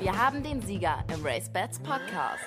[0.00, 2.42] Wir haben den Sieger im Race Bats Podcast.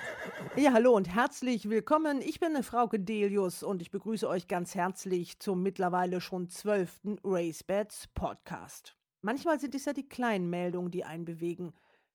[0.58, 2.22] Ja, hallo und herzlich willkommen.
[2.22, 7.64] Ich bin Frauke Delius und ich begrüße euch ganz herzlich zum mittlerweile schon zwölften Race
[7.64, 8.98] Bats Podcast.
[9.22, 11.72] Manchmal sind es ja die kleinen Meldungen, die einen bewegen.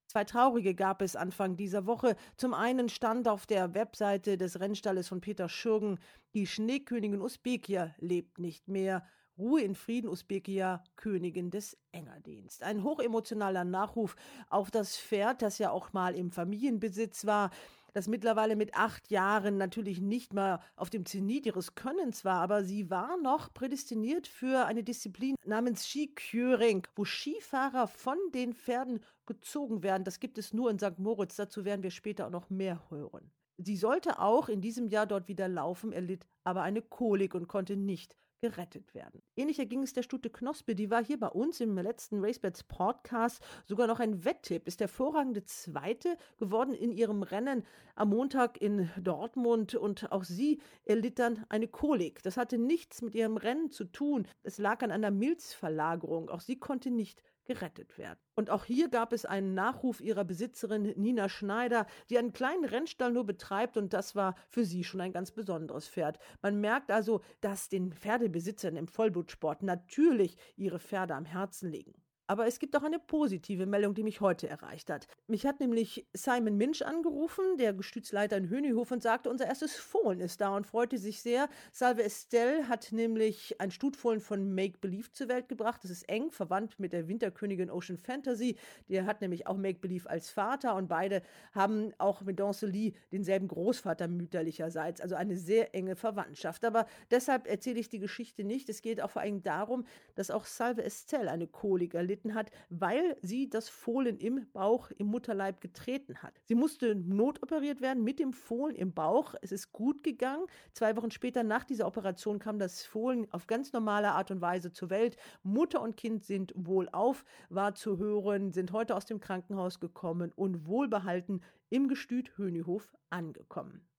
[0.07, 2.14] Zwei traurige gab es Anfang dieser Woche.
[2.36, 5.98] Zum einen stand auf der Webseite des Rennstalles von Peter Schürgen,
[6.35, 9.07] die Schneekönigin Usbekia lebt nicht mehr.
[9.36, 12.62] Ruhe in Frieden, Usbekia, Königin des Engerdienst.
[12.62, 14.16] Ein hochemotionaler Nachruf
[14.48, 17.50] auf das Pferd, das ja auch mal im Familienbesitz war
[17.94, 22.64] das mittlerweile mit acht Jahren natürlich nicht mehr auf dem Zenit ihres Könnens war, aber
[22.64, 29.84] sie war noch prädestiniert für eine Disziplin namens Skiküring, wo Skifahrer von den Pferden gezogen
[29.84, 30.03] werden.
[30.03, 30.98] Das gibt es nur in St.
[30.98, 31.36] Moritz.
[31.36, 33.30] Dazu werden wir später auch noch mehr hören.
[33.58, 37.77] Sie sollte auch in diesem Jahr dort wieder laufen, erlitt aber eine Kolik und konnte
[37.77, 39.23] nicht gerettet werden.
[39.37, 43.42] Ähnlicher ging es der Stute Knospe, die war hier bei uns im letzten Racebets Podcast
[43.64, 49.77] sogar noch ein Wetttipp, ist hervorragende Zweite geworden in ihrem Rennen am Montag in Dortmund
[49.77, 52.22] und auch sie erlitt dann eine Kolik.
[52.22, 54.28] Das hatte nichts mit ihrem Rennen zu tun.
[54.42, 56.28] Es lag an einer Milzverlagerung.
[56.28, 58.19] Auch sie konnte nicht gerettet werden.
[58.34, 63.12] Und auch hier gab es einen Nachruf ihrer Besitzerin Nina Schneider, die einen kleinen Rennstall
[63.12, 66.19] nur betreibt und das war für sie schon ein ganz besonderes Pferd.
[66.42, 72.03] Man merkt also, dass den Pferdebesitzern im Vollblutsport natürlich ihre Pferde am Herzen liegen.
[72.27, 75.06] Aber es gibt auch eine positive Meldung, die mich heute erreicht hat.
[75.27, 80.20] Mich hat nämlich Simon Minch angerufen, der Gestützleiter in Hönihof, und sagte, unser erstes Fohlen
[80.20, 81.50] ist da und freute sich sehr.
[81.70, 85.84] Salve Estelle hat nämlich ein Stutfohlen von Make Believe zur Welt gebracht.
[85.84, 88.56] Das ist eng verwandt mit der Winterkönigin Ocean Fantasy.
[88.88, 91.20] Der hat nämlich auch Make Believe als Vater und beide
[91.53, 95.03] haben auch mit Dancely denselben Großvater mütterlicherseits.
[95.03, 96.64] Also eine sehr enge Verwandtschaft.
[96.64, 98.70] Aber deshalb erzähle ich die Geschichte nicht.
[98.70, 102.50] Es geht auch vor allem darum, dass auch Salve Estelle eine Kolik erlitt erlitten hat,
[102.70, 106.41] weil sie das Fohlen im Bauch, im Mutterleib getreten hat.
[106.44, 109.34] Sie musste notoperiert werden mit dem Fohlen im Bauch.
[109.42, 110.47] Es ist gut gegangen.
[110.72, 114.72] Zwei Wochen später nach dieser Operation kam das Fohlen auf ganz normale Art und Weise
[114.72, 115.16] zur Welt.
[115.42, 120.66] Mutter und Kind sind wohlauf, war zu hören, sind heute aus dem Krankenhaus gekommen und
[120.66, 123.94] wohlbehalten im Gestüt Hönihof angekommen.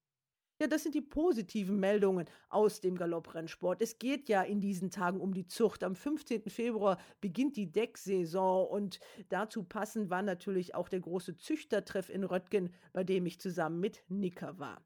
[0.58, 3.82] Ja, das sind die positiven Meldungen aus dem Galopprennsport.
[3.82, 5.84] Es geht ja in diesen Tagen um die Zucht.
[5.84, 6.50] Am 15.
[6.50, 12.74] Februar beginnt die Decksaison und dazu passend war natürlich auch der große Züchtertreff in Röttgen,
[12.94, 14.82] bei dem ich zusammen mit Nicker war.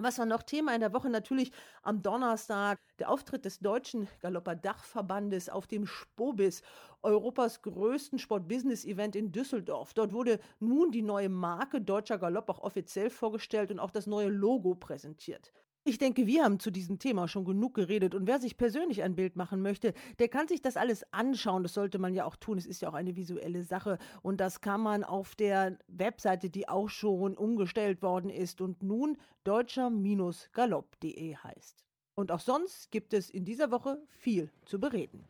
[0.00, 1.10] Was war noch Thema in der Woche?
[1.10, 1.50] Natürlich
[1.82, 6.62] am Donnerstag der Auftritt des Deutschen Galopper Dachverbandes auf dem Spobis,
[7.02, 9.94] Europas größten Sport-Business-Event in Düsseldorf.
[9.94, 14.28] Dort wurde nun die neue Marke Deutscher Galopp auch offiziell vorgestellt und auch das neue
[14.28, 15.52] Logo präsentiert.
[15.84, 19.16] Ich denke, wir haben zu diesem Thema schon genug geredet und wer sich persönlich ein
[19.16, 21.62] Bild machen möchte, der kann sich das alles anschauen.
[21.62, 22.58] Das sollte man ja auch tun.
[22.58, 26.68] Es ist ja auch eine visuelle Sache und das kann man auf der Webseite, die
[26.68, 31.84] auch schon umgestellt worden ist und nun deutscher-galopp.de heißt.
[32.14, 35.24] Und auch sonst gibt es in dieser Woche viel zu bereden.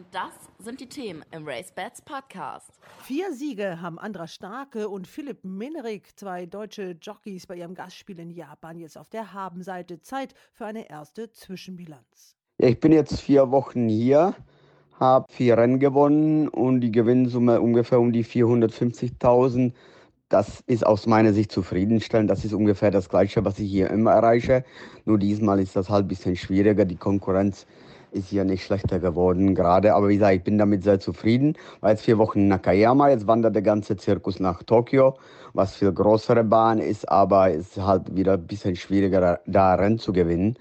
[0.00, 2.80] Und das sind die Themen im Race Bats Podcast.
[3.02, 8.30] Vier Siege haben Andra Starke und Philipp Minerik, zwei deutsche Jockeys bei ihrem Gastspiel in
[8.30, 10.00] Japan, jetzt auf der Habenseite.
[10.00, 12.34] Zeit für eine erste Zwischenbilanz.
[12.56, 14.34] Ja, ich bin jetzt vier Wochen hier,
[14.98, 19.74] habe vier Rennen gewonnen und die Gewinnsumme ungefähr um die 450.000.
[20.30, 22.30] Das ist aus meiner Sicht zufriedenstellend.
[22.30, 24.64] Das ist ungefähr das Gleiche, was ich hier immer erreiche.
[25.04, 26.86] Nur diesmal ist das halt ein bisschen schwieriger.
[26.86, 27.66] Die Konkurrenz ist
[28.30, 29.94] ja nicht schlechter geworden gerade.
[29.94, 31.56] Aber wie gesagt, ich bin damit sehr zufrieden.
[31.80, 35.14] War jetzt vier Wochen in Nakayama, jetzt wandert der ganze Zirkus nach Tokio,
[35.54, 39.98] was viel größere Bahn ist, aber es ist halt wieder ein bisschen schwieriger, da Rennen
[39.98, 40.56] zu gewinnen.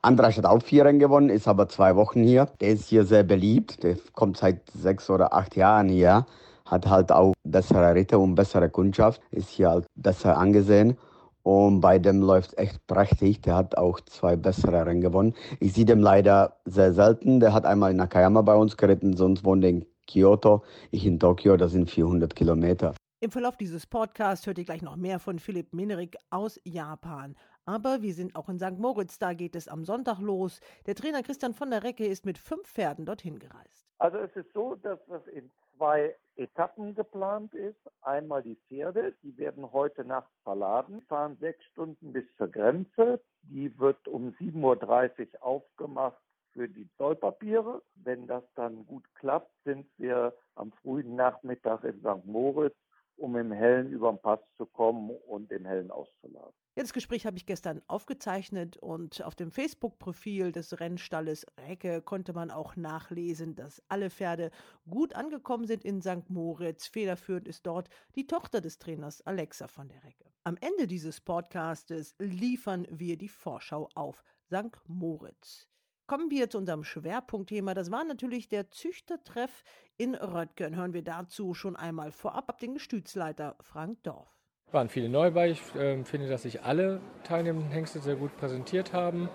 [0.00, 2.48] Andrasch hat auch vier Rennen gewonnen, ist aber zwei Wochen hier.
[2.60, 6.26] Der ist hier sehr beliebt, der kommt seit sechs oder acht Jahren hier,
[6.64, 10.96] hat halt auch bessere Ritter und bessere Kundschaft, ist hier halt besser angesehen.
[11.42, 13.42] Und bei dem läuft echt prächtig.
[13.42, 15.34] Der hat auch zwei bessere Rennen gewonnen.
[15.60, 17.40] Ich sehe dem leider sehr selten.
[17.40, 20.62] Der hat einmal in Nakayama bei uns geritten, sonst wohnt er in Kyoto.
[20.90, 22.94] Ich in Tokio, das sind 400 Kilometer.
[23.20, 27.36] Im Verlauf dieses Podcasts hört ihr gleich noch mehr von Philipp Minerik aus Japan.
[27.64, 28.78] Aber wir sind auch in St.
[28.78, 30.60] Moritz, da geht es am Sonntag los.
[30.86, 33.86] Der Trainer Christian von der Recke ist mit fünf Pferden dorthin gereist.
[33.98, 37.80] Also es ist so, dass das in zwei Etappen geplant ist.
[38.00, 43.20] Einmal die Pferde, die werden heute Nacht verladen, fahren sechs Stunden bis zur Grenze.
[43.42, 46.20] Die wird um 7.30 Uhr aufgemacht
[46.52, 47.82] für die Zollpapiere.
[47.94, 52.24] Wenn das dann gut klappt, sind wir am frühen Nachmittag in St.
[52.24, 52.76] Moritz,
[53.16, 56.61] um im Hellen über den Pass zu kommen und den Hellen auszuladen.
[56.74, 62.32] Ja, das Gespräch habe ich gestern aufgezeichnet und auf dem Facebook-Profil des Rennstalles Recke konnte
[62.32, 64.50] man auch nachlesen, dass alle Pferde
[64.88, 66.30] gut angekommen sind in St.
[66.30, 66.86] Moritz.
[66.86, 70.24] Federführend ist dort die Tochter des Trainers Alexa von der Recke.
[70.44, 74.80] Am Ende dieses Podcastes liefern wir die Vorschau auf St.
[74.88, 75.68] Moritz.
[76.06, 77.74] Kommen wir zu unserem Schwerpunktthema.
[77.74, 79.62] Das war natürlich der Züchtertreff
[79.98, 80.74] in Röttgen.
[80.74, 84.41] Hören wir dazu schon einmal vorab ab den Gestütsleiter Frank Dorf
[84.72, 85.50] waren viele neu bei.
[85.50, 89.28] Ich äh, finde, dass sich alle teilnehmenden Hengste sehr gut präsentiert haben.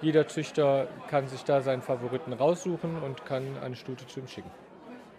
[0.00, 4.50] Jeder Züchter kann sich da seinen Favoriten raussuchen und kann eine Stute zu ihm schicken.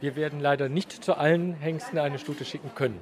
[0.01, 2.99] Wir werden leider nicht zu allen Hengsten eine Stute schicken können.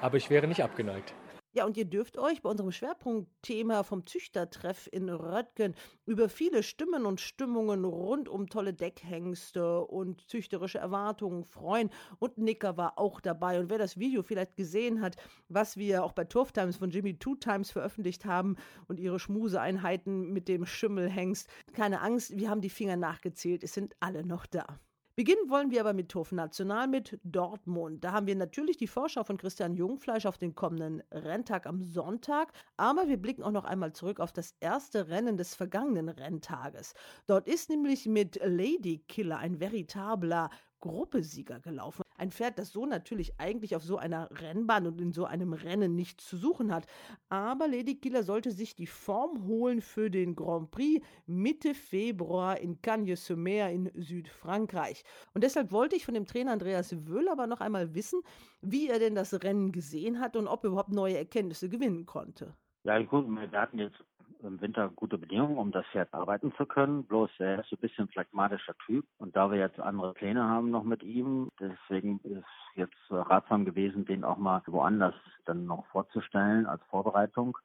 [0.00, 1.12] Aber ich wäre nicht abgeneigt.
[1.52, 5.74] Ja, und ihr dürft euch bei unserem Schwerpunktthema vom Züchtertreff in Röttgen
[6.06, 11.90] über viele Stimmen und Stimmungen rund um tolle Deckhengste und züchterische Erwartungen freuen.
[12.20, 13.58] Und Nicker war auch dabei.
[13.58, 15.16] Und wer das Video vielleicht gesehen hat,
[15.48, 18.54] was wir auch bei Turf Times von Jimmy Two Times veröffentlicht haben
[18.86, 23.64] und ihre Schmuseeinheiten mit dem Schimmelhengst, keine Angst, wir haben die Finger nachgezählt.
[23.64, 24.78] Es sind alle noch da.
[25.20, 28.02] Beginnen wollen wir aber mit Turf National mit Dortmund.
[28.02, 32.54] Da haben wir natürlich die Vorschau von Christian Jungfleisch auf den kommenden Renntag am Sonntag,
[32.78, 36.94] aber wir blicken auch noch einmal zurück auf das erste Rennen des vergangenen Renntages.
[37.26, 40.48] Dort ist nämlich mit Lady Killer ein veritabler
[40.80, 42.02] Gruppesieger gelaufen.
[42.20, 45.94] Ein Pferd, das so natürlich eigentlich auf so einer Rennbahn und in so einem Rennen
[45.94, 46.86] nichts zu suchen hat.
[47.30, 52.82] Aber Lady Killer sollte sich die Form holen für den Grand Prix Mitte Februar in
[52.82, 55.02] Cagnes-sur-Mer in Südfrankreich.
[55.32, 58.20] Und deshalb wollte ich von dem Trainer Andreas Wöhl aber noch einmal wissen,
[58.60, 62.54] wie er denn das Rennen gesehen hat und ob er überhaupt neue Erkenntnisse gewinnen konnte.
[62.84, 64.04] Ja, gut, wir hatten jetzt
[64.42, 67.04] im Winter gute Bedingungen, um das Pferd arbeiten zu können.
[67.04, 69.06] Bloß er ist ein bisschen phlegmatischer Typ.
[69.18, 72.44] Und da wir jetzt andere Pläne haben noch mit ihm, deswegen ist
[72.74, 75.14] jetzt ratsam gewesen, den auch mal woanders
[75.44, 77.56] dann noch vorzustellen als Vorbereitung,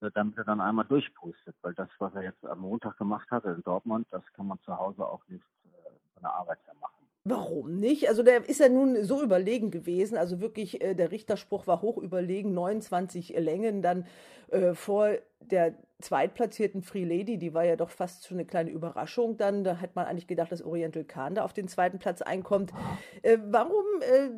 [0.00, 1.56] äh, damit er dann einmal durchpustet.
[1.62, 4.76] Weil das, was er jetzt am Montag gemacht hat in Dortmund, das kann man zu
[4.76, 7.03] Hause auch nicht äh, von der Arbeit her machen.
[7.26, 8.10] Warum nicht?
[8.10, 10.18] Also der ist ja nun so überlegen gewesen.
[10.18, 14.06] Also wirklich, äh, der Richterspruch war hoch überlegen, 29 Längen dann
[14.50, 15.08] äh, vor
[15.40, 19.64] der zweitplatzierten Free Lady, die war ja doch fast schon eine kleine Überraschung dann.
[19.64, 22.72] Da hat man eigentlich gedacht, dass Oriental Khan da auf den zweiten Platz einkommt.
[23.22, 24.28] Äh, warum äh,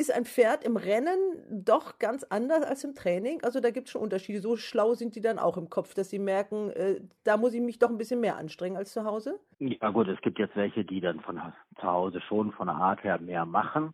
[0.00, 1.18] ist ein Pferd im Rennen
[1.50, 3.42] doch ganz anders als im Training.
[3.44, 4.40] Also da gibt es schon Unterschiede.
[4.40, 7.60] So schlau sind die dann auch im Kopf, dass sie merken, äh, da muss ich
[7.60, 9.38] mich doch ein bisschen mehr anstrengen als zu Hause.
[9.58, 11.40] Ja gut, es gibt jetzt welche, die dann von
[11.78, 13.92] zu Hause schon von der Art her mehr machen,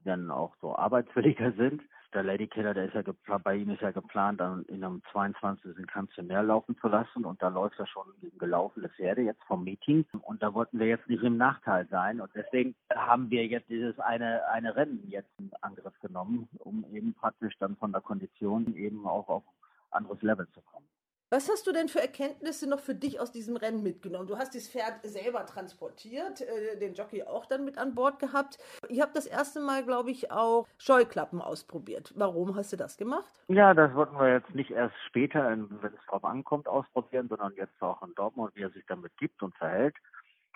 [0.00, 1.80] die dann auch so arbeitswilliger sind
[2.14, 5.86] der Lady Killer, der ist ja bei ihm ist ja geplant, in einem 22.
[5.86, 9.42] Kannst du mehr laufen zu lassen und da läuft er schon gegen gelaufene Pferde jetzt
[9.44, 13.46] vom Meeting und da wollten wir jetzt nicht im Nachteil sein und deswegen haben wir
[13.46, 18.00] jetzt dieses eine, eine Rennen jetzt in Angriff genommen, um eben praktisch dann von der
[18.00, 19.42] Kondition eben auch auf
[19.90, 20.86] anderes Level zu kommen.
[21.34, 24.28] Was hast du denn für Erkenntnisse noch für dich aus diesem Rennen mitgenommen?
[24.28, 28.56] Du hast das Pferd selber transportiert, äh, den Jockey auch dann mit an Bord gehabt.
[28.88, 32.12] Ihr habt das erste Mal, glaube ich, auch Scheuklappen ausprobiert.
[32.14, 33.42] Warum hast du das gemacht?
[33.48, 37.82] Ja, das wollten wir jetzt nicht erst später, wenn es drauf ankommt, ausprobieren, sondern jetzt
[37.82, 39.96] auch in Dortmund, wie er sich damit gibt und verhält.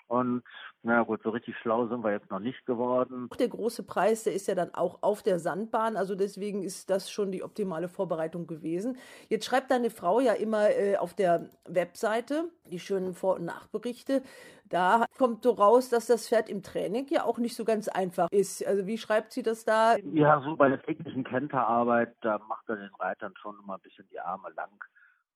[0.09, 0.43] Und
[0.81, 3.29] na gut, so richtig schlau sind wir jetzt noch nicht geworden.
[3.37, 7.11] Der große Preis, der ist ja dann auch auf der Sandbahn, also deswegen ist das
[7.11, 8.97] schon die optimale Vorbereitung gewesen.
[9.27, 14.23] Jetzt schreibt deine Frau ja immer äh, auf der Webseite die schönen Vor- und Nachberichte.
[14.67, 18.27] Da kommt so raus, dass das Pferd im Training ja auch nicht so ganz einfach
[18.31, 18.65] ist.
[18.65, 19.95] Also wie schreibt sie das da?
[19.97, 24.07] Ja, so bei der täglichen Kenterarbeit, da macht er den Reitern schon immer ein bisschen
[24.11, 24.71] die Arme lang.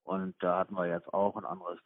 [0.03, 1.79] Und da hatten wir jetzt auch ein anderes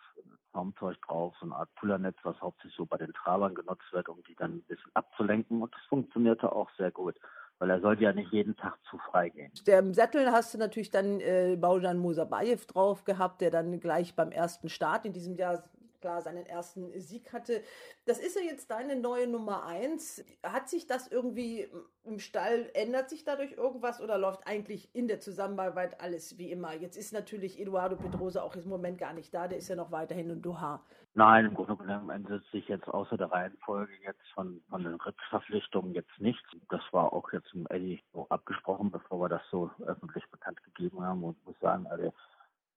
[0.51, 4.23] Zaumzeug drauf, so eine Art Pullernetz, was hauptsächlich so bei den Trabern genutzt wird, um
[4.23, 5.61] die dann ein bisschen abzulenken.
[5.61, 7.15] Und das funktionierte auch sehr gut,
[7.59, 9.51] weil er sollte ja nicht jeden Tag zu frei gehen.
[9.67, 14.31] Im Sattel hast du natürlich dann äh, Baujan Musabayev drauf gehabt, der dann gleich beim
[14.31, 15.63] ersten Start in diesem Jahr
[15.99, 17.61] klar seinen ersten Sieg hatte.
[18.05, 20.23] Das ist ja jetzt deine neue Nummer eins.
[20.43, 21.67] Hat sich das irgendwie
[22.03, 26.73] im Stall, ändert sich dadurch irgendwas oder läuft eigentlich in der Zusammenarbeit alles wie immer?
[26.73, 29.91] Jetzt ist natürlich Eduardo Pedrosa auch im Moment gar nicht da, der ist ja noch
[29.91, 30.83] weiterhin in Doha.
[31.17, 35.95] Nein, im Grunde genommen ändert sich jetzt außer der Reihenfolge jetzt von, von den Rittverpflichtungen
[35.95, 36.47] jetzt nichts.
[36.69, 41.01] Das war auch jetzt mit Eddie so abgesprochen, bevor wir das so öffentlich bekannt gegeben
[41.03, 42.13] haben und muss sagen, also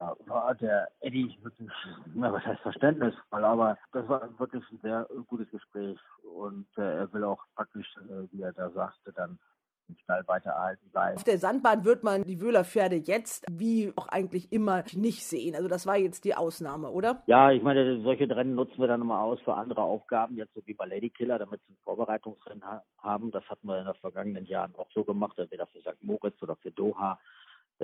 [0.01, 1.71] war der Eddie wirklich,
[2.15, 7.13] na, was heißt verständnisvoll, aber das war wirklich ein sehr gutes Gespräch und äh, er
[7.13, 9.39] will auch praktisch, äh, wie er da sagte, dann
[10.05, 11.17] Stall weiter erhalten bleiben.
[11.17, 15.55] Auf der Sandbahn wird man die Wöhler Pferde jetzt, wie auch eigentlich immer, nicht sehen.
[15.55, 17.23] Also das war jetzt die Ausnahme, oder?
[17.27, 20.63] Ja, ich meine, solche Rennen nutzen wir dann immer aus für andere Aufgaben, jetzt so
[20.67, 23.31] wie bei Lady Killer, damit sie ein Vorbereitungsrennen ha haben.
[23.31, 26.03] Das hatten wir in den vergangenen Jahren auch so gemacht, entweder für St.
[26.03, 27.19] Moritz oder für Doha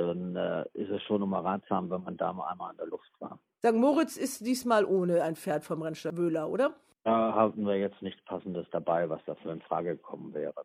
[0.02, 3.10] dann äh, ist es schon immer ratsam, wenn man da mal einmal in der Luft
[3.18, 3.38] war.
[3.58, 3.74] St.
[3.74, 6.74] Moritz ist diesmal ohne ein Pferd vom Rennstall Wöhler, oder?
[7.04, 10.64] Da hatten wir jetzt nichts Passendes dabei, was dafür in Frage gekommen wäre.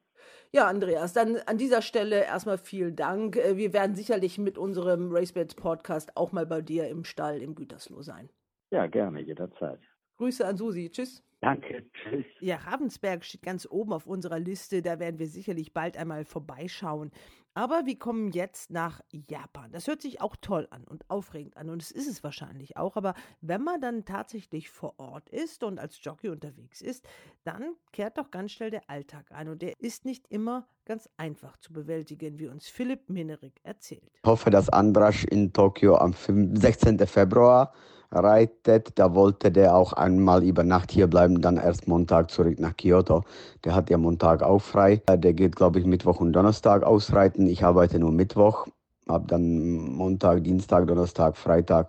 [0.51, 3.37] Ja, Andreas, dann an dieser Stelle erstmal vielen Dank.
[3.37, 7.55] Äh, wir werden sicherlich mit unserem RaceBets Podcast auch mal bei dir im Stall im
[7.55, 8.29] Gütersloh sein.
[8.71, 9.79] Ja, gerne, jederzeit.
[10.17, 10.89] Grüße an Susi.
[10.89, 11.23] Tschüss.
[11.41, 12.25] Danke, tschüss.
[12.39, 14.83] Ja, Ravensberg steht ganz oben auf unserer Liste.
[14.83, 17.11] Da werden wir sicherlich bald einmal vorbeischauen.
[17.53, 19.71] Aber wir kommen jetzt nach Japan.
[19.73, 21.69] Das hört sich auch toll an und aufregend an.
[21.69, 22.95] Und es ist es wahrscheinlich auch.
[22.95, 27.05] Aber wenn man dann tatsächlich vor Ort ist und als Jockey unterwegs ist,
[27.43, 29.49] dann kehrt doch ganz schnell der Alltag ein.
[29.49, 34.11] Und der ist nicht immer ganz einfach zu bewältigen, wie uns Philipp Minerik erzählt.
[34.13, 36.99] Ich hoffe, dass Andrasch in Tokio am 16.
[37.07, 37.71] Februar
[38.11, 38.99] reitet.
[38.99, 43.23] Da wollte der auch einmal über Nacht hier bleiben, dann erst Montag zurück nach Kyoto.
[43.63, 45.01] Der hat ja Montag auch frei.
[45.07, 47.47] Der geht, glaube ich, Mittwoch und Donnerstag ausreiten.
[47.47, 48.67] Ich arbeite nur Mittwoch,
[49.07, 51.87] habe dann Montag, Dienstag, Donnerstag, Freitag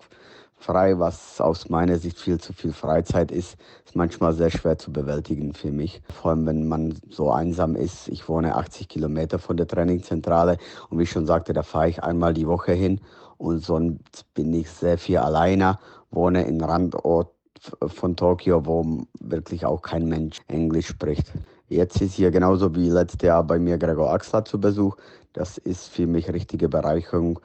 [0.63, 4.93] frei, was aus meiner Sicht viel zu viel Freizeit ist, ist manchmal sehr schwer zu
[4.93, 6.03] bewältigen für mich.
[6.21, 8.09] Vor allem, wenn man so einsam ist.
[8.09, 12.03] Ich wohne 80 Kilometer von der Trainingszentrale und wie ich schon sagte, da fahre ich
[12.03, 13.01] einmal die Woche hin
[13.39, 15.79] und sonst bin ich sehr viel alleine
[16.13, 17.31] wohne in Randort
[17.87, 21.33] von Tokio, wo wirklich auch kein Mensch Englisch spricht.
[21.73, 24.95] Jetzt ist hier genauso wie letztes Jahr bei mir Gregor Axler zu Besuch.
[25.33, 27.41] Das ist für mich richtige Bereicherung.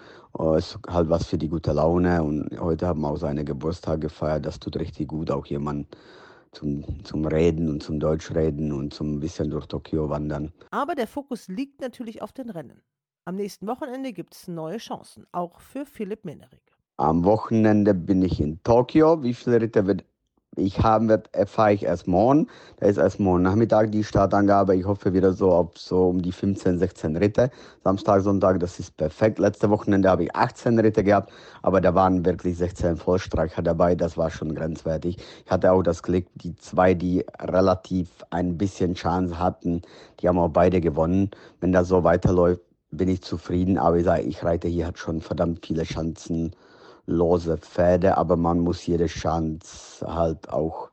[0.57, 2.21] Es ist halt was für die gute Laune.
[2.21, 4.45] Und heute haben wir auch seine Geburtstag gefeiert.
[4.45, 5.87] Das tut richtig gut, auch jemand
[6.51, 10.51] zum, zum Reden und zum Deutschreden und zum bisschen durch Tokio wandern.
[10.71, 12.81] Aber der Fokus liegt natürlich auf den Rennen.
[13.23, 16.75] Am nächsten Wochenende gibt es neue Chancen, auch für Philipp Menerik.
[16.97, 19.23] Am Wochenende bin ich in Tokio.
[19.23, 20.03] Wie viele Ritter wird
[20.57, 22.47] ich wird, erfahre ich erst morgen.
[22.79, 24.75] Da ist erst morgen Nachmittag die Startangabe.
[24.75, 27.51] Ich hoffe wieder so auf so um die 15, 16 Ritte.
[27.83, 29.39] Samstag, Sonntag, das ist perfekt.
[29.39, 33.95] Letzte Wochenende habe ich 18 Ritte gehabt, aber da waren wirklich 16 Vollstreicher dabei.
[33.95, 35.17] Das war schon grenzwertig.
[35.45, 39.81] Ich hatte auch das Glück, die zwei, die relativ ein bisschen Chance hatten,
[40.19, 41.31] die haben auch beide gewonnen.
[41.61, 42.61] Wenn das so weiterläuft,
[42.91, 43.77] bin ich zufrieden.
[43.77, 46.51] Aber ich sage, ich reite hier hat schon verdammt viele Chancen
[47.07, 50.91] lose Pferde, aber man muss jede Chance halt auch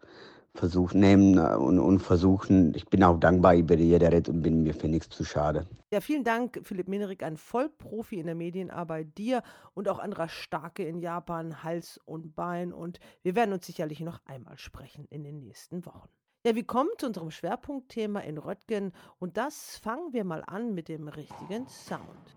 [0.55, 2.73] versuchen nehmen äh, und, und, versuchen.
[2.75, 5.67] Ich bin auch dankbar über jede Ritt und bin mir für nichts zu schade.
[5.93, 9.43] Ja, vielen Dank, Philipp Minerik, ein Vollprofi in der Medienarbeit, dir
[9.75, 12.73] und auch anderer Starke in Japan, Hals und Bein.
[12.73, 16.09] Und wir werden uns sicherlich noch einmal sprechen in den nächsten Wochen.
[16.47, 20.89] Ja, wir kommen zu unserem Schwerpunktthema in Röttgen und das fangen wir mal an mit
[20.89, 22.37] dem richtigen Sound.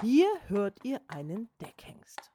[0.00, 2.30] Hier hört ihr einen Deckhengst.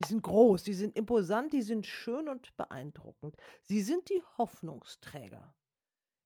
[0.00, 3.36] Die sind groß, die sind imposant, die sind schön und beeindruckend.
[3.62, 5.52] Sie sind die Hoffnungsträger.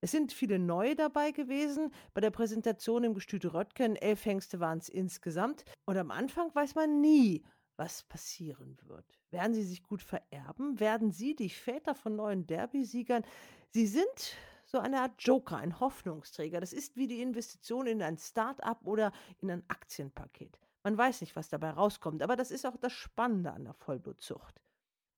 [0.02, 1.90] Es sind viele neue dabei gewesen.
[2.12, 5.64] Bei der Präsentation im Gestüt Röttgen, elf Hengste waren es insgesamt.
[5.87, 7.42] Und am Anfang weiß man nie,
[7.78, 9.06] was passieren wird.
[9.30, 10.78] Werden sie sich gut vererben?
[10.80, 13.25] Werden sie die Väter von neuen Derby-Siegern?
[13.71, 14.37] Sie sind
[14.72, 16.58] so eine Art Joker, ein Hoffnungsträger.
[16.58, 20.58] Das ist wie die Investition in ein Start-up oder in ein Aktienpaket.
[20.82, 24.60] Man weiß nicht, was dabei rauskommt, aber das ist auch das Spannende an der Vollblutzucht.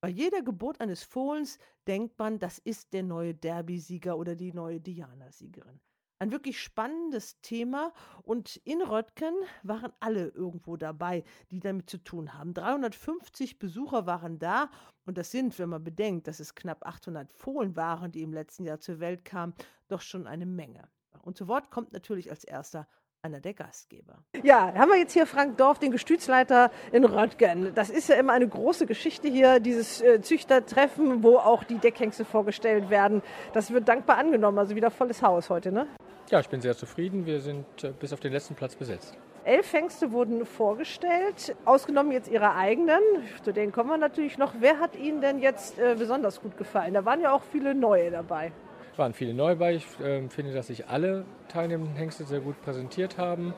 [0.00, 4.80] Bei jeder Geburt eines Fohlens denkt man, das ist der neue Derby-Sieger oder die neue
[4.80, 5.80] Diana-Siegerin.
[6.25, 12.33] Ein wirklich spannendes Thema und in Röttgen waren alle irgendwo dabei, die damit zu tun
[12.33, 12.54] haben.
[12.54, 14.71] 350 Besucher waren da
[15.04, 18.64] und das sind, wenn man bedenkt, dass es knapp 800 Fohlen waren, die im letzten
[18.64, 19.52] Jahr zur Welt kamen,
[19.88, 20.88] doch schon eine Menge.
[21.21, 22.88] Und zu Wort kommt natürlich als erster
[23.25, 24.19] einer der Gastgeber.
[24.43, 27.75] Ja, haben wir jetzt hier Frank Dorf, den Gestütsleiter in Röttgen.
[27.75, 32.26] Das ist ja immer eine große Geschichte hier, dieses äh, Züchtertreffen, wo auch die Deckhengste
[32.26, 33.23] vorgestellt werden.
[33.54, 35.87] Das wird dankbar angenommen, also wieder volles Haus heute, ne?
[36.31, 37.25] Ja, ich bin sehr zufrieden.
[37.25, 39.16] Wir sind äh, bis auf den letzten Platz besetzt.
[39.45, 43.00] Elf Hengste wurden vorgestellt, ausgenommen jetzt Ihre eigenen.
[43.43, 44.52] Zu denen kommen wir natürlich noch.
[44.59, 46.93] Wer hat Ihnen denn jetzt äh, besonders gut gefallen?
[46.93, 48.52] Da waren ja auch viele neue dabei
[48.99, 49.75] waren viele neu bei.
[49.75, 53.55] Ich äh, finde, dass sich alle teilnehmenden Hengste sehr gut präsentiert haben.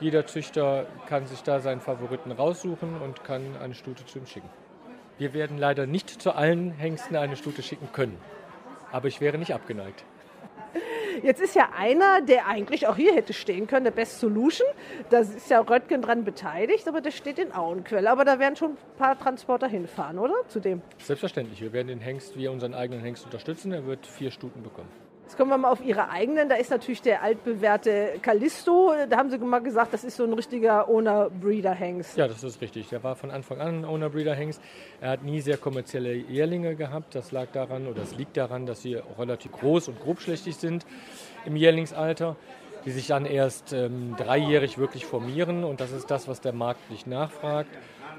[0.00, 4.48] Jeder Züchter kann sich da seinen Favoriten raussuchen und kann eine Stute zu ihm schicken.
[5.18, 8.16] Wir werden leider nicht zu allen Hengsten eine Stute schicken können,
[8.92, 10.04] aber ich wäre nicht abgeneigt.
[11.22, 14.66] Jetzt ist ja einer, der eigentlich auch hier hätte stehen können, der Best Solution.
[15.10, 18.10] Da ist ja Röttgen dran beteiligt, aber der steht in Auenquelle.
[18.10, 20.34] Aber da werden schon ein paar Transporter hinfahren, oder?
[20.48, 20.82] Zu dem?
[20.98, 21.60] Selbstverständlich.
[21.60, 23.72] Wir werden den Hengst, wie unseren eigenen Hengst unterstützen.
[23.72, 25.07] Er wird vier Stuten bekommen.
[25.28, 26.48] Jetzt kommen wir mal auf Ihre eigenen.
[26.48, 28.94] Da ist natürlich der altbewährte Callisto.
[29.10, 32.16] Da haben Sie mal gesagt, das ist so ein richtiger Owner-Breeder-Hengst.
[32.16, 32.88] Ja, das ist richtig.
[32.88, 34.58] Der war von Anfang an ein Owner-Breeder-Hengst.
[35.02, 37.14] Er hat nie sehr kommerzielle Jährlinge gehabt.
[37.14, 40.86] Das lag daran oder es liegt daran, dass sie relativ groß und grobschlächtig sind
[41.44, 42.34] im Jährlingsalter.
[42.86, 46.90] die sich dann erst ähm, dreijährig wirklich formieren und das ist das, was der Markt
[46.90, 47.68] nicht nachfragt.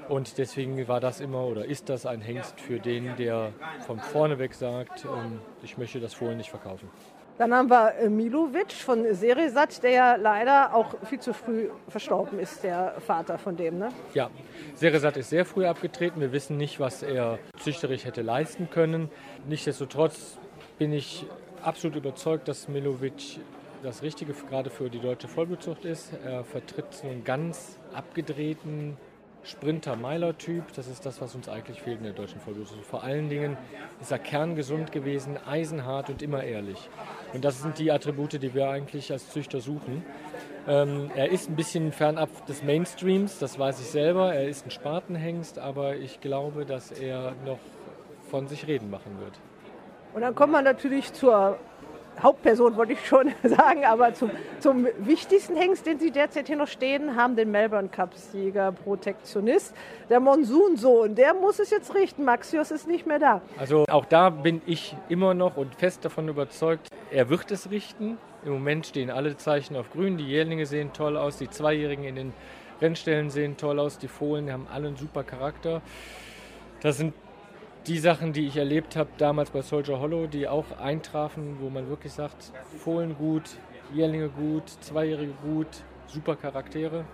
[0.08, 3.52] Und deswegen war das immer oder ist das ein Hengst für den, der
[3.86, 6.88] von vorne weg sagt, ähm, ich möchte das Fohlen nicht verkaufen.
[7.40, 12.38] Dann haben wir äh, Milovic von Seresat, der ja leider auch viel zu früh verstorben
[12.38, 13.78] ist, der Vater von dem.
[13.78, 13.88] Ne?
[14.12, 14.28] Ja,
[14.74, 16.20] Seresat ist sehr früh abgetreten.
[16.20, 19.10] Wir wissen nicht, was er züchterisch hätte leisten können.
[19.48, 20.36] Nichtsdestotrotz
[20.76, 21.24] bin ich
[21.62, 23.40] absolut überzeugt, dass Milovic
[23.82, 26.12] das Richtige gerade für die deutsche Vollblutzucht ist.
[26.22, 28.98] Er vertritt so einen ganz abgedrehten
[29.42, 30.72] Sprinter-Meiler-Typ.
[30.74, 32.84] Das ist das, was uns eigentlich fehlt in der deutschen Vollblutzucht.
[32.84, 33.56] Vor allen Dingen
[34.00, 36.88] ist er kerngesund gewesen, eisenhart und immer ehrlich.
[37.32, 40.04] Und das sind die Attribute, die wir eigentlich als Züchter suchen.
[40.68, 44.34] Ähm, er ist ein bisschen fernab des Mainstreams, das weiß ich selber.
[44.34, 47.58] Er ist ein Spatenhengst, aber ich glaube, dass er noch
[48.30, 49.32] von sich reden machen wird.
[50.12, 51.58] Und dann kommt man natürlich zur
[52.22, 56.68] Hauptperson, wollte ich schon sagen, aber zum, zum wichtigsten Hengst, den Sie derzeit hier noch
[56.68, 59.74] stehen haben, den Melbourne Cup-Sieger, Protektionist,
[60.08, 61.14] der Monsunsohn.
[61.14, 62.24] Der muss es jetzt richten.
[62.24, 63.40] Maxios ist nicht mehr da.
[63.58, 68.18] Also auch da bin ich immer noch und fest davon überzeugt, er wird es richten.
[68.44, 70.16] Im Moment stehen alle Zeichen auf grün.
[70.16, 72.32] Die Jährlinge sehen toll aus, die Zweijährigen in den
[72.80, 75.82] Rennstellen sehen toll aus, die Fohlen haben alle einen super Charakter.
[76.80, 77.12] Das sind
[77.90, 81.88] die Sachen, die ich erlebt habe damals bei Soldier Hollow, die auch eintrafen, wo man
[81.88, 83.42] wirklich sagt, Fohlen gut,
[83.92, 85.66] Jährlinge gut, Zweijährige gut,
[86.06, 87.04] super Charaktere.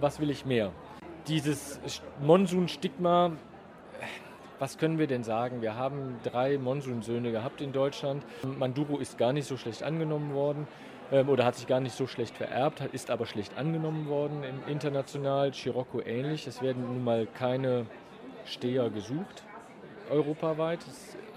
[0.00, 0.70] Was will ich mehr?
[1.26, 1.80] Dieses
[2.22, 3.32] Monsun-Stigma,
[4.60, 5.62] was können wir denn sagen?
[5.62, 8.24] Wir haben drei Monsun-Söhne gehabt in Deutschland.
[8.56, 10.68] Manduro ist gar nicht so schlecht angenommen worden
[11.10, 15.50] ähm, oder hat sich gar nicht so schlecht vererbt, ist aber schlecht angenommen worden international.
[15.50, 16.46] Chirocco ähnlich.
[16.46, 17.86] Es werden nun mal keine
[18.44, 19.42] Steher gesucht
[20.10, 20.80] europaweit.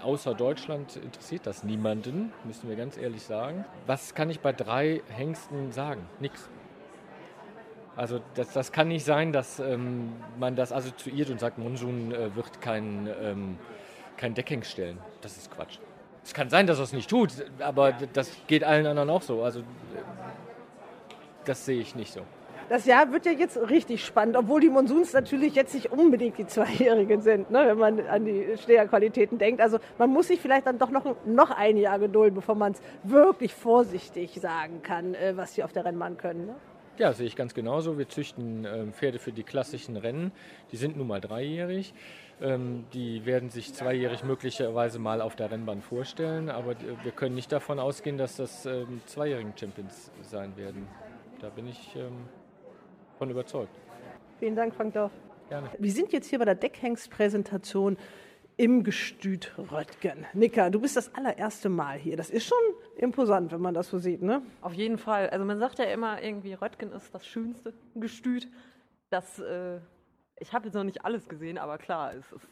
[0.02, 3.64] Außer Deutschland interessiert das niemanden, müssen wir ganz ehrlich sagen.
[3.86, 6.06] Was kann ich bei drei Hengsten sagen?
[6.20, 6.48] Nix.
[7.96, 12.34] Also das, das kann nicht sein, dass ähm, man das assoziiert und sagt, Monsun äh,
[12.36, 13.58] wird kein, ähm,
[14.16, 14.98] kein Deckhengst stellen.
[15.20, 15.78] Das ist Quatsch.
[16.22, 19.42] Es kann sein, dass er es nicht tut, aber das geht allen anderen auch so.
[19.42, 19.64] Also äh,
[21.44, 22.20] das sehe ich nicht so.
[22.68, 26.46] Das Jahr wird ja jetzt richtig spannend, obwohl die Monsuns natürlich jetzt nicht unbedingt die
[26.46, 29.62] Zweijährigen sind, ne, wenn man an die Steherqualitäten denkt.
[29.62, 32.82] Also man muss sich vielleicht dann doch noch, noch ein Jahr gedulden, bevor man es
[33.04, 36.46] wirklich vorsichtig sagen kann, äh, was sie auf der Rennbahn können.
[36.46, 36.54] Ne?
[36.98, 37.96] Ja, sehe ich ganz genauso.
[37.96, 40.32] Wir züchten ähm, Pferde für die klassischen Rennen.
[40.70, 41.94] Die sind nun mal dreijährig.
[42.42, 47.50] Ähm, die werden sich zweijährig möglicherweise mal auf der Rennbahn vorstellen, aber wir können nicht
[47.50, 50.86] davon ausgehen, dass das ähm, zweijährigen Champions sein werden.
[51.40, 51.96] Da bin ich
[53.18, 53.74] von überzeugt.
[54.38, 55.12] Vielen Dank, Frank Dorf.
[55.48, 55.68] Gerne.
[55.78, 57.96] Wir sind jetzt hier bei der Deckhengstpräsentation
[58.56, 60.26] im Gestüt Röttgen.
[60.32, 62.16] Nika, du bist das allererste Mal hier.
[62.16, 62.58] Das ist schon
[62.96, 64.42] imposant, wenn man das so sieht, ne?
[64.60, 65.30] Auf jeden Fall.
[65.30, 68.48] Also man sagt ja immer irgendwie, Röttgen ist das schönste Gestüt.
[69.10, 69.78] Das äh,
[70.40, 72.48] ich habe jetzt noch nicht alles gesehen, aber klar, es ist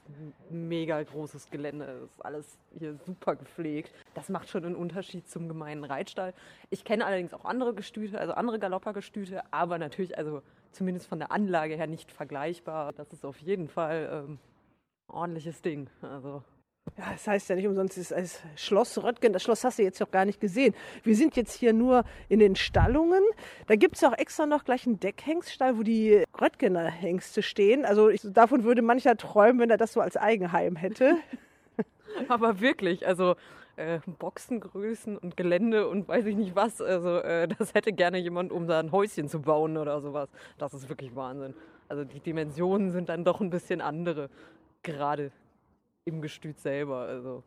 [0.51, 1.85] ein mega großes Gelände.
[2.05, 3.93] Es ist alles hier super gepflegt.
[4.15, 6.35] Das macht schon einen Unterschied zum gemeinen Reitstall.
[6.71, 11.31] Ich kenne allerdings auch andere Gestüte, also andere Galoppergestüte, aber natürlich, also zumindest von der
[11.31, 12.93] Anlage her nicht vergleichbar.
[12.93, 14.39] Das ist auf jeden Fall ähm,
[15.09, 15.89] ordentliches Ding.
[16.03, 16.43] Also
[16.99, 19.33] ja, das heißt ja nicht umsonst, es ist Schloss Röttgen.
[19.33, 20.75] Das Schloss hast du jetzt noch gar nicht gesehen.
[21.03, 23.23] Wir sind jetzt hier nur in den Stallungen.
[23.67, 27.85] Da gibt es auch extra noch gleich einen Deckhengststall, wo die Röttgener Hengste stehen.
[27.85, 31.17] Also ich, davon würde mancher träumen, wenn er das so als Eigenheim hätte.
[32.29, 33.37] Aber wirklich, also
[33.77, 36.81] äh, Boxengrößen und Gelände und weiß ich nicht was.
[36.81, 40.31] Also äh, das hätte gerne jemand, um da ein Häuschen zu bauen oder sowas.
[40.57, 41.55] Das ist wirklich Wahnsinn.
[41.89, 44.31] Also die Dimensionen sind dann doch ein bisschen andere.
[44.83, 45.31] Gerade
[46.07, 46.99] im Gestüt selber.
[46.99, 47.43] Also.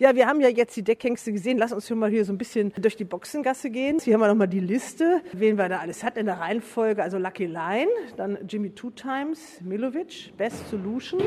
[0.00, 1.58] Ja, wir haben ja jetzt die Deckhengste gesehen.
[1.58, 4.00] Lass uns schon mal hier so ein bisschen durch die Boxengasse gehen.
[4.00, 7.00] Hier haben wir nochmal die Liste, wen wir da alles hat in der Reihenfolge.
[7.00, 11.22] Also Lucky Line, dann Jimmy Two Times, Milovic, Best Solution,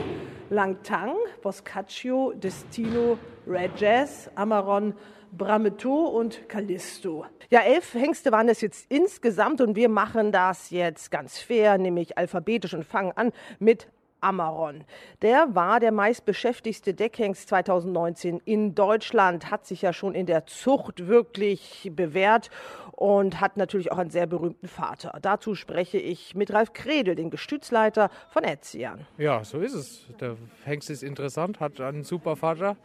[0.50, 3.18] Lang Tang, Boscaccio, Destino,
[3.48, 4.94] Red Jazz, Amaron,
[5.32, 7.26] Brameto und Callisto.
[7.50, 12.18] Ja, elf Hengste waren es jetzt insgesamt und wir machen das jetzt ganz fair, nämlich
[12.18, 13.88] alphabetisch und fangen an mit
[14.22, 14.84] Amaron.
[15.22, 21.08] Der war der meistbeschäftigste Deckhengst 2019 in Deutschland, hat sich ja schon in der Zucht
[21.08, 22.50] wirklich bewährt
[22.92, 25.18] und hat natürlich auch einen sehr berühmten Vater.
[25.22, 29.06] Dazu spreche ich mit Ralf Kredel, den Gestützleiter von Etzian.
[29.18, 30.06] Ja, so ist es.
[30.20, 32.78] Der Hengst ist interessant, hat einen super Vater.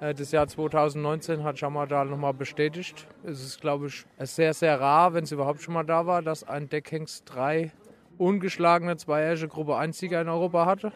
[0.00, 3.06] Äh, das Jahr 2019 hat Shamadal nochmal bestätigt.
[3.24, 6.44] Es ist, glaube ich, sehr, sehr rar, wenn es überhaupt schon mal da war, dass
[6.44, 7.72] ein Deckhengst drei
[8.18, 10.92] ungeschlagene zweijährige Gruppe 1-Sieger in Europa hatte.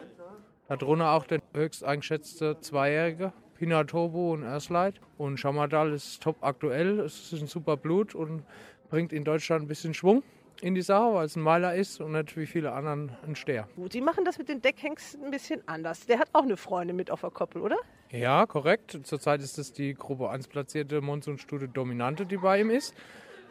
[0.67, 5.01] Darunter auch der höchst eingeschätzte Zweijährige, Pinatobo und Earthlight.
[5.17, 8.43] Und Shamadal ist top aktuell, es ist ein super Blut und
[8.89, 10.23] bringt in Deutschland ein bisschen Schwung
[10.61, 13.67] in die Sache, weil es ein Meiler ist und nicht wie viele anderen ein Steher.
[13.75, 16.05] Gut, Sie machen das mit den Deckhengsten ein bisschen anders.
[16.05, 17.77] Der hat auch eine Freundin mit auf der Koppel, oder?
[18.11, 18.99] Ja, korrekt.
[19.03, 22.93] Zurzeit ist es die Gruppe 1 platzierte Monsunstute Dominante, die bei ihm ist.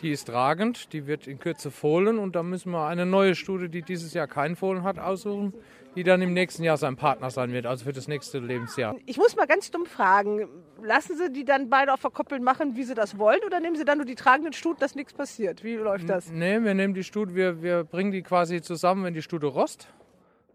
[0.00, 3.68] Die ist tragend, die wird in Kürze fohlen und da müssen wir eine neue Stute,
[3.68, 5.52] die dieses Jahr kein Fohlen hat, aussuchen,
[5.96, 8.94] die dann im nächsten Jahr sein Partner sein wird, also für das nächste Lebensjahr.
[9.06, 10.48] Ich muss mal ganz dumm fragen,
[10.80, 13.74] lassen Sie die dann beide auf der Koppel machen, wie Sie das wollen, oder nehmen
[13.74, 15.64] Sie dann nur die tragenden Stuten, dass nichts passiert?
[15.64, 16.30] Wie läuft das?
[16.30, 19.88] Nee, wir nehmen die Stute, wir, wir bringen die quasi zusammen, wenn die Stute rost.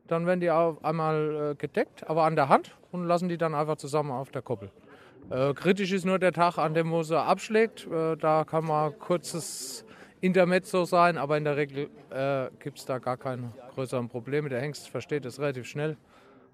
[0.07, 3.55] Dann werden die auf einmal äh, gedeckt, aber an der Hand und lassen die dann
[3.55, 4.69] einfach zusammen auf der Koppel.
[5.29, 7.87] Äh, kritisch ist nur der Tag, an dem wo sie abschlägt.
[7.87, 9.85] Äh, da kann mal kurzes
[10.21, 14.49] Intermezzo sein, aber in der Regel äh, gibt es da gar keine größeren Probleme.
[14.49, 15.97] Der Hengst versteht das relativ schnell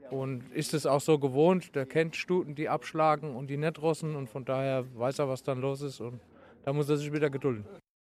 [0.09, 1.75] und ist es auch so gewohnt.
[1.75, 5.43] Der kennt Stuten, die abschlagen und die nicht rossen und von daher weiß er, was
[5.43, 6.19] dann los ist und
[6.63, 7.65] da muss er sich wieder gedulden.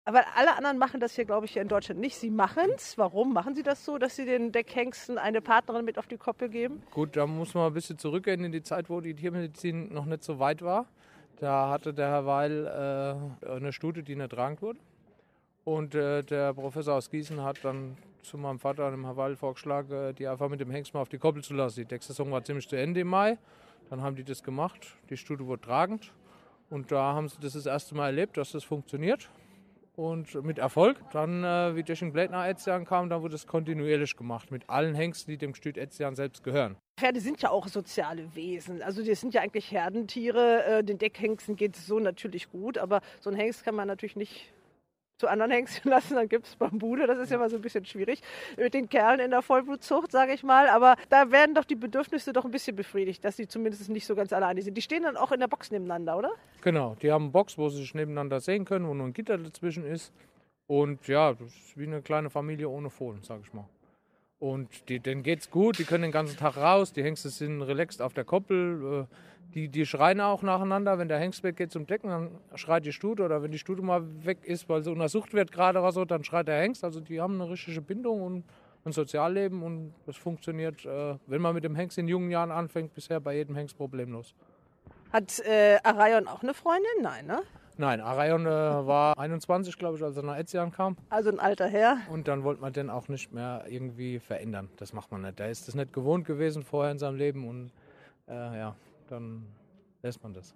[0.09, 2.15] Aber alle anderen machen das hier, glaube ich, in Deutschland nicht.
[2.15, 2.97] Sie machen es.
[2.97, 6.49] Warum machen Sie das so, dass Sie den Deckhengsten eine Partnerin mit auf die Koppel
[6.49, 6.81] geben?
[6.89, 10.23] Gut, da muss man ein bisschen zurückgehen in die Zeit, wo die Tiermedizin noch nicht
[10.23, 10.87] so weit war.
[11.39, 14.79] Da hatte der Herr Weil äh, eine Stute, die nicht tragend wurde.
[15.63, 19.91] Und äh, der Professor aus Gießen hat dann zu meinem Vater, dem Herr Weil, vorgeschlagen,
[19.91, 21.81] äh, die einfach mit dem Hengst mal auf die Koppel zu lassen.
[21.81, 23.37] Die Decksaison war ziemlich zu Ende im Mai.
[23.91, 24.87] Dann haben die das gemacht.
[25.11, 26.11] Die Stute wurde tragend.
[26.71, 29.29] Und da haben sie das das erste Mal erlebt, dass das funktioniert.
[29.99, 30.97] Und mit Erfolg.
[31.11, 34.49] Dann, äh, wie den Blättner Etzian kam, dann wurde es kontinuierlich gemacht.
[34.49, 36.77] Mit allen Hengsten, die dem Gestüt Etzian selbst gehören.
[36.97, 38.81] Pferde sind ja auch soziale Wesen.
[38.81, 40.63] Also die sind ja eigentlich Herdentiere.
[40.63, 44.15] Äh, den Deckhengsten geht es so natürlich gut, aber so ein Hengst kann man natürlich
[44.15, 44.53] nicht
[45.19, 47.05] zu anderen Hengsten lassen, dann gibt es Bambule.
[47.05, 48.21] Das ist ja mal so ein bisschen schwierig
[48.57, 50.69] mit den Kerlen in der Vollblutzucht, sage ich mal.
[50.69, 54.15] Aber da werden doch die Bedürfnisse doch ein bisschen befriedigt, dass sie zumindest nicht so
[54.15, 54.75] ganz alleine sind.
[54.75, 56.31] Die stehen dann auch in der Box nebeneinander, oder?
[56.61, 59.37] Genau, die haben eine Box, wo sie sich nebeneinander sehen können, wo nur ein Gitter
[59.37, 60.13] dazwischen ist.
[60.67, 63.67] Und ja, das ist wie eine kleine Familie ohne Fohlen, sage ich mal.
[64.39, 68.01] Und die, denen geht's gut, die können den ganzen Tag raus, die Hengste sind relaxed
[68.01, 69.07] auf der Koppel.
[69.09, 69.15] Äh,
[69.53, 73.23] die, die schreien auch nacheinander, wenn der Hengst weggeht zum Decken, dann schreit die Stute
[73.23, 76.23] oder wenn die Stute mal weg ist, weil sie untersucht wird gerade oder so, dann
[76.23, 76.83] schreit der Hengst.
[76.83, 78.43] Also die haben eine richtige Bindung und
[78.85, 82.93] ein Sozialleben und das funktioniert, äh, wenn man mit dem Hengst in jungen Jahren anfängt,
[82.93, 84.33] bisher bei jedem Hengst problemlos.
[85.11, 87.01] Hat äh, Arayon auch eine Freundin?
[87.01, 87.41] Nein, ne?
[87.77, 90.97] Nein, Arayon äh, war 21, glaube ich, als er nach Etzian kam.
[91.09, 91.97] Also ein alter Herr.
[92.11, 94.69] Und dann wollte man den auch nicht mehr irgendwie verändern.
[94.77, 95.39] Das macht man nicht.
[95.39, 97.71] Der ist das nicht gewohnt gewesen vorher in seinem Leben und
[98.27, 98.75] äh, ja,
[99.11, 99.45] dann
[100.01, 100.55] lässt man das.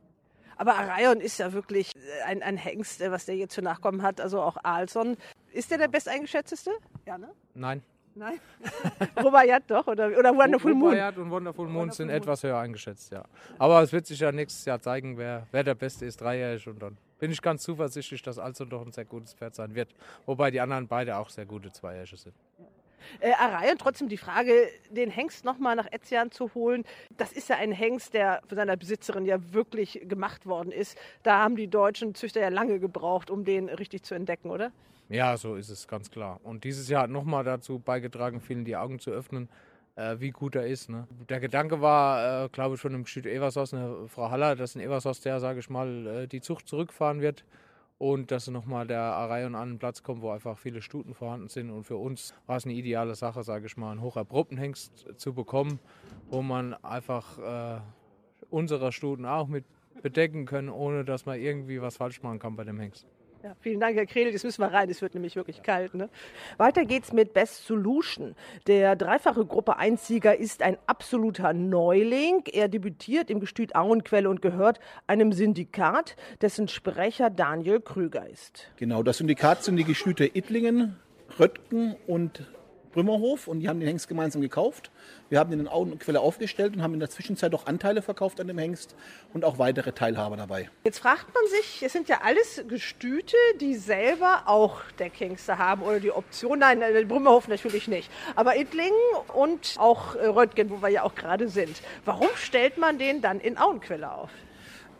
[0.56, 1.92] Aber Arayon ist ja wirklich
[2.26, 5.18] ein, ein Hengst, äh, was der jetzt für Nachkommen hat, also auch Alson.
[5.52, 6.72] Ist der der besteingeschätzteste?
[7.06, 7.30] Ja, ne?
[7.54, 7.82] Nein.
[8.16, 8.40] Nein.
[9.24, 9.88] Rubaiyat doch?
[9.88, 10.90] Oder, oder Wonderful Moon?
[10.90, 13.24] Rubaiyat und Wonderful Moon sind etwas höher eingeschätzt, ja.
[13.58, 16.68] Aber es wird sich ja nächstes Jahr zeigen, wer, wer der Beste ist, dreijährig.
[16.68, 19.90] Und dann bin ich ganz zuversichtlich, dass Alson doch ein sehr gutes Pferd sein wird.
[20.26, 22.36] Wobei die anderen beide auch sehr gute Zweijährige sind.
[23.20, 26.84] Äh, Arayon, trotzdem die Frage, den Hengst nochmal nach Etzian zu holen.
[27.18, 30.98] Das ist ja ein Hengst, der von seiner Besitzerin ja wirklich gemacht worden ist.
[31.24, 34.72] Da haben die deutschen Züchter ja lange gebraucht, um den richtig zu entdecken, oder?
[35.10, 36.40] Ja, so ist es ganz klar.
[36.44, 39.50] Und dieses Jahr hat nochmal dazu beigetragen, vielen die Augen zu öffnen,
[39.96, 40.90] äh, wie gut er ist.
[40.90, 41.08] Ne?
[41.30, 44.82] Der Gedanke war, äh, glaube ich, von dem Gestüt Eversos, eine Frau Haller, dass ein
[44.82, 47.44] Eversos, der, sage ich mal, äh, die Zucht zurückfahren wird
[47.98, 51.70] und dass nochmal der Arayon an einen Platz kommt, wo einfach viele Stuten vorhanden sind.
[51.70, 55.34] Und für uns war es eine ideale Sache, sage ich mal, einen hocherprobten Hengst zu
[55.34, 55.80] bekommen,
[56.30, 57.82] wo man einfach äh,
[58.50, 59.66] unsere Stuten auch mit
[60.02, 63.08] bedecken können, ohne dass man irgendwie was falsch machen kann bei dem Hengst.
[63.44, 64.32] Ja, vielen Dank, Herr Kredel.
[64.32, 64.90] Jetzt müssen wir rein.
[64.90, 65.94] Es wird nämlich wirklich kalt.
[65.96, 66.08] Ne?
[66.56, 68.36] Weiter geht's mit Best Solution.
[68.68, 72.46] Der dreifache Gruppe 1-Sieger ist ein absoluter Neuling.
[72.50, 78.72] Er debütiert im Gestüt Auenquelle und gehört einem Syndikat, dessen Sprecher Daniel Krüger ist.
[78.78, 80.96] Genau, das Syndikat sind die Gestüte Ittlingen,
[81.38, 82.50] Röttgen und
[82.94, 84.92] Brümmerhof und die haben den Hengst gemeinsam gekauft.
[85.30, 88.48] Wir haben den in Auenquelle aufgestellt und haben in der Zwischenzeit auch Anteile verkauft an
[88.48, 88.96] dem Hengst
[89.34, 90.70] und auch weitere Teilhaber dabei.
[90.84, 96.00] Jetzt fragt man sich, es sind ja alles Gestüte, die selber auch Deckhengste haben oder
[96.00, 98.92] die Option, nein, äh, Brümmerhof natürlich nicht, aber Ittlingen
[99.34, 101.82] und auch äh, Röttgen, wo wir ja auch gerade sind.
[102.06, 104.30] Warum stellt man den dann in Auenquelle auf?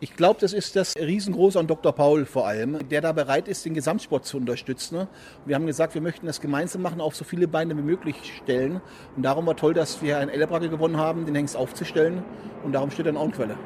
[0.00, 1.92] Ich glaube, das ist das Riesengroße an Dr.
[1.92, 5.06] Paul vor allem, der da bereit ist, den Gesamtsport zu unterstützen.
[5.46, 8.80] Wir haben gesagt, wir möchten das gemeinsam machen, auf so viele Beine wie möglich stellen.
[9.16, 12.24] Und darum war toll, dass wir einen Ellerbracke gewonnen haben, den Hengst aufzustellen.
[12.64, 13.56] Und darum steht er in Auenquelle.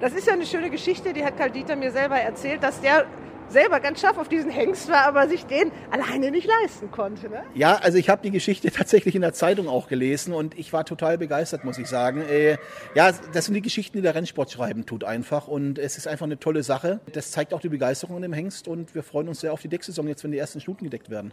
[0.00, 3.06] Das ist ja eine schöne Geschichte, die hat Karl Dieter mir selber erzählt, dass der
[3.48, 7.28] selber ganz scharf auf diesen Hengst war, aber sich den alleine nicht leisten konnte.
[7.28, 7.42] Ne?
[7.54, 10.84] Ja, also ich habe die Geschichte tatsächlich in der Zeitung auch gelesen und ich war
[10.84, 12.22] total begeistert, muss ich sagen.
[12.22, 12.58] Äh,
[12.94, 16.26] ja, das sind die Geschichten, die der Rennsport schreiben tut einfach und es ist einfach
[16.26, 17.00] eine tolle Sache.
[17.12, 19.68] Das zeigt auch die Begeisterung an dem Hengst und wir freuen uns sehr auf die
[19.68, 21.32] Decksaison jetzt, wenn die ersten Stuten gedeckt werden.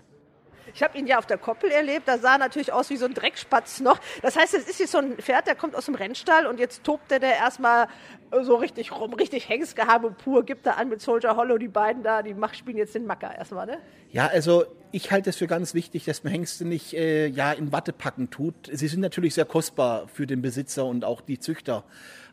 [0.74, 2.08] Ich habe ihn ja auf der Koppel erlebt.
[2.08, 4.00] Da sah er natürlich aus wie so ein Dreckspatz noch.
[4.22, 6.84] Das heißt, es ist jetzt so ein Pferd, der kommt aus dem Rennstall und jetzt
[6.84, 7.88] tobt er der erstmal
[8.42, 12.24] so richtig rum, richtig Hengstgehabe pur, gibt er an mit Soldier Hollow, die beiden da,
[12.24, 13.78] die mach, spielen jetzt den Macker erstmal, ne?
[14.10, 17.72] Ja, also ich halte es für ganz wichtig, dass man Hengste nicht äh, ja, in
[17.72, 18.56] Watte packen tut.
[18.72, 21.84] Sie sind natürlich sehr kostbar für den Besitzer und auch die Züchter.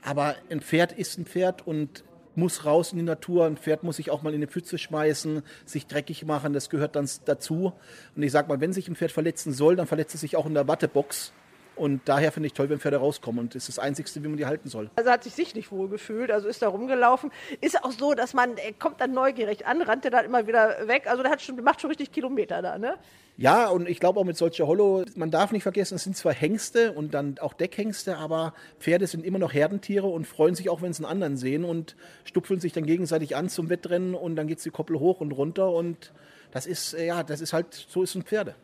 [0.03, 3.47] Aber ein Pferd ist ein Pferd und muss raus in die Natur.
[3.47, 6.53] Ein Pferd muss sich auch mal in eine Pfütze schmeißen, sich dreckig machen.
[6.53, 7.73] Das gehört dann dazu.
[8.17, 10.47] Und ich sage mal, wenn sich ein Pferd verletzen soll, dann verletzt es sich auch
[10.47, 11.33] in der Wattebox.
[11.81, 13.41] Und daher finde ich toll, wenn Pferde rauskommen.
[13.41, 14.91] Und das ist das Einzige, wie man die halten soll.
[14.97, 17.33] Also hat sich sichtlich wohl gefühlt, also ist da rumgelaufen.
[17.63, 20.87] Ist auch so, dass man, er kommt dann neugierig an, rannt er dann immer wieder
[20.89, 21.07] weg.
[21.07, 22.97] Also der hat schon, macht schon richtig Kilometer da, ne?
[23.39, 26.35] Ja, und ich glaube auch mit solcher Hollow, man darf nicht vergessen, es sind zwar
[26.35, 30.83] Hengste und dann auch Deckhengste, aber Pferde sind immer noch Herdentiere und freuen sich auch,
[30.83, 34.47] wenn sie einen anderen sehen und stupfeln sich dann gegenseitig an zum Wettrennen und dann
[34.49, 36.13] geht die Koppel hoch und runter und
[36.51, 38.55] das ist, äh, ja, das ist halt, so ist ein Pferde.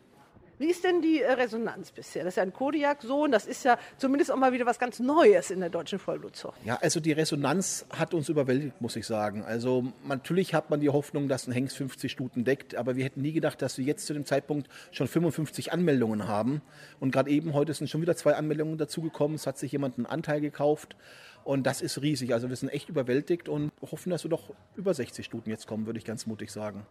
[0.59, 2.23] Wie ist denn die äh, Resonanz bisher?
[2.23, 5.51] Das ist ja ein Kodiak-Sohn, das ist ja zumindest auch mal wieder was ganz Neues
[5.51, 6.57] in der deutschen Vollblutzucht.
[6.65, 9.43] Ja, also die Resonanz hat uns überwältigt, muss ich sagen.
[9.43, 13.21] Also natürlich hat man die Hoffnung, dass ein Hengst 50 Stuten deckt, aber wir hätten
[13.21, 16.61] nie gedacht, dass wir jetzt zu dem Zeitpunkt schon 55 Anmeldungen haben.
[16.99, 19.35] Und gerade eben heute sind schon wieder zwei Anmeldungen dazugekommen.
[19.35, 20.95] Es hat sich jemand einen Anteil gekauft.
[21.43, 22.33] Und das ist riesig.
[22.33, 25.85] Also wir sind echt überwältigt und hoffen, dass wir doch über 60 Stuten jetzt kommen,
[25.85, 26.85] würde ich ganz mutig sagen.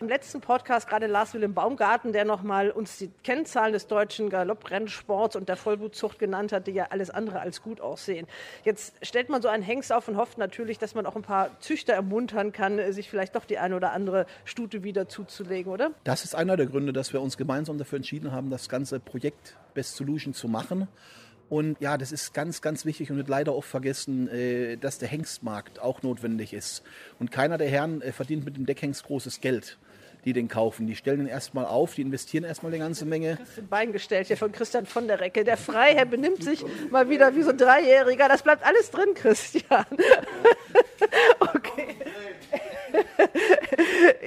[0.00, 5.36] Im letzten Podcast gerade Lars Willem Baumgarten, der nochmal uns die Kennzahlen des deutschen Galopprennsports
[5.36, 8.26] und der Vollblutzucht genannt hat, die ja alles andere als gut aussehen.
[8.64, 11.58] Jetzt stellt man so einen Hengst auf und hofft natürlich, dass man auch ein paar
[11.60, 15.92] Züchter ermuntern kann, sich vielleicht doch die eine oder andere Stute wieder zuzulegen, oder?
[16.04, 19.56] Das ist einer der Gründe, dass wir uns gemeinsam dafür entschieden haben, das ganze Projekt
[19.74, 20.88] Best Solution zu machen.
[21.54, 25.06] Und ja, das ist ganz, ganz wichtig und wird leider oft vergessen, äh, dass der
[25.06, 26.82] Hengstmarkt auch notwendig ist.
[27.20, 29.78] Und keiner der Herren äh, verdient mit dem Deckhengst großes Geld
[30.24, 30.86] die den kaufen.
[30.86, 33.36] Die stellen den erstmal auf, die investieren erstmal eine ganze Menge.
[33.38, 35.44] Das Bein gestellt hier von Christian von der Recke.
[35.44, 38.26] Der Freiherr benimmt sich mal wieder wie so ein Dreijähriger.
[38.26, 39.84] Das bleibt alles drin, Christian.
[41.40, 41.73] okay.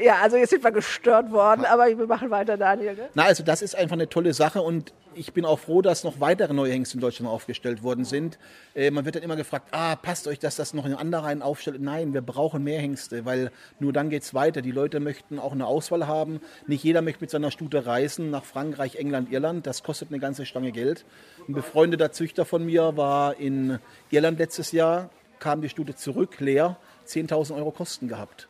[0.03, 2.95] Ja, also jetzt sind wir gestört worden, aber wir machen weiter, Daniel.
[2.95, 3.09] Ne?
[3.13, 6.19] Na, also das ist einfach eine tolle Sache und ich bin auch froh, dass noch
[6.19, 8.37] weitere neue Hengste in Deutschland aufgestellt worden sind.
[8.75, 11.81] Äh, man wird dann immer gefragt, ah, passt euch, dass das noch in anderen aufstellt?
[11.81, 14.61] Nein, wir brauchen mehr Hengste, weil nur dann geht es weiter.
[14.61, 16.39] Die Leute möchten auch eine Auswahl haben.
[16.67, 19.65] Nicht jeder möchte mit seiner Stute reisen nach Frankreich, England, Irland.
[19.65, 21.05] Das kostet eine ganze Stange Geld.
[21.47, 23.79] Ein befreundeter Züchter von mir war in
[24.11, 28.46] Irland letztes Jahr, kam die Stute zurück, leer, 10.000 Euro Kosten gehabt.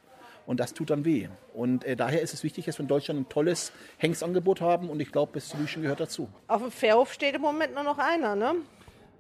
[0.48, 1.28] Und das tut dann weh.
[1.54, 4.90] Und äh, daher ist es wichtig, dass wir in Deutschland ein tolles Hengstangebot haben.
[4.90, 6.30] Und ich glaube, Best Solution gehört dazu.
[6.48, 8.56] Auf dem Fährhof steht im Moment nur noch einer, ne?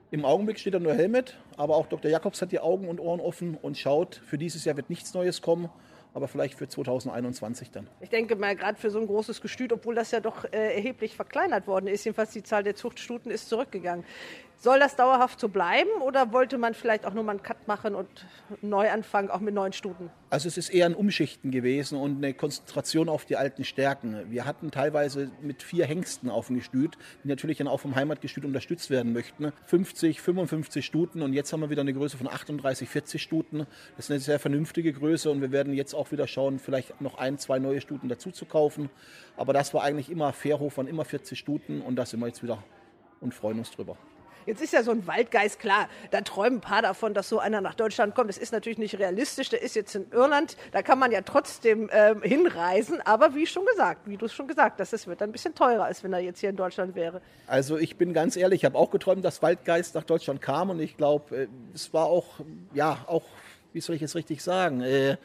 [0.09, 1.37] Im Augenblick steht da nur Helmet.
[1.57, 2.09] Aber auch Dr.
[2.09, 5.41] Jakobs hat die Augen und Ohren offen und schaut, für dieses Jahr wird nichts Neues
[5.41, 5.69] kommen
[6.17, 7.87] aber vielleicht für 2021 dann.
[7.99, 11.15] Ich denke mal, gerade für so ein großes Gestüt, obwohl das ja doch äh, erheblich
[11.15, 14.03] verkleinert worden ist, jedenfalls die Zahl der Zuchtstuten ist zurückgegangen.
[14.60, 17.93] Soll das dauerhaft so bleiben oder wollte man vielleicht auch nur mal einen Cut machen
[17.93, 18.08] und
[18.63, 20.10] neu anfangen, auch mit neuen Stuten?
[20.32, 24.32] Also es ist eher ein Umschichten gewesen und eine Konzentration auf die alten Stärken.
[24.32, 28.46] Wir hatten teilweise mit vier Hengsten auf dem Gestüt, die natürlich dann auch vom Heimatgestüt
[28.46, 29.54] unterstützt werden möchten.
[29.67, 33.67] 50, 55 Stuten und jetzt haben wir wieder eine Größe von 38, 40 Stuten.
[33.96, 37.20] Das ist eine sehr vernünftige Größe und wir werden jetzt auch wieder schauen, vielleicht noch
[37.20, 38.89] ein, zwei neue Stuten dazu zu kaufen.
[39.36, 42.41] Aber das war eigentlich immer Fairhof, waren immer 40 Stuten und da sind wir jetzt
[42.41, 42.63] wieder
[43.22, 43.98] und freuen uns drüber.
[44.47, 47.62] Jetzt ist ja so ein Waldgeist klar, da träumen ein paar davon, dass so einer
[47.62, 48.29] nach Deutschland kommt.
[48.29, 51.89] Das ist natürlich nicht realistisch, der ist jetzt in Irland, da kann man ja trotzdem
[51.91, 55.29] ähm, hinreisen, aber wie schon gesagt, wie du es schon gesagt hast, das wird dann
[55.29, 57.21] ein bisschen teurer, als wenn er jetzt hier in Deutschland wäre.
[57.45, 60.69] Also ich bin ganz ehrlich, ich habe auch geträumt, dass Waldgeist nach Deutschland kam.
[60.69, 62.25] Und ich glaube, äh, es war auch,
[62.73, 63.23] ja, auch,
[63.73, 65.17] wie soll ich jetzt richtig sagen, äh,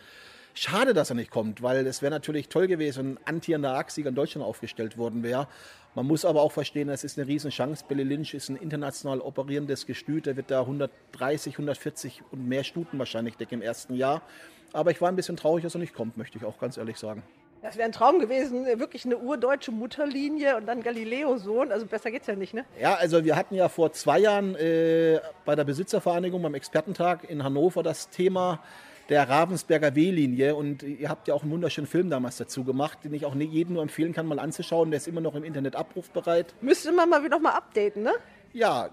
[0.55, 4.11] Schade, dass er nicht kommt, weil es wäre natürlich toll gewesen, wenn ein antierender Achsieger
[4.11, 5.49] in Deutschland aufgestellt worden wäre.
[5.95, 7.85] Man muss aber auch verstehen, das ist eine Riesenchance.
[7.89, 10.27] Billy Lynch ist ein international operierendes Gestüt.
[10.27, 14.23] Der wird da 130, 140 und mehr Stuten wahrscheinlich decken im ersten Jahr.
[14.73, 16.99] Aber ich war ein bisschen traurig, dass er nicht kommt, möchte ich auch ganz ehrlich
[16.99, 17.23] sagen.
[17.63, 21.71] Das wäre ein Traum gewesen, wirklich eine urdeutsche Mutterlinie und dann Galileo-Sohn.
[21.71, 22.65] Also besser geht's ja nicht, ne?
[22.81, 27.45] Ja, also wir hatten ja vor zwei Jahren äh, bei der Besitzervereinigung beim Expertentag in
[27.45, 28.61] Hannover das Thema
[29.09, 30.55] der Ravensberger W-Linie.
[30.55, 33.75] Und ihr habt ja auch einen wunderschönen Film damals dazu gemacht, den ich auch jedem
[33.75, 34.91] nur empfehlen kann, mal anzuschauen.
[34.91, 36.55] Der ist immer noch im Internet abrufbereit.
[36.61, 38.13] Müsste man mal wieder mal updaten, ne?
[38.53, 38.91] Ja,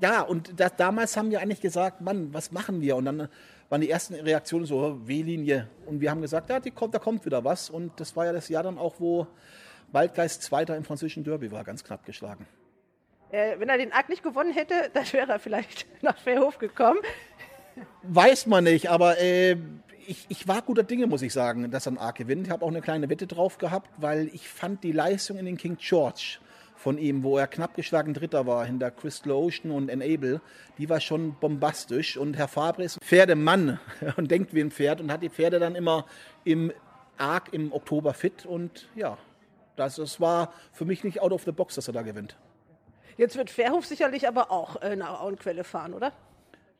[0.00, 2.96] ja, und das, damals haben wir eigentlich gesagt, Mann, was machen wir?
[2.96, 3.28] Und dann
[3.68, 5.68] waren die ersten Reaktionen so, W-Linie.
[5.86, 7.68] Und wir haben gesagt, ja, kommt, da kommt wieder was.
[7.70, 9.26] Und das war ja das Jahr dann auch, wo
[9.92, 12.46] Waldgeist Zweiter im französischen Derby war, ganz knapp geschlagen.
[13.30, 17.00] Äh, wenn er den Arc nicht gewonnen hätte, dann wäre er vielleicht nach Fairhof gekommen.
[18.02, 19.56] Weiß man nicht, aber äh,
[20.06, 22.46] ich, ich, war guter Dinge, muss ich sagen, dass er einen Arc gewinnt.
[22.46, 25.56] Ich habe auch eine kleine Wette drauf gehabt, weil ich fand die Leistung in den
[25.56, 26.38] King George
[26.76, 30.40] von ihm, wo er knapp geschlagen Dritter war, hinter Crystal Ocean und Enable,
[30.78, 32.16] die war schon bombastisch.
[32.16, 33.80] Und Herr Fabre ist Pferdemann
[34.16, 36.06] und denkt wie ein Pferd und hat die Pferde dann immer
[36.44, 36.72] im
[37.18, 38.46] Arc im Oktober fit.
[38.46, 39.18] Und ja,
[39.76, 42.36] das, das war für mich nicht out of the box, dass er da gewinnt.
[43.16, 46.12] Jetzt wird Fairhof sicherlich aber auch äh, nach Auenquelle fahren, oder?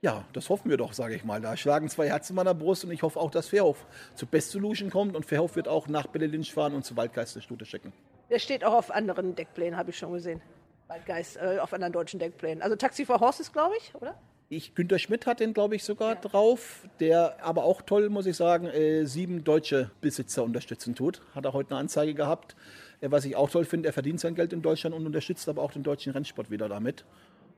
[0.01, 1.41] Ja, das hoffen wir doch, sage ich mal.
[1.41, 3.85] Da schlagen zwei Herzen in meiner Brust und ich hoffe auch, dass Fairhof
[4.15, 7.35] zu Best Solution kommt und Fairhof wird auch nach Belle Lynch fahren und zu Waldgeist
[7.35, 7.93] der Stute schicken.
[8.31, 10.41] Der steht auch auf anderen Deckplänen, habe ich schon gesehen.
[10.87, 12.63] Waldgeist äh, auf anderen deutschen Deckplänen.
[12.63, 14.17] Also Taxi for Horses, glaube ich, oder?
[14.51, 16.21] Ich, Günter Schmidt hat den, glaube ich, sogar ja.
[16.21, 21.23] drauf, der aber auch toll, muss ich sagen, äh, sieben deutsche Besitzer unterstützen tut.
[21.35, 22.55] Hat er heute eine Anzeige gehabt.
[23.01, 25.61] Äh, was ich auch toll finde, er verdient sein Geld in Deutschland und unterstützt aber
[25.61, 27.05] auch den deutschen Rennsport wieder damit.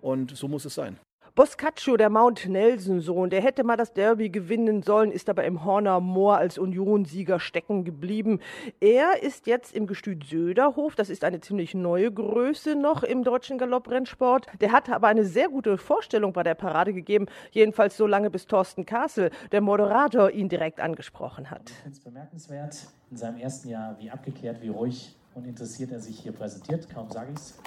[0.00, 0.98] Und so muss es sein.
[1.34, 6.00] Boscaccio, der Mount Nelson-Sohn, der hätte mal das Derby gewinnen sollen, ist aber im Horner
[6.00, 8.40] Moor als Unionsieger stecken geblieben.
[8.80, 13.58] Er ist jetzt im Gestüt Söderhof, das ist eine ziemlich neue Größe noch im deutschen
[13.58, 14.46] Galopprennsport.
[14.60, 18.46] Der hat aber eine sehr gute Vorstellung bei der Parade gegeben, jedenfalls so lange bis
[18.46, 21.70] Thorsten Kassel, der Moderator, ihn direkt angesprochen hat.
[21.70, 26.00] Ich finde es bemerkenswert, in seinem ersten Jahr, wie abgeklärt, wie ruhig und interessiert er
[26.00, 27.58] sich hier präsentiert, kaum sage ich es.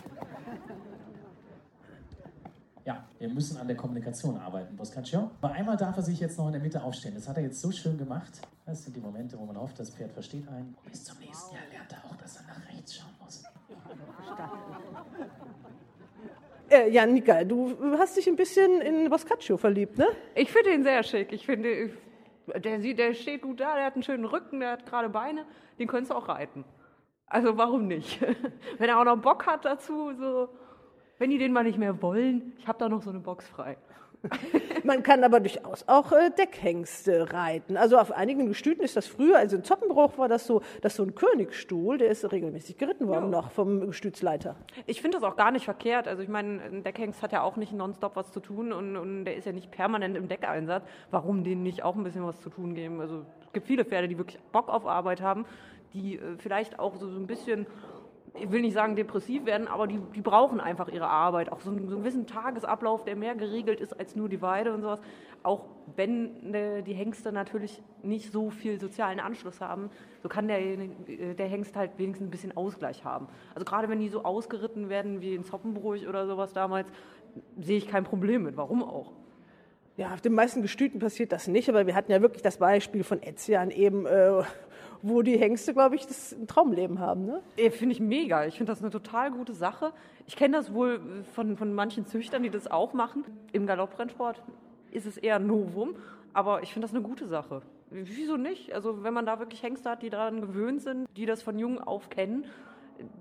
[2.85, 5.31] Ja, wir müssen an der Kommunikation arbeiten, Boscaccio.
[5.41, 7.15] Aber einmal darf er sich jetzt noch in der Mitte aufstellen.
[7.15, 8.41] Das hat er jetzt so schön gemacht.
[8.65, 10.75] Das sind die Momente, wo man hofft, das Pferd versteht einen.
[10.83, 13.43] Und bis zum nächsten Jahr lernt er auch, dass er nach rechts schauen muss.
[16.69, 20.07] Äh, ja, Nika, du hast dich ein bisschen in Boscaccio verliebt, ne?
[20.35, 21.31] Ich finde ihn sehr schick.
[21.31, 21.91] Ich finde,
[22.47, 25.45] der, der steht gut da, der hat einen schönen Rücken, der hat gerade Beine.
[25.79, 26.65] Den könntest du auch reiten.
[27.27, 28.21] Also warum nicht?
[28.77, 30.49] Wenn er auch noch Bock hat dazu, so
[31.19, 33.77] wenn die den mal nicht mehr wollen, ich habe da noch so eine Box frei.
[34.83, 37.77] Man kann aber durchaus auch äh, Deckhengste reiten.
[37.77, 41.03] Also auf einigen Gestüten ist das früher, also in Zoppenbruch war das so, dass so
[41.03, 43.41] ein Königsstuhl, der ist regelmäßig geritten worden ja.
[43.41, 44.55] noch vom Gestütsleiter.
[44.85, 46.07] Ich finde das auch gar nicht verkehrt.
[46.07, 49.25] Also ich meine, ein Deckhengst hat ja auch nicht nonstop was zu tun und, und
[49.25, 50.83] der ist ja nicht permanent im Deckeinsatz.
[51.11, 53.01] Warum denen nicht auch ein bisschen was zu tun geben?
[53.01, 55.45] Also es gibt viele Pferde, die wirklich Bock auf Arbeit haben,
[55.93, 57.67] die äh, vielleicht auch so, so ein bisschen
[58.39, 61.51] ich will nicht sagen depressiv werden, aber die, die brauchen einfach ihre Arbeit.
[61.51, 64.73] Auch so einen, so einen gewissen Tagesablauf, der mehr geregelt ist als nur die Weide
[64.73, 64.99] und sowas.
[65.43, 65.65] Auch
[65.95, 69.91] wenn äh, die Hengste natürlich nicht so viel sozialen Anschluss haben,
[70.23, 73.27] so kann der, äh, der Hengst halt wenigstens ein bisschen Ausgleich haben.
[73.53, 76.87] Also gerade wenn die so ausgeritten werden wie in Zoppenbruch oder sowas damals,
[77.59, 78.57] sehe ich kein Problem mit.
[78.57, 79.11] Warum auch?
[79.95, 83.03] Ja, auf den meisten Gestüten passiert das nicht, aber wir hatten ja wirklich das Beispiel
[83.03, 84.41] von Etzian eben, äh,
[85.03, 87.25] wo die Hengste, glaube ich, das Traumleben haben.
[87.25, 87.41] Ne?
[87.71, 88.45] Finde ich mega.
[88.45, 89.91] Ich finde das eine total gute Sache.
[90.25, 93.25] Ich kenne das wohl von, von manchen Züchtern, die das auch machen.
[93.51, 94.41] Im Galopprennsport
[94.91, 95.95] ist es eher ein Novum,
[96.31, 97.61] aber ich finde das eine gute Sache.
[97.91, 98.73] Wieso nicht?
[98.73, 101.79] Also wenn man da wirklich Hengste hat, die daran gewöhnt sind, die das von jung
[101.79, 102.45] auf kennen,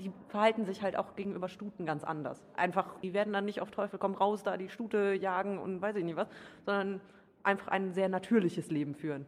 [0.01, 2.45] die verhalten sich halt auch gegenüber Stuten ganz anders.
[2.55, 5.97] Einfach, die werden dann nicht auf Teufel komm raus, da die Stute jagen und weiß
[5.97, 6.29] ich nicht was,
[6.64, 7.01] sondern
[7.42, 9.27] einfach ein sehr natürliches Leben führen.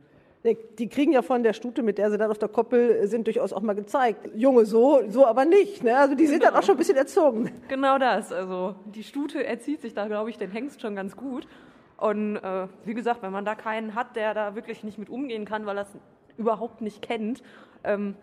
[0.79, 3.55] Die kriegen ja von der Stute, mit der sie dann auf der Koppel sind, durchaus
[3.55, 4.31] auch mal gezeigt.
[4.35, 5.83] Junge so, so aber nicht.
[5.83, 5.97] Ne?
[5.97, 6.53] Also die sind genau.
[6.53, 7.51] dann auch schon ein bisschen erzogen.
[7.69, 8.31] Genau das.
[8.31, 11.49] Also die Stute erzieht sich da, glaube ich, den Hengst schon ganz gut.
[11.97, 15.47] Und äh, wie gesagt, wenn man da keinen hat, der da wirklich nicht mit umgehen
[15.47, 15.97] kann, weil er es
[16.37, 17.43] überhaupt nicht kennt,
[17.83, 18.15] ähm,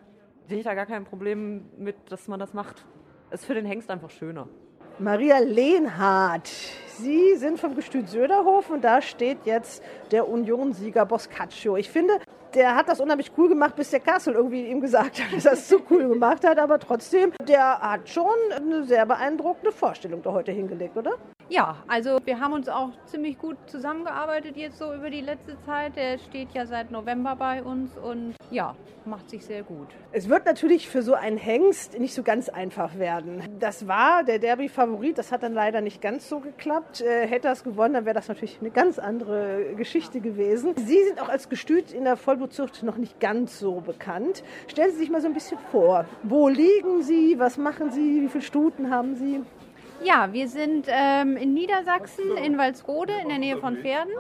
[0.48, 2.86] sehe ich da gar kein Problem mit, dass man das macht.
[3.32, 4.48] Ist für den Hengst einfach schöner.
[5.02, 6.48] Maria Lehnhardt.
[7.00, 11.76] Sie sind vom Gestüt Söderhof und da steht jetzt der Unionsieger Boscaccio.
[11.76, 12.20] Ich finde,
[12.54, 15.54] der hat das unheimlich cool gemacht, bis der Kassel irgendwie ihm gesagt hat, dass er
[15.54, 16.58] es zu cool gemacht hat.
[16.60, 21.12] Aber trotzdem, der hat schon eine sehr beeindruckende Vorstellung da heute hingelegt, oder?
[21.50, 25.98] Ja, also wir haben uns auch ziemlich gut zusammengearbeitet jetzt so über die letzte Zeit.
[25.98, 28.74] Der steht ja seit November bei uns und ja,
[29.06, 29.88] macht sich sehr gut.
[30.14, 33.44] Es wird natürlich für so einen Hengst nicht so ganz einfach werden.
[33.60, 37.02] Das war der Derby-Favorit, das hat dann leider nicht ganz so geklappt.
[37.02, 40.74] Äh, hätte er es gewonnen, dann wäre das natürlich eine ganz andere Geschichte gewesen.
[40.78, 44.44] Sie sind auch als Gestüt in der Vollblutzucht noch nicht ganz so bekannt.
[44.68, 46.06] Stellen Sie sich mal so ein bisschen vor.
[46.24, 47.38] Wo liegen Sie?
[47.38, 48.22] Was machen Sie?
[48.22, 49.42] Wie viele Stuten haben Sie?
[50.04, 54.14] Ja, wir sind ähm, in Niedersachsen, in Walsrode, in der Nähe von Pferden.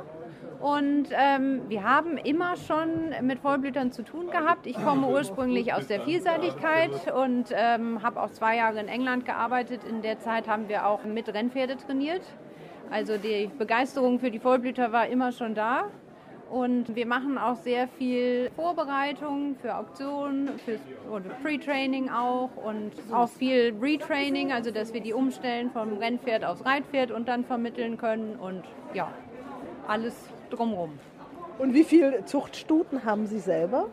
[0.60, 4.68] Und ähm, wir haben immer schon mit Vollblütern zu tun gehabt.
[4.68, 9.82] Ich komme ursprünglich aus der Vielseitigkeit und ähm, habe auch zwei Jahre in England gearbeitet.
[9.90, 12.22] In der Zeit haben wir auch mit Rennpferde trainiert.
[12.92, 15.86] Also die Begeisterung für die Vollblüter war immer schon da.
[16.52, 20.80] Und wir machen auch sehr viel Vorbereitung für Auktionen, für
[21.10, 26.66] oder Pre-Training auch und auch viel Retraining, also dass wir die umstellen vom Rennpferd aufs
[26.66, 29.14] Reitpferd und dann vermitteln können und ja,
[29.88, 30.14] alles
[30.49, 30.99] drumherum.
[31.58, 33.88] Und wie viele Zuchtstuten haben Sie selber?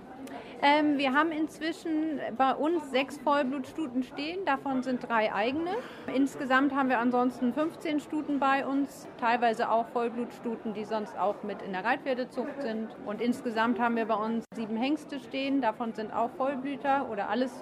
[0.61, 5.71] Ähm, wir haben inzwischen bei uns sechs Vollblutstuten stehen, davon sind drei eigene.
[6.13, 11.63] Insgesamt haben wir ansonsten 15 Stuten bei uns, teilweise auch Vollblutstuten, die sonst auch mit
[11.63, 12.89] in der Reitpferdezucht sind.
[13.07, 17.53] Und insgesamt haben wir bei uns sieben Hengste stehen, davon sind auch Vollblüter oder alles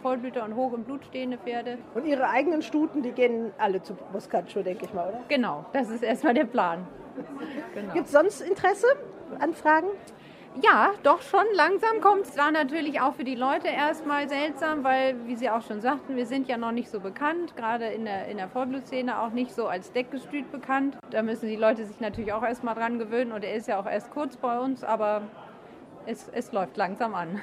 [0.00, 1.78] Vollblüter und hoch im Blut stehende Pferde.
[1.94, 5.20] Und Ihre eigenen Stuten, die gehen alle zu Boscaccio, denke ich mal, oder?
[5.28, 6.86] Genau, das ist erstmal der Plan.
[7.74, 7.92] Genau.
[7.92, 8.86] Gibt es sonst Interesse,
[9.38, 9.88] Anfragen?
[10.62, 12.36] Ja, doch schon langsam kommt es.
[12.38, 16.24] War natürlich auch für die Leute erstmal seltsam, weil, wie Sie auch schon sagten, wir
[16.24, 19.66] sind ja noch nicht so bekannt, gerade in der, in der Vollblutszene auch nicht so
[19.66, 20.96] als Deckgestüt bekannt.
[21.10, 23.86] Da müssen die Leute sich natürlich auch erstmal dran gewöhnen und er ist ja auch
[23.86, 25.22] erst kurz bei uns, aber
[26.06, 27.40] es, es läuft langsam an.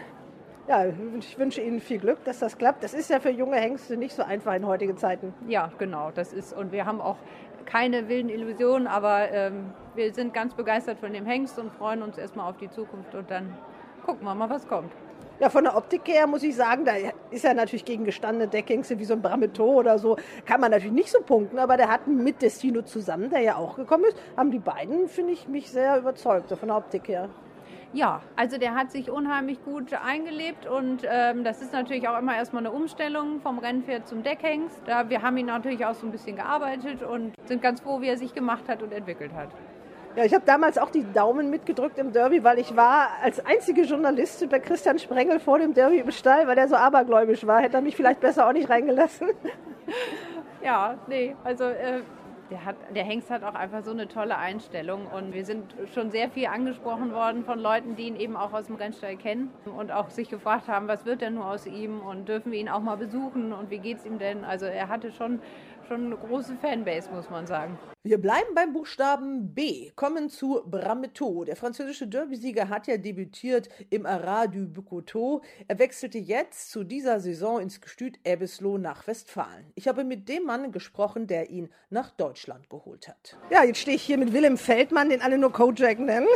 [0.68, 2.84] Ja, ich wünsche Ihnen viel Glück, dass das klappt.
[2.84, 5.34] Das ist ja für junge Hengste nicht so einfach in heutigen Zeiten.
[5.47, 6.53] Ja, genau, das ist.
[6.53, 7.18] Und wir haben auch
[7.66, 12.18] keine wilden Illusionen, aber ähm, wir sind ganz begeistert von dem Hengst und freuen uns
[12.18, 13.58] erstmal auf die Zukunft und dann
[14.06, 14.91] gucken wir mal, was kommt.
[15.39, 16.94] Ja, von der Optik her muss ich sagen, da
[17.32, 20.16] ist er natürlich gegen gestandene Deckhengste wie so ein Brameto oder so,
[20.46, 23.76] kann man natürlich nicht so punkten, aber der hat mit Destino zusammen, der ja auch
[23.76, 27.30] gekommen ist, haben die beiden, finde ich, mich sehr überzeugt, so von der Optik her.
[27.94, 32.36] Ja, also der hat sich unheimlich gut eingelebt und ähm, das ist natürlich auch immer
[32.36, 34.82] erstmal eine Umstellung vom Rennpferd zum Deckhengst.
[34.86, 38.08] Da, wir haben ihn natürlich auch so ein bisschen gearbeitet und sind ganz froh, wie
[38.08, 39.50] er sich gemacht hat und entwickelt hat.
[40.16, 43.82] Ja, ich habe damals auch die Daumen mitgedrückt im Derby, weil ich war als einzige
[43.82, 47.61] Journalistin bei Christian Sprengel vor dem Derby im Stall, weil er so abergläubisch war.
[47.61, 49.30] Hätte er mich vielleicht besser auch nicht reingelassen.
[50.64, 52.03] Ja, nee, also äh,
[52.49, 56.09] der, hat, der Hengst hat auch einfach so eine tolle Einstellung und wir sind schon
[56.09, 59.91] sehr viel angesprochen worden von Leuten, die ihn eben auch aus dem Rennstall kennen und
[59.91, 62.80] auch sich gefragt haben, was wird denn nur aus ihm und dürfen wir ihn auch
[62.80, 64.45] mal besuchen und wie geht es ihm denn?
[64.45, 65.41] Also er hatte schon
[65.88, 67.78] schon eine große Fanbase, muss man sagen.
[68.06, 71.46] Wir bleiben beim Buchstaben B, kommen zu Brameto.
[71.46, 75.42] Der französische Derby-Sieger hat ja debütiert im Arras du Bucoteau.
[75.68, 79.72] Er wechselte jetzt zu dieser Saison ins Gestüt Ebbesloh nach Westfalen.
[79.76, 83.38] Ich habe mit dem Mann gesprochen, der ihn nach Deutschland geholt hat.
[83.50, 86.28] Ja, jetzt stehe ich hier mit Willem Feldmann, den alle nur Kojak nennen.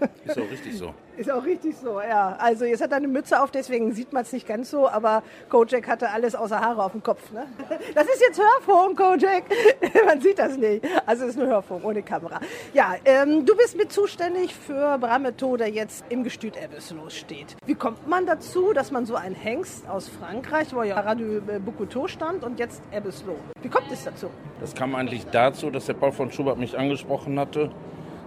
[0.24, 0.94] Ist auch richtig so.
[1.16, 2.36] Ist auch richtig so, ja.
[2.40, 5.22] Also jetzt hat er eine Mütze auf, deswegen sieht man es nicht ganz so, aber
[5.48, 7.30] Kojak hatte alles außer Haare auf dem Kopf.
[7.32, 7.46] Ne?
[7.94, 9.44] Das ist jetzt Hörfunk, Kojak.
[10.06, 10.84] man sieht das nicht.
[11.06, 12.40] Also es ist nur Hörfunk, ohne Kamera.
[12.72, 17.56] Ja, ähm, du bist mit zuständig für Brameto, der jetzt im Gestüt Ebbesloh steht.
[17.66, 22.08] Wie kommt man dazu, dass man so ein Hengst aus Frankreich, wo ja Radio Boucouteau
[22.08, 23.36] stand und jetzt Ebbesloh.
[23.62, 24.30] Wie kommt es dazu?
[24.60, 27.70] Das kam eigentlich dazu, dass der Paul von Schubert mich angesprochen hatte,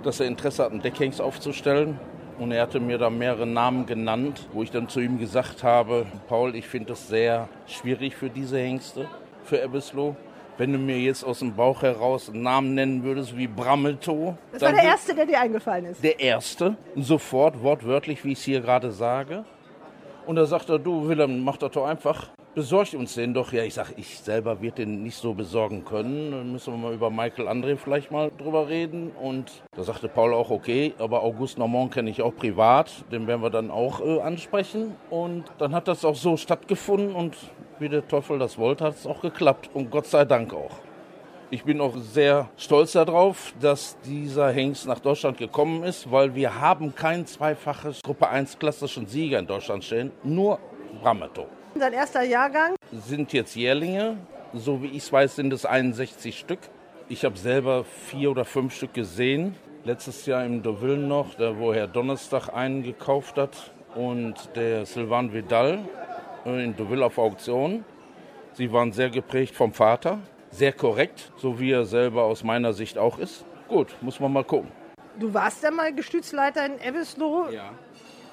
[0.08, 2.00] dass er Interesse hat, einen Deckhengst aufzustellen.
[2.40, 6.06] Und er hatte mir da mehrere Namen genannt, wo ich dann zu ihm gesagt habe,
[6.30, 9.08] Paul, ich finde es sehr schwierig für diese Hengste,
[9.44, 10.16] für Ebbesloh.
[10.58, 14.38] Wenn du mir jetzt aus dem Bauch heraus einen Namen nennen würdest wie Brammelto.
[14.54, 16.04] Das war der erste, der dir eingefallen ist.
[16.04, 19.44] Der erste, sofort, wortwörtlich, wie ich es hier gerade sage.
[20.26, 22.30] Und da sagt er, du Willem, mach das doch einfach.
[22.58, 23.54] Besorgt uns den doch.
[23.54, 26.32] Ja, ich sage, ich selber wird den nicht so besorgen können.
[26.32, 29.12] Dann müssen wir mal über Michael André vielleicht mal drüber reden.
[29.12, 32.92] Und da sagte Paul auch, okay, aber August Normand kenne ich auch privat.
[33.12, 34.96] Den werden wir dann auch äh, ansprechen.
[35.12, 37.38] Und dann hat das auch so stattgefunden und
[37.78, 39.70] wie der Teufel das wollte, hat es auch geklappt.
[39.76, 40.80] Und Gott sei Dank auch.
[41.52, 46.60] Ich bin auch sehr stolz darauf, dass dieser Hengst nach Deutschland gekommen ist, weil wir
[46.60, 50.58] haben kein zweifaches Gruppe 1 klassischen Sieger in Deutschland stehen, nur
[51.04, 51.46] Brameto.
[51.80, 52.76] Sein erster Jahrgang?
[52.92, 54.18] Sind jetzt Jährlinge,
[54.54, 56.60] so wie ich es weiß, sind es 61 Stück.
[57.08, 59.56] Ich habe selber vier oder fünf Stück gesehen.
[59.84, 65.32] Letztes Jahr im Deauville noch, da wo Herr Donnerstag einen gekauft hat und der Sylvain
[65.32, 65.80] Vidal
[66.46, 67.86] in Deauville auf Auktion.
[68.54, 70.20] Sie waren sehr geprägt vom Vater,
[70.50, 73.46] sehr korrekt, so wie er selber aus meiner Sicht auch ist.
[73.68, 74.72] Gut, muss man mal gucken.
[75.20, 77.50] Du warst ja mal Gestützleiter in Ebbesloh.
[77.52, 77.70] Ja.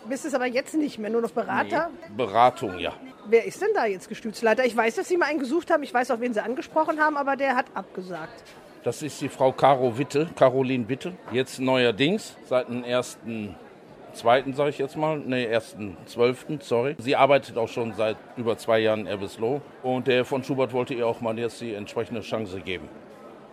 [0.09, 1.91] Bist es aber jetzt nicht mehr, nur noch Berater?
[2.09, 2.15] Nee.
[2.17, 2.95] Beratung, ja.
[3.27, 4.65] Wer ist denn da jetzt Gestützleiter?
[4.65, 5.83] Ich weiß, dass Sie mal einen gesucht haben.
[5.83, 8.43] Ich weiß auch, wen Sie angesprochen haben, aber der hat abgesagt.
[8.83, 11.15] Das ist die Frau Caro Witte, Caroline Witte.
[11.33, 13.55] Jetzt neuerdings, seit dem ersten
[14.13, 16.95] zweiten, sage ich jetzt mal, nee, ersten zwölften, sorry.
[16.99, 20.93] Sie arbeitet auch schon seit über zwei Jahren in Ebbesloh und der von Schubert wollte
[20.93, 22.89] ihr auch mal jetzt die entsprechende Chance geben.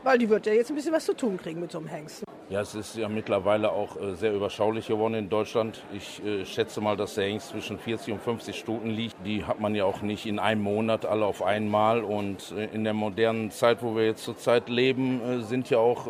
[0.03, 2.23] Weil die wird ja jetzt ein bisschen was zu tun kriegen mit so einem Hengst.
[2.49, 5.83] Ja, es ist ja mittlerweile auch äh, sehr überschaulich geworden in Deutschland.
[5.93, 9.15] Ich äh, schätze mal, dass der Hengst zwischen 40 und 50 Stuten liegt.
[9.25, 12.03] Die hat man ja auch nicht in einem Monat alle auf einmal.
[12.03, 16.07] Und äh, in der modernen Zeit, wo wir jetzt zurzeit leben, äh, sind ja auch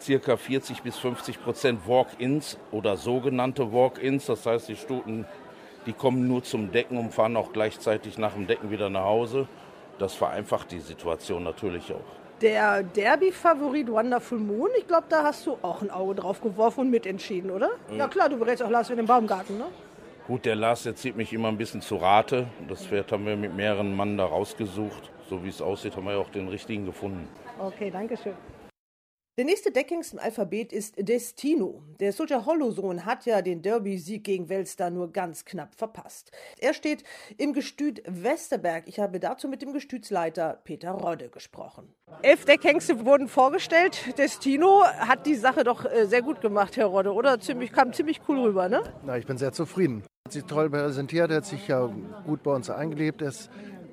[0.00, 4.26] circa 40 bis 50 Prozent Walk-ins oder sogenannte Walk-ins.
[4.26, 5.26] Das heißt, die Stuten,
[5.86, 9.46] die kommen nur zum Decken und fahren auch gleichzeitig nach dem Decken wieder nach Hause.
[9.98, 12.21] Das vereinfacht die Situation natürlich auch.
[12.42, 16.90] Der Derby-Favorit Wonderful Moon, ich glaube, da hast du auch ein Auge drauf geworfen und
[16.90, 17.70] mitentschieden, oder?
[17.88, 17.98] Mhm.
[17.98, 19.66] Ja klar, du berätst auch Lars in den Baumgarten, ne?
[20.26, 22.48] Gut, der Lars, der zieht mich immer ein bisschen zu Rate.
[22.68, 25.10] Das Pferd haben wir mit mehreren Mann da rausgesucht.
[25.30, 27.28] So wie es aussieht, haben wir ja auch den richtigen gefunden.
[27.60, 28.34] Okay, danke schön.
[29.38, 31.82] Der nächste Deckhengst im Alphabet ist Destino.
[32.00, 36.32] Der Soldier Hollow-Sohn hat ja den Derby-Sieg gegen Welster nur ganz knapp verpasst.
[36.58, 37.02] Er steht
[37.38, 38.84] im Gestüt Westerberg.
[38.88, 41.94] Ich habe dazu mit dem Gestütsleiter Peter Rodde gesprochen.
[42.20, 44.18] Elf Deckhengste wurden vorgestellt.
[44.18, 47.40] Destino hat die Sache doch äh, sehr gut gemacht, Herr Rodde, oder?
[47.40, 48.82] Ziemlich, kam ziemlich cool rüber, ne?
[49.02, 50.02] Na, ich bin sehr zufrieden.
[50.26, 51.90] Hat sich toll präsentiert, hat sich ja
[52.26, 53.22] gut bei uns eingelebt.
[53.22, 53.48] Er ist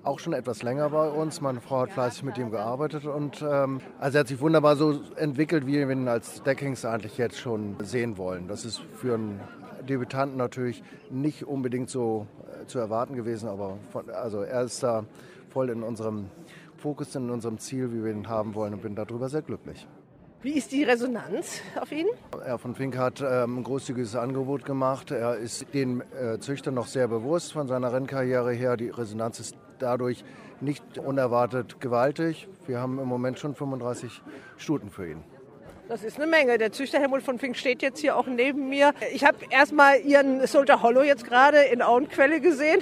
[0.09, 1.39] auch schon etwas länger bei uns.
[1.39, 5.01] Meine Frau hat fleißig mit ihm gearbeitet und ähm, also er hat sich wunderbar so
[5.15, 8.47] entwickelt, wie wir ihn als Deckhengst eigentlich jetzt schon sehen wollen.
[8.47, 9.39] Das ist für einen
[9.87, 15.05] Debütanten natürlich nicht unbedingt so äh, zu erwarten gewesen, aber von, also er ist da
[15.49, 16.25] voll in unserem
[16.77, 19.87] Fokus, in unserem Ziel, wie wir ihn haben wollen und bin darüber sehr glücklich.
[20.41, 22.07] Wie ist die Resonanz auf ihn?
[22.43, 25.11] Herr von Fink hat ähm, ein großzügiges Angebot gemacht.
[25.11, 28.77] Er ist den äh, Züchtern noch sehr bewusst von seiner Rennkarriere her.
[28.77, 30.23] Die Resonanz ist dadurch
[30.61, 32.47] nicht unerwartet gewaltig.
[32.67, 34.21] Wir haben im Moment schon 35
[34.57, 35.23] Stuten für ihn.
[35.87, 36.59] Das ist eine Menge.
[36.59, 38.93] Der Züchter Helmut von Fink steht jetzt hier auch neben mir.
[39.11, 42.81] Ich habe erstmal Ihren Soldier Hollow jetzt gerade in Auenquelle gesehen.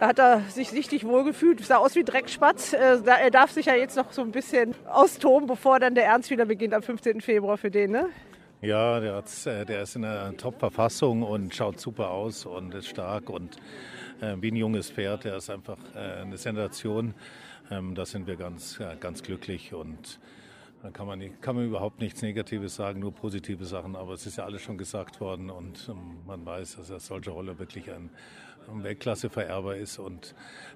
[0.00, 1.62] Da hat er sich richtig wohlgefühlt.
[1.64, 2.72] Sah aus wie Dreckspatz.
[2.72, 6.30] Äh, Er darf sich ja jetzt noch so ein bisschen austoben, bevor dann der Ernst
[6.30, 7.20] wieder beginnt am 15.
[7.20, 8.08] Februar für den, ne?
[8.62, 12.88] Ja, der, hat's, äh, der ist in einer Top-Verfassung und schaut super aus und ist
[12.88, 13.56] stark und
[14.20, 15.24] wie ein junges Pferd.
[15.24, 17.14] Der ist einfach äh, eine Sensation.
[17.70, 20.20] Ähm, da sind wir ganz, ja, ganz glücklich und
[20.82, 23.96] da kann man, kann man überhaupt nichts Negatives sagen, nur positive Sachen.
[23.96, 27.30] Aber es ist ja alles schon gesagt worden und ähm, man weiß, dass er solche
[27.30, 28.10] Rolle wirklich ein,
[28.70, 30.34] ein Weltklasse-Vererber ist und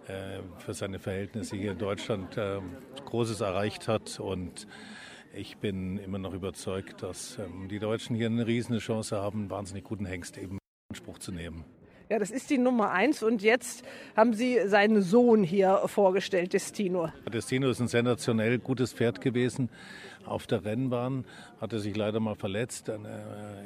[0.09, 2.59] äh, für seine Verhältnisse hier in Deutschland äh,
[3.05, 4.66] Großes erreicht hat und
[5.32, 9.84] ich bin immer noch überzeugt, dass ähm, die Deutschen hier eine riesige Chance haben, wahnsinnig
[9.84, 10.59] guten Hengst eben in
[10.97, 11.64] Anspruch zu nehmen.
[12.11, 13.23] Ja, das ist die Nummer eins.
[13.23, 13.85] Und jetzt
[14.17, 17.13] haben Sie seinen Sohn hier vorgestellt, Destino.
[17.33, 19.69] Destino ist ein sensationell gutes Pferd gewesen.
[20.27, 21.25] Auf der Rennbahn
[21.61, 22.89] hat er sich leider mal verletzt.
[22.89, 22.95] äh,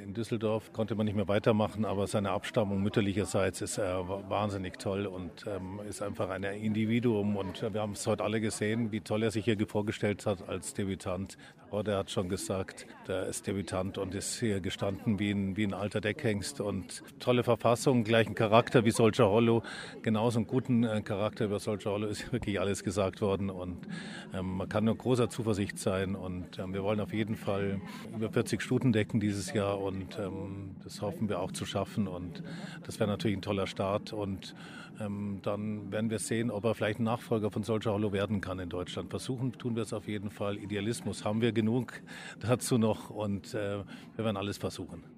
[0.03, 5.07] In Düsseldorf konnte man nicht mehr weitermachen, aber seine Abstammung mütterlicherseits ist äh, wahnsinnig toll
[5.07, 7.37] und ähm, ist einfach ein Individuum.
[7.37, 10.75] Und wir haben es heute alle gesehen, wie toll er sich hier vorgestellt hat als
[10.75, 11.37] Debütant.
[11.83, 15.75] Der hat schon gesagt, der ist Debütant und ist hier gestanden wie ein, wie ein
[15.75, 19.65] alter Deckhengst und tolle Verfassung, gleichen Charakter wie Soldier Hollow.
[20.03, 23.89] Genauso einen guten äh, Charakter über Soldier Hollow ist wirklich alles gesagt worden und
[24.33, 27.81] ähm, man kann nur großer Zuversicht sein und ähm, wir wollen auf jeden Fall
[28.15, 32.43] über 40 Stuten decken dieses Jahr und ähm, das hoffen wir auch zu schaffen und
[32.85, 34.55] das wäre natürlich ein toller Start und
[35.01, 38.59] ähm, dann werden wir sehen, ob er vielleicht ein Nachfolger von Soldier Hollow werden kann
[38.59, 39.11] in Deutschland.
[39.11, 40.57] Versuchen tun wir es auf jeden Fall.
[40.57, 42.01] Idealismus haben wir genug
[42.41, 43.79] dazu noch und äh,
[44.17, 45.14] wir werden alles versuchen.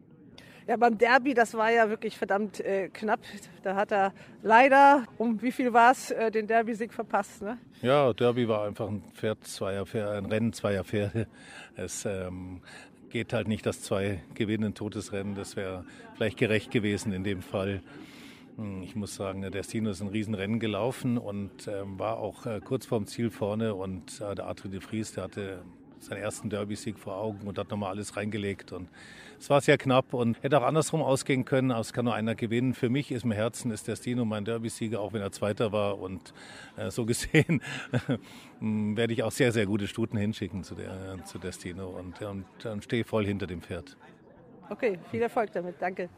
[0.66, 3.20] Ja, beim Derby, das war ja wirklich verdammt äh, knapp.
[3.62, 4.12] Da hat er
[4.42, 7.40] leider, um wie viel war es, äh, den Derby-Sieg verpasst.
[7.42, 7.58] Ne?
[7.82, 11.28] Ja, Derby war einfach ein Pferd zweier Pferde, ein Rennen zweier Pferde.
[11.76, 12.62] Es ähm,
[13.10, 15.36] geht halt nicht, dass zwei gewinnen ein totes Rennen.
[15.36, 15.84] Das wäre
[16.16, 17.80] vielleicht gerecht gewesen in dem Fall.
[18.56, 22.60] Hm, Ich muss sagen, der Destino ist ein Riesenrennen gelaufen und ähm, war auch äh,
[22.60, 23.76] kurz vorm Ziel vorne.
[23.76, 25.62] Und äh, der Adri de Vries, der hatte
[26.00, 28.72] seinen ersten Derby-Sieg vor Augen und hat nochmal alles reingelegt.
[28.72, 28.88] Und
[29.38, 32.34] es war sehr knapp und hätte auch andersrum ausgehen können, aber es kann nur einer
[32.34, 32.74] gewinnen.
[32.74, 35.98] Für mich ist im Herzen ist Destino mein Derby-Sieger, auch wenn er Zweiter war.
[35.98, 36.32] Und
[36.76, 37.62] äh, so gesehen
[38.60, 42.44] hm, werde ich auch sehr, sehr gute Stuten hinschicken zu, der, zu Destino und, und
[42.62, 43.96] dann stehe voll hinter dem Pferd.
[44.68, 46.08] Okay, viel Erfolg damit, danke.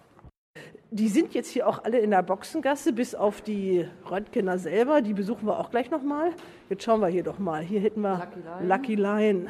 [0.91, 5.03] Die sind jetzt hier auch alle in der Boxengasse, bis auf die Röntgener selber.
[5.03, 6.31] Die besuchen wir auch gleich nochmal.
[6.71, 7.61] Jetzt schauen wir hier doch mal.
[7.63, 8.69] Hier hätten wir Lucky Lion.
[8.69, 9.49] Lucky Lion.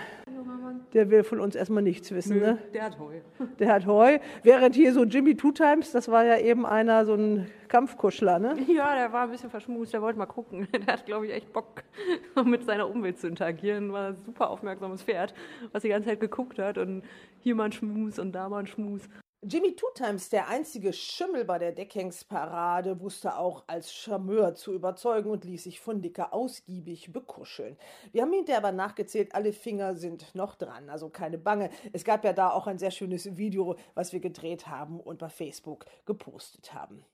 [0.94, 2.58] Der will von uns erstmal nichts wissen, Nö, ne?
[2.72, 3.20] Der hat Heu.
[3.58, 4.18] Der hat Heu.
[4.42, 8.56] Während hier so Jimmy Two Times, das war ja eben einer, so ein Kampfkuschler, ne?
[8.66, 10.66] Ja, der war ein bisschen verschmust, der wollte mal gucken.
[10.72, 11.82] Der hat, glaube ich, echt Bock,
[12.44, 13.92] mit seiner Umwelt zu interagieren.
[13.92, 15.34] War ein super aufmerksames Pferd,
[15.72, 16.78] was die ganze Zeit geguckt hat.
[16.78, 17.02] Und
[17.40, 19.08] hier mal ein Schmus und da mal ein Schmus.
[19.42, 25.30] Jimmy Two Times, der einzige Schimmel bei der Deckhengsparade, wusste auch als Charmeur zu überzeugen
[25.30, 27.76] und ließ sich von Dicker ausgiebig bekuscheln.
[28.10, 31.70] Wir haben hinterher aber nachgezählt, alle Finger sind noch dran, also keine Bange.
[31.92, 35.28] Es gab ja da auch ein sehr schönes Video, was wir gedreht haben und bei
[35.28, 37.04] Facebook gepostet haben.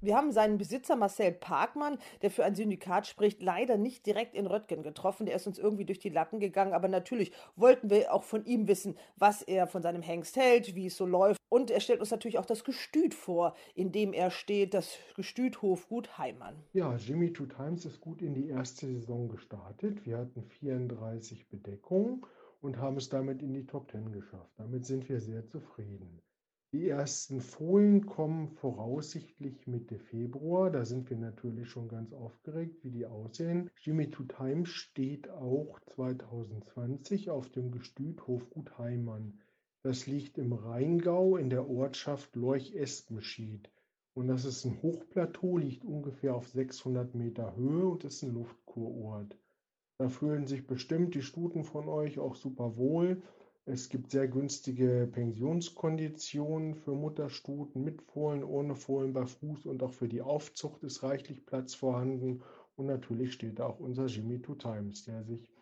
[0.00, 4.46] Wir haben seinen Besitzer Marcel Parkmann, der für ein Syndikat spricht, leider nicht direkt in
[4.46, 5.26] Röttgen getroffen.
[5.26, 6.72] Der ist uns irgendwie durch die Latten gegangen.
[6.72, 10.86] Aber natürlich wollten wir auch von ihm wissen, was er von seinem Hengst hält, wie
[10.86, 11.40] es so läuft.
[11.48, 15.62] Und er stellt uns natürlich auch das Gestüt vor, in dem er steht, das Gestüt
[15.62, 16.54] Hofgut Heimann.
[16.74, 20.06] Ja, Jimmy Two Times ist gut in die erste Saison gestartet.
[20.06, 22.24] Wir hatten 34 Bedeckungen
[22.60, 24.52] und haben es damit in die Top 10 geschafft.
[24.58, 26.20] Damit sind wir sehr zufrieden.
[26.72, 30.70] Die ersten Fohlen kommen voraussichtlich Mitte Februar.
[30.70, 33.70] Da sind wir natürlich schon ganz aufgeregt, wie die aussehen.
[33.80, 39.40] Jimmy Two Times steht auch 2020 auf dem Gestüt Hofgut Heimann.
[39.82, 43.70] Das liegt im Rheingau in der Ortschaft Lorch-Espenschied.
[44.12, 49.38] Und das ist ein Hochplateau, liegt ungefähr auf 600 Meter Höhe und ist ein Luftkurort.
[49.96, 53.22] Da fühlen sich bestimmt die Stuten von euch auch super wohl.
[53.70, 59.92] Es gibt sehr günstige Pensionskonditionen für Mutterstuten mit Fohlen, ohne Fohlen bei Fuß und auch
[59.92, 62.42] für die Aufzucht ist reichlich Platz vorhanden.
[62.76, 65.52] Und natürlich steht da auch unser Jimmy Two Times, der sich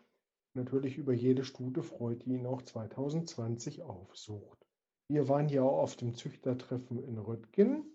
[0.55, 4.65] natürlich über jede Stute freut, die ihn auch 2020 aufsucht.
[5.09, 7.87] Wir waren ja auch auf dem Züchtertreffen in Röttgen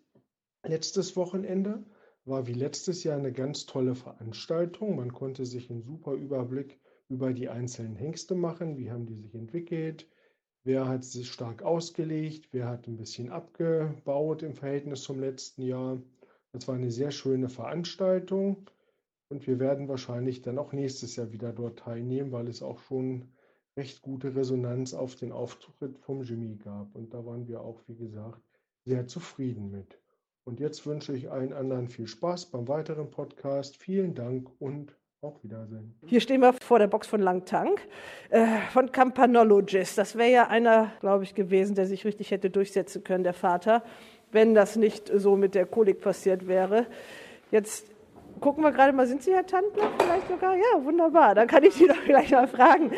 [0.67, 1.85] letztes Wochenende.
[2.25, 4.97] War wie letztes Jahr eine ganz tolle Veranstaltung.
[4.97, 6.80] Man konnte sich einen super Überblick
[7.11, 8.77] über die einzelnen Hengste machen.
[8.77, 10.07] Wie haben die sich entwickelt?
[10.63, 12.49] Wer hat sich stark ausgelegt?
[12.51, 16.01] Wer hat ein bisschen abgebaut im Verhältnis zum letzten Jahr?
[16.53, 18.69] Das war eine sehr schöne Veranstaltung
[19.29, 23.29] und wir werden wahrscheinlich dann auch nächstes Jahr wieder dort teilnehmen, weil es auch schon
[23.77, 26.93] recht gute Resonanz auf den Auftritt vom Jimmy gab.
[26.95, 28.41] Und da waren wir auch, wie gesagt,
[28.83, 29.99] sehr zufrieden mit.
[30.43, 33.77] Und jetzt wünsche ich allen anderen viel Spaß beim weiteren Podcast.
[33.77, 35.93] Vielen Dank und auf Wiedersehen.
[36.07, 37.79] Hier stehen wir vor der Box von Langtank,
[38.31, 38.43] äh,
[38.73, 39.95] von Campanologist.
[39.97, 43.83] Das wäre ja einer, glaube ich, gewesen, der sich richtig hätte durchsetzen können, der Vater,
[44.31, 46.87] wenn das nicht so mit der Kolik passiert wäre.
[47.51, 47.85] Jetzt
[48.41, 50.55] gucken wir gerade mal, sind Sie Herr Tandler vielleicht sogar?
[50.55, 51.35] Ja, wunderbar.
[51.35, 52.91] Dann kann ich Sie doch gleich mal fragen.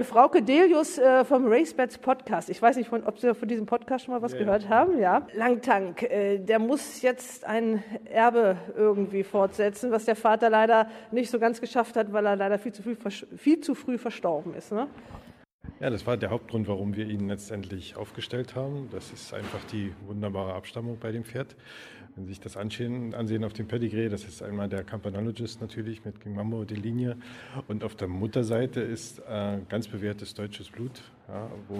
[0.00, 2.50] Frau Kedelius äh, vom Racebets Podcast.
[2.50, 4.42] Ich weiß nicht, ob Sie von diesem Podcast schon mal was yeah.
[4.42, 4.98] gehört haben.
[4.98, 5.26] Ja.
[5.34, 11.38] Langtank, äh, der muss jetzt ein Erbe irgendwie fortsetzen, was der Vater leider nicht so
[11.38, 12.96] ganz geschafft hat, weil er leider viel zu früh,
[13.36, 14.72] viel zu früh verstorben ist.
[14.72, 14.88] Ne?
[15.80, 18.90] Ja, das war der Hauptgrund, warum wir ihn letztendlich aufgestellt haben.
[18.92, 21.56] Das ist einfach die wunderbare Abstammung bei dem Pferd.
[22.14, 26.04] Wenn Sie sich das ansehen, ansehen auf dem Pedigree, das ist einmal der Campanologist natürlich
[26.04, 27.16] mit King Mambo die Linie.
[27.66, 31.78] Und auf der Mutterseite ist äh, ganz bewährtes deutsches Blut, ja, wo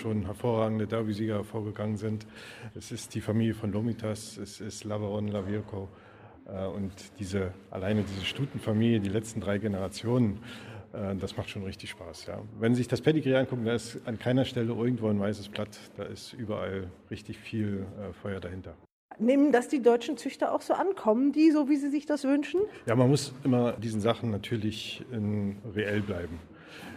[0.00, 2.28] schon hervorragende Derby-Sieger hervorgegangen sind.
[2.76, 5.88] Es ist die Familie von Lomitas, es ist Lavaron, Lavirco.
[6.46, 10.38] Äh, und diese, alleine diese Stutenfamilie, die letzten drei Generationen,
[10.92, 12.26] das macht schon richtig Spaß.
[12.26, 12.42] Ja.
[12.58, 15.78] Wenn Sie sich das Pedigree angucken, da ist an keiner Stelle irgendwo ein weißes Blatt.
[15.96, 18.74] Da ist überall richtig viel äh, Feuer dahinter.
[19.18, 20.94] Nehmen das die deutschen Züchter auch so an?
[20.96, 22.60] Kommen die so, wie sie sich das wünschen?
[22.86, 26.38] Ja, man muss immer diesen Sachen natürlich in, reell bleiben.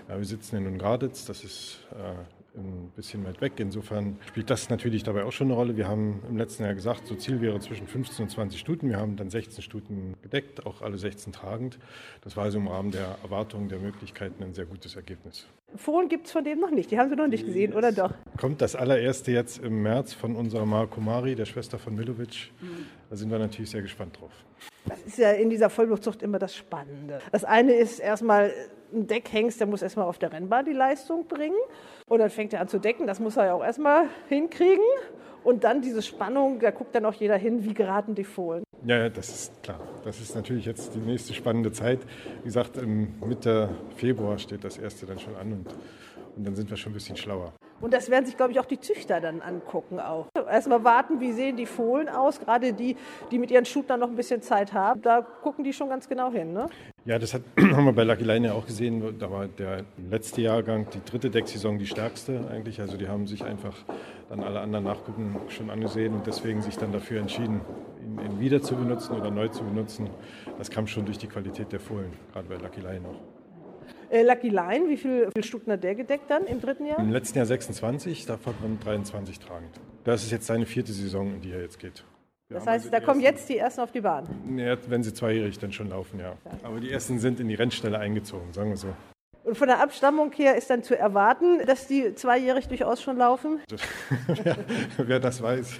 [0.07, 2.15] Ja, wir sitzen in Ungraditz, das ist äh,
[2.55, 3.53] ein bisschen weit weg.
[3.57, 5.77] Insofern spielt das natürlich dabei auch schon eine Rolle.
[5.77, 8.89] Wir haben im letzten Jahr gesagt, so Ziel wäre zwischen 15 und 20 Stuten.
[8.89, 11.79] Wir haben dann 16 Stuten gedeckt, auch alle 16 tragend.
[12.21, 15.47] Das war also im Rahmen der Erwartungen, der Möglichkeiten ein sehr gutes Ergebnis.
[15.75, 16.91] Fohlen gibt es von dem noch nicht.
[16.91, 18.13] Die haben Sie noch nicht gesehen, oder doch?
[18.37, 22.51] Kommt das allererste jetzt im März von unserer Marco Mari, der Schwester von Milovic.
[22.61, 22.85] Mhm.
[23.09, 24.31] Da sind wir natürlich sehr gespannt drauf.
[24.85, 27.19] Das ist ja in dieser Vollblutzucht immer das Spannende.
[27.31, 28.51] Das eine ist erstmal
[28.93, 31.57] ein Deckhengst, der muss erstmal auf der Rennbahn die Leistung bringen.
[32.07, 33.07] Und dann fängt er an zu decken.
[33.07, 34.83] Das muss er ja auch erstmal hinkriegen.
[35.43, 38.63] Und dann diese Spannung, da guckt dann auch jeder hin, wie geraten die Fohlen.
[38.85, 39.79] Ja, das ist klar.
[40.03, 41.99] Das ist natürlich jetzt die nächste spannende Zeit.
[42.41, 42.79] Wie gesagt,
[43.25, 45.67] Mitte Februar steht das erste dann schon an und,
[46.35, 47.53] und dann sind wir schon ein bisschen schlauer.
[47.81, 50.27] Und das werden sich, glaube ich, auch die Züchter dann angucken auch.
[50.49, 52.95] Erstmal warten, wie sehen die Fohlen aus, gerade die,
[53.29, 55.01] die mit ihren Schutern noch ein bisschen Zeit haben.
[55.01, 56.53] Da gucken die schon ganz genau hin.
[56.53, 56.67] Ne?
[57.03, 59.19] Ja, das hat, haben wir bei Lucky Line ja auch gesehen.
[59.19, 62.79] Da war der letzte Jahrgang, die dritte Decksaison, die stärkste eigentlich.
[62.79, 63.75] Also die haben sich einfach
[64.29, 67.59] dann alle anderen Nachgucken schon angesehen und deswegen sich dann dafür entschieden,
[68.01, 70.09] ihn, ihn wieder zu benutzen oder neu zu benutzen.
[70.57, 73.32] Das kam schon durch die Qualität der Fohlen, gerade bei Lucky Line auch.
[74.13, 76.99] Äh, Lucky Line, wie viele viel Stuten hat der gedeckt dann im dritten Jahr?
[76.99, 78.53] Im letzten Jahr 26, davon
[78.83, 79.71] 23 tragend.
[80.03, 82.03] Das ist jetzt seine vierte Saison, in die er jetzt geht.
[82.47, 84.27] Wir das heißt, also da kommen jetzt die ersten auf die Bahn?
[84.55, 86.35] Ja, wenn sie zweijährig dann schon laufen, ja.
[86.61, 88.89] Aber die ersten sind in die Rennstelle eingezogen, sagen wir so.
[89.45, 93.61] Und von der Abstammung her ist dann zu erwarten, dass die zweijährig durchaus schon laufen?
[94.27, 94.57] wer,
[94.97, 95.79] wer, das weiß,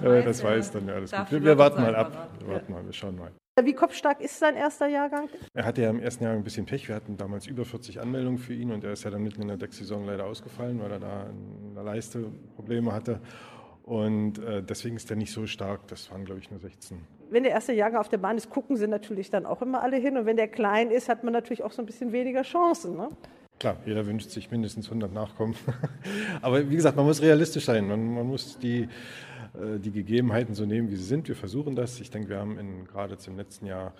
[0.00, 1.30] wer das weiß, das weiß dann ja alles gut.
[1.30, 2.30] Wir, wir warten mal ab.
[2.40, 3.30] Wir warten mal, wir schauen mal.
[3.64, 5.28] Wie kopfstark ist sein erster Jahrgang?
[5.54, 6.88] Er hatte ja im ersten Jahr ein bisschen Pech.
[6.88, 9.48] Wir hatten damals über 40 Anmeldungen für ihn und er ist ja dann mitten in
[9.48, 13.20] der Decksaison leider ausgefallen, weil er da in der Leiste Probleme hatte.
[13.82, 15.86] Und äh, deswegen ist der nicht so stark.
[15.88, 16.98] Das waren, glaube ich, nur 16.
[17.30, 19.96] Wenn der erste Jahrgang auf der Bahn ist, gucken sie natürlich dann auch immer alle
[19.96, 20.18] hin.
[20.18, 22.96] Und wenn der klein ist, hat man natürlich auch so ein bisschen weniger Chancen.
[22.96, 23.08] Ne?
[23.58, 25.56] Klar, jeder wünscht sich mindestens 100 Nachkommen.
[26.42, 27.88] Aber wie gesagt, man muss realistisch sein.
[27.88, 28.82] Man, man muss die,
[29.54, 31.26] äh, die Gegebenheiten so nehmen, wie sie sind.
[31.26, 32.00] Wir versuchen das.
[32.00, 33.94] Ich denke, wir haben in, gerade im letzten Jahr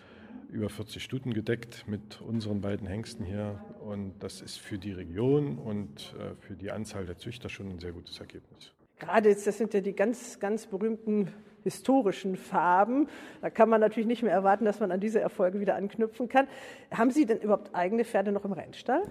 [0.51, 3.61] über 40 Stuten gedeckt mit unseren beiden Hengsten hier.
[3.85, 7.81] Und das ist für die Region und äh, für die Anzahl der Züchter schon ein
[7.81, 8.73] sehr gutes Ergebnis.
[9.01, 11.33] Gerade jetzt, das sind ja die ganz, ganz berühmten
[11.65, 13.09] historischen Farben.
[13.41, 16.47] Da kann man natürlich nicht mehr erwarten, dass man an diese Erfolge wieder anknüpfen kann.
[16.91, 19.03] Haben Sie denn überhaupt eigene Pferde noch im Rennstall?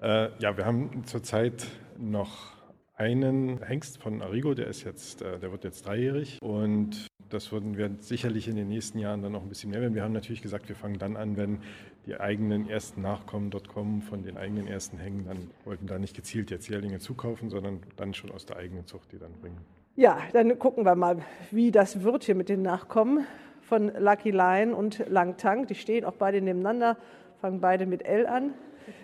[0.00, 1.66] Äh, ja, wir haben zurzeit
[1.98, 2.54] noch
[2.96, 7.76] einen Hengst von Arrigo, der ist jetzt, äh, der wird jetzt dreijährig und das würden
[7.76, 9.94] wir sicherlich in den nächsten Jahren dann noch ein bisschen mehr werden.
[9.94, 11.58] Wir haben natürlich gesagt, wir fangen dann an, wenn
[12.06, 16.14] die eigenen ersten Nachkommen dort kommen, von den eigenen ersten Hängen, dann wollten da nicht
[16.14, 19.58] gezielt jetzt Jährlinge zukaufen, sondern dann schon aus der eigenen Zucht die dann bringen.
[19.96, 21.18] Ja, dann gucken wir mal,
[21.50, 23.26] wie das wird hier mit den Nachkommen
[23.62, 25.66] von Lucky Lion und Langtang.
[25.66, 26.96] Die stehen auch beide nebeneinander,
[27.40, 28.54] fangen beide mit L an.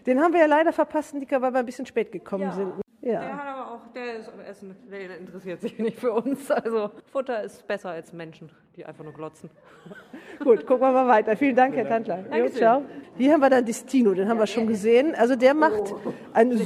[0.06, 2.52] Den haben wir ja leider verpasst, Nika, weil wir ein bisschen spät gekommen Ja.
[2.52, 2.72] sind.
[3.00, 3.20] Ja.
[3.20, 6.48] Der hat aber auch, der ist Essen, der interessiert sich nicht für uns.
[6.52, 9.50] Also Futter ist besser als Menschen, die einfach nur glotzen.
[10.38, 11.36] Gut, gucken wir mal weiter.
[11.36, 12.24] Vielen Dank, Herr Tandler.
[12.36, 12.84] Jo, ciao.
[13.18, 15.16] Hier haben wir dann Destino, den haben wir schon gesehen.
[15.16, 15.92] Also der macht
[16.32, 16.60] einen,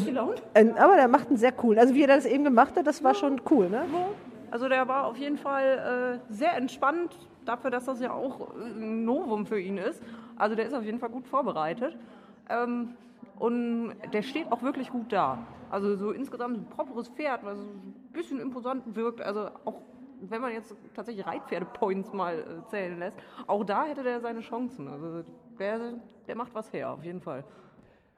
[0.52, 1.78] einen, aber der macht einen sehr coolen.
[1.78, 3.86] Also wie er das eben gemacht hat, das war schon cool, ne?
[4.50, 9.04] Also der war auf jeden Fall äh, sehr entspannt, dafür, dass das ja auch ein
[9.04, 10.02] Novum für ihn ist.
[10.36, 11.96] Also der ist auf jeden Fall gut vorbereitet.
[12.48, 12.94] Ähm,
[13.38, 15.46] und der steht auch wirklich gut da.
[15.70, 19.20] Also so insgesamt ein properes Pferd, was ein bisschen imposant wirkt.
[19.20, 19.80] Also auch
[20.20, 24.88] wenn man jetzt tatsächlich Reitpferde-Points mal äh, zählen lässt, auch da hätte der seine Chancen.
[24.88, 25.22] Also
[25.58, 25.94] der,
[26.26, 27.44] der macht was her, auf jeden Fall.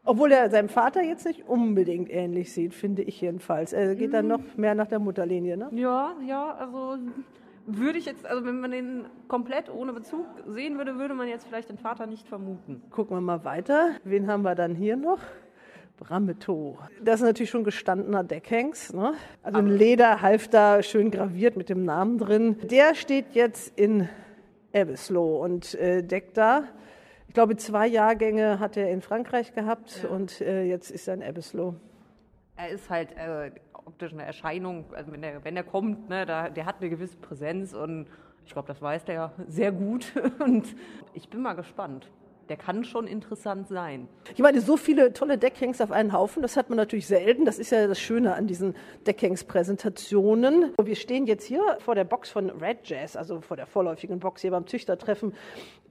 [0.05, 3.73] Obwohl er seinem Vater jetzt nicht unbedingt ähnlich sieht, finde ich jedenfalls.
[3.73, 5.69] Er geht dann noch mehr nach der Mutterlinie, ne?
[5.73, 6.97] Ja, ja, also
[7.69, 11.47] würde ich jetzt, also wenn man den komplett ohne Bezug sehen würde, würde man jetzt
[11.47, 12.83] vielleicht den Vater nicht vermuten.
[12.91, 13.91] Gucken wir mal weiter.
[14.05, 15.21] Wen haben wir dann hier noch?
[15.99, 16.79] Brameto.
[17.03, 18.95] Das ist natürlich schon gestandener Deckhengst.
[18.95, 19.15] Ne?
[19.43, 22.57] Also ein Lederhalfter, schön graviert mit dem Namen drin.
[22.71, 24.09] Der steht jetzt in
[24.73, 26.65] Ebbeslow und äh, deckt da.
[27.27, 31.23] Ich glaube, zwei Jahrgänge hat er in Frankreich gehabt und äh, jetzt ist er in
[31.23, 31.75] Ebbeslow.
[32.59, 36.51] Er ist halt äh, optisch eine Erscheinung, also wenn er wenn er kommt, ne, da,
[36.51, 38.07] der hat eine gewisse Präsenz und
[38.45, 40.13] ich glaube, das weiß der sehr gut.
[40.39, 40.75] Und
[41.13, 42.11] ich bin mal gespannt.
[42.49, 44.09] Der kann schon interessant sein.
[44.33, 47.45] Ich meine, so viele tolle Deckhengst auf einen Haufen, das hat man natürlich selten.
[47.45, 48.75] Das ist ja das Schöne an diesen
[49.07, 50.73] Deckhengst-Präsentationen.
[50.83, 54.41] Wir stehen jetzt hier vor der Box von Red Jazz, also vor der vorläufigen Box
[54.41, 55.35] hier beim Züchtertreffen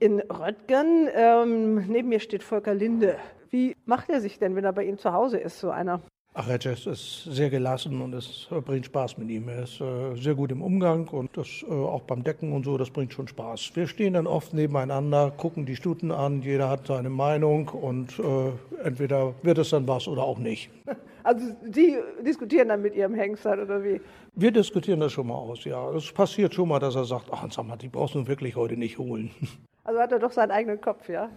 [0.00, 1.08] in Röttgen.
[1.14, 3.18] Ähm, neben mir steht Volker Linde.
[3.50, 6.02] Wie macht er sich denn, wenn er bei Ihnen zu Hause ist, so einer?
[6.40, 9.48] Ach, Herr Jess ist sehr gelassen und es bringt Spaß mit ihm.
[9.48, 12.78] Er ist äh, sehr gut im Umgang und das äh, auch beim Decken und so,
[12.78, 13.72] das bringt schon Spaß.
[13.74, 18.84] Wir stehen dann oft nebeneinander, gucken die Stuten an, jeder hat seine Meinung und äh,
[18.84, 20.70] entweder wird es dann was oder auch nicht.
[21.24, 24.00] Also Sie diskutieren dann mit Ihrem Hengst halt, oder wie?
[24.34, 25.90] Wir diskutieren das schon mal aus, ja.
[25.90, 28.76] Es passiert schon mal, dass er sagt, ach, sag mal, die brauchst du wirklich heute
[28.76, 29.30] nicht holen.
[29.84, 31.30] Also hat er doch seinen eigenen Kopf, ja?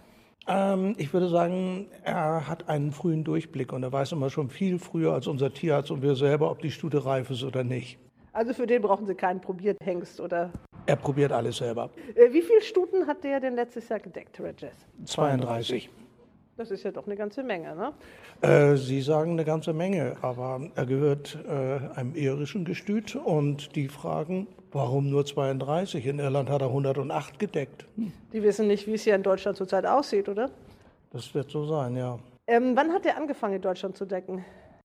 [0.48, 4.78] Ähm, ich würde sagen, er hat einen frühen Durchblick und er weiß immer schon viel
[4.78, 7.98] früher als unser Tierarzt und wir selber, ob die Stute reif ist oder nicht.
[8.32, 10.50] Also für den brauchen Sie keinen Probierhengst, oder?
[10.86, 11.90] Er probiert alles selber.
[12.14, 14.72] Äh, wie viele Stuten hat der denn letztes Jahr gedeckt, Jazz?
[15.04, 15.90] 32.
[16.56, 17.92] Das ist ja doch eine ganze Menge, ne?
[18.40, 23.88] Äh, Sie sagen eine ganze Menge, aber er gehört äh, einem irischen Gestüt und die
[23.88, 26.06] fragen, warum nur 32?
[26.06, 27.86] In Irland hat er 108 gedeckt.
[27.96, 30.50] Hm, Die wissen nicht, wie es hier in Deutschland zurzeit aussieht, oder?
[31.10, 32.18] Das wird so sein, ja.
[32.46, 34.44] Ähm, wann hat er angefangen, in Deutschland zu decken?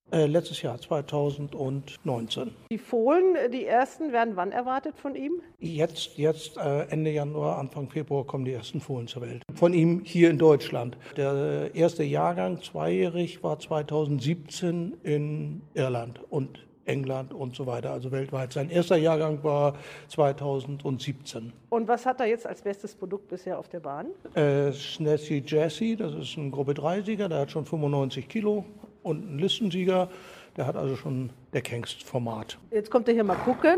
[0.09, 2.51] Äh, letztes Jahr, 2019.
[2.71, 5.41] Die Fohlen, äh, die ersten, werden wann erwartet von ihm?
[5.59, 9.43] Jetzt, jetzt äh, Ende Januar, Anfang Februar kommen die ersten Fohlen zur Welt.
[9.53, 10.97] Von ihm hier in Deutschland.
[11.17, 18.53] Der erste Jahrgang, zweijährig, war 2017 in Irland und England und so weiter, also weltweit.
[18.53, 19.75] Sein erster Jahrgang war
[20.07, 21.53] 2017.
[21.69, 24.07] Und was hat er jetzt als bestes Produkt bisher auf der Bahn?
[24.33, 28.65] Äh, Snazzy Jazzy, das ist ein Gruppe 3-Sieger, der hat schon 95 Kilo
[29.03, 30.09] und ein Listensieger,
[30.55, 32.57] der hat also schon Deckhengst-Format.
[32.71, 33.77] Jetzt kommt er hier mal gucken.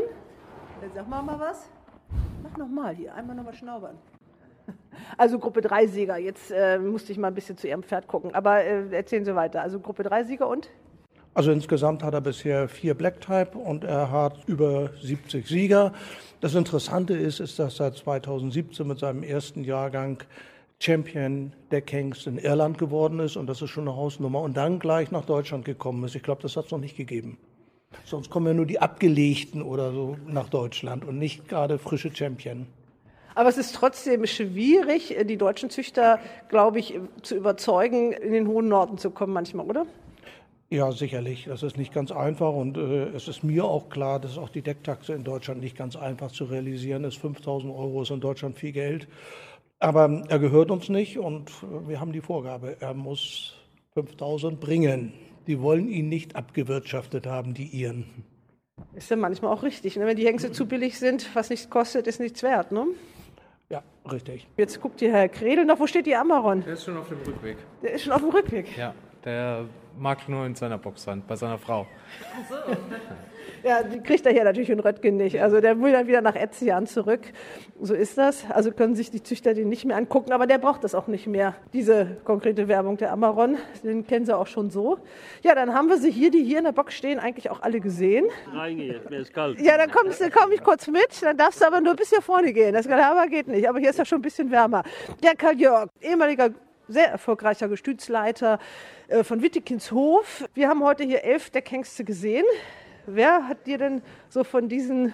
[0.81, 1.69] Dann sag mal mal was.
[2.41, 3.97] Mach noch mal hier, einmal noch mal schnaubern.
[5.17, 6.17] Also Gruppe 3 Sieger.
[6.17, 8.35] Jetzt äh, musste ich mal ein bisschen zu Ihrem Pferd gucken.
[8.35, 9.61] Aber äh, erzählen Sie weiter.
[9.61, 10.69] Also Gruppe 3 Sieger und?
[11.33, 15.93] Also insgesamt hat er bisher vier Black Type und er hat über 70 Sieger.
[16.41, 20.23] Das Interessante ist, ist, dass er 2017 mit seinem ersten Jahrgang
[20.81, 24.79] Champion der Kings in Irland geworden ist und das ist schon eine Hausnummer und dann
[24.79, 26.15] gleich nach Deutschland gekommen ist.
[26.15, 27.37] Ich glaube, das hat es noch nicht gegeben.
[28.05, 32.67] Sonst kommen ja nur die Abgelegten oder so nach Deutschland und nicht gerade frische Champion.
[33.35, 36.19] Aber es ist trotzdem schwierig, die deutschen Züchter,
[36.49, 39.85] glaube ich, zu überzeugen, in den hohen Norden zu kommen manchmal, oder?
[40.71, 41.45] Ja, sicherlich.
[41.45, 44.61] Das ist nicht ganz einfach und äh, es ist mir auch klar, dass auch die
[44.61, 47.17] Decktaxe in Deutschland nicht ganz einfach zu realisieren ist.
[47.17, 49.07] 5000 Euro ist in Deutschland viel Geld.
[49.79, 51.51] Aber er gehört uns nicht und
[51.87, 53.55] wir haben die Vorgabe, er muss
[53.93, 55.13] 5000 bringen.
[55.47, 58.05] Die wollen ihn nicht abgewirtschaftet haben, die Iren.
[58.93, 59.95] Ist ja manchmal auch richtig.
[59.95, 60.05] Ne?
[60.05, 62.71] Wenn die Hengste zu billig sind, was nichts kostet, ist nichts wert.
[62.71, 62.85] Ne?
[63.69, 64.47] Ja, richtig.
[64.57, 65.79] Jetzt guckt hier Herr Kredel noch.
[65.79, 66.61] Wo steht die Amaron?
[66.61, 67.57] Der ist schon auf dem Rückweg.
[67.81, 68.77] Der ist schon auf dem Rückweg.
[68.77, 68.93] Ja,
[69.23, 69.65] der
[69.99, 71.85] mag nur in seiner Boxwand, bei seiner Frau.
[72.33, 72.55] Ach so.
[73.63, 75.41] Ja, die kriegt er hier natürlich in Röttgen nicht.
[75.41, 77.21] Also der will dann wieder nach Etzian zurück.
[77.79, 78.49] So ist das.
[78.49, 81.27] Also können sich die Züchter den nicht mehr angucken, aber der braucht das auch nicht
[81.27, 83.57] mehr, diese konkrete Werbung der Amaron.
[83.83, 84.99] Den kennen sie auch schon so.
[85.41, 87.79] Ja, dann haben wir sie hier, die hier in der Box stehen, eigentlich auch alle
[87.79, 88.25] gesehen.
[88.53, 89.59] Reingehen, mir ist kalt.
[89.59, 92.21] Ja, dann kommst du, komm ich kurz mit, dann darfst du aber nur bis hier
[92.21, 92.73] vorne gehen.
[92.73, 94.83] Das aber geht nicht, aber hier ist ja schon ein bisschen wärmer.
[95.23, 96.49] Ja, Karl-Jörg, ehemaliger
[96.89, 98.59] sehr erfolgreicher Gestütsleiter
[99.07, 100.49] äh, von Wittekinshof.
[100.53, 102.45] Wir haben heute hier elf Deckhengste gesehen.
[103.05, 105.13] Wer hat dir denn so von diesen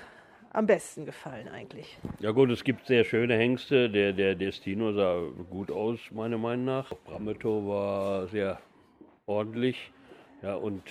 [0.52, 1.98] am besten gefallen eigentlich?
[2.20, 3.90] Ja gut, es gibt sehr schöne Hengste.
[3.90, 6.94] Der, der Destino sah gut aus, meiner Meinung nach.
[7.06, 8.60] Brameto war sehr
[9.26, 9.92] ordentlich.
[10.42, 10.82] Ja, und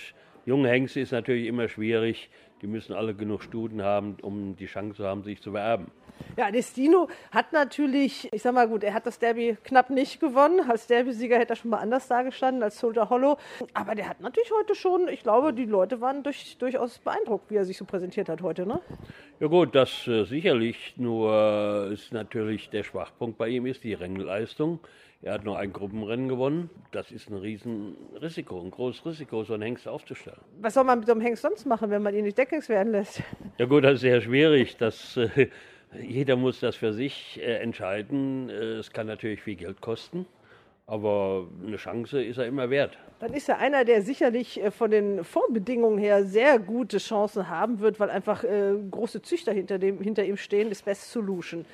[0.45, 2.29] junge Hengste ist natürlich immer schwierig.
[2.65, 5.91] Die müssen alle genug Studen haben, um die Chance zu haben, sich zu beerben.
[6.35, 10.67] Ja, Destino hat natürlich, ich sag mal gut, er hat das Derby knapp nicht gewonnen.
[10.67, 13.37] Als Derby-Sieger hätte er schon mal anders dagestanden als Soldier Hollow.
[13.75, 17.55] Aber der hat natürlich heute schon, ich glaube, die Leute waren durch, durchaus beeindruckt, wie
[17.55, 18.81] er sich so präsentiert hat heute, ne?
[19.39, 20.95] Ja gut, das äh, sicherlich.
[20.97, 24.79] Nur ist natürlich der Schwachpunkt bei ihm ist die Rennleistung.
[25.25, 26.69] Er hat nur ein Gruppenrennen gewonnen.
[26.91, 30.37] Das ist ein Riesenrisiko, ein großes Risiko, so einen Hengst aufzustellen.
[30.61, 32.91] Was soll man mit so einem Hengst sonst machen, wenn man ihn nicht deckings werden
[32.91, 33.23] lässt?
[33.57, 34.77] Ja gut, das ist sehr schwierig.
[34.77, 35.47] Das, äh,
[35.99, 38.49] jeder muss das für sich äh, entscheiden.
[38.51, 40.27] Äh, es kann natürlich viel Geld kosten.
[40.85, 42.95] Aber eine Chance ist er immer wert.
[43.19, 47.79] Dann ist er einer, der sicherlich äh, von den Vorbedingungen her sehr gute Chancen haben
[47.79, 51.65] wird, weil einfach äh, große Züchter hinter, dem, hinter ihm stehen, das Best Solution.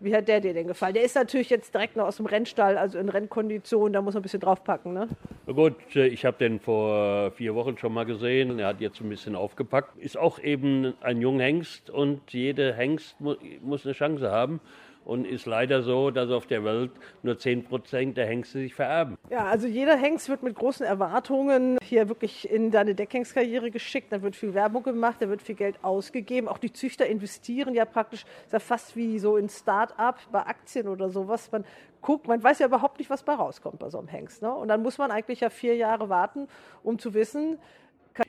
[0.00, 0.94] Wie hat der dir denn gefallen?
[0.94, 4.20] Der ist natürlich jetzt direkt noch aus dem Rennstall, also in Rennkondition, da muss man
[4.20, 5.08] ein bisschen draufpacken, ne?
[5.46, 8.60] Na gut, äh, ich habe den vor vier Wochen schon mal gesehen.
[8.60, 9.98] Er hat jetzt ein bisschen aufgepackt.
[9.98, 14.60] Ist auch eben ein Junghengst und jeder Hengst mu muss eine Chance haben
[15.08, 16.90] und ist leider so, dass auf der Welt
[17.22, 19.16] nur 10% der Hengste sich vererben.
[19.30, 24.12] Ja, also jeder Hengst wird mit großen Erwartungen hier wirklich in seine Deckhengstkarriere geschickt.
[24.12, 26.46] Da wird viel Werbung gemacht, da wird viel Geld ausgegeben.
[26.46, 30.88] Auch die Züchter investieren ja praktisch, ist ja fast wie so in Start-up bei Aktien
[30.88, 31.50] oder sowas.
[31.50, 31.64] Man
[32.02, 34.42] guckt, man weiß ja überhaupt nicht, was bei rauskommt bei so einem Hengst.
[34.42, 34.54] Ne?
[34.54, 36.48] Und dann muss man eigentlich ja vier Jahre warten,
[36.82, 37.58] um zu wissen,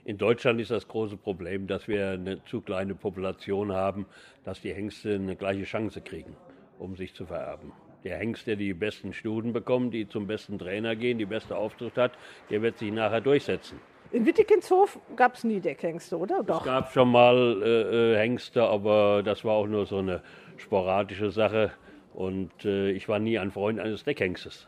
[0.06, 4.06] in Deutschland ist das große Problem, dass wir eine zu kleine Population haben,
[4.44, 6.36] dass die Hengste eine gleiche Chance kriegen
[6.80, 7.72] um sich zu vererben.
[8.04, 11.98] Der Hengst, der die besten Studen bekommt, die zum besten Trainer gehen, die beste Auftritt
[11.98, 12.14] hat,
[12.50, 13.80] der wird sich nachher durchsetzen.
[14.12, 16.42] In Wittikinshof gab es nie Deckhengste, oder?
[16.44, 16.62] Doch.
[16.62, 20.24] Es gab schon mal äh, äh, Hengste, aber das war auch nur so eine
[20.58, 21.72] sporadische Sache.
[22.14, 24.68] Und äh, ich war nie ein Freund eines Deckhengstes.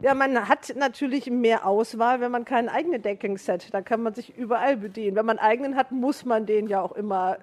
[0.00, 3.74] Ja, man hat natürlich mehr Auswahl, wenn man keinen eigenen Deckhengst hat.
[3.74, 5.14] Da kann man sich überall bedienen.
[5.14, 7.36] Wenn man einen eigenen hat, muss man den ja auch immer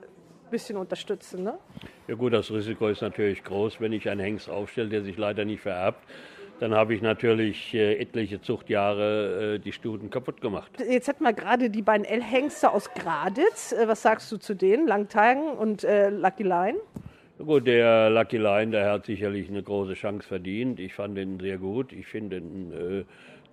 [0.48, 1.44] ein bisschen unterstützen.
[1.44, 1.58] Ne?
[2.08, 5.46] Ja gut, das Risiko ist natürlich groß, wenn ich einen Hengst aufstelle, der sich leider
[5.46, 6.04] nicht vererbt.
[6.60, 10.72] Dann habe ich natürlich äh, etliche Zuchtjahre äh, die Stuten kaputt gemacht.
[10.90, 13.74] Jetzt hätten wir gerade die beiden L-Hengste aus Graditz.
[13.74, 16.80] Äh, was sagst du zu denen, Langtagen und äh, Lucky Line?
[17.38, 20.80] Ja gut, der Lucky Line, der hat sicherlich eine große Chance verdient.
[20.80, 21.94] Ich fand den sehr gut.
[21.94, 23.04] Ich finde, äh,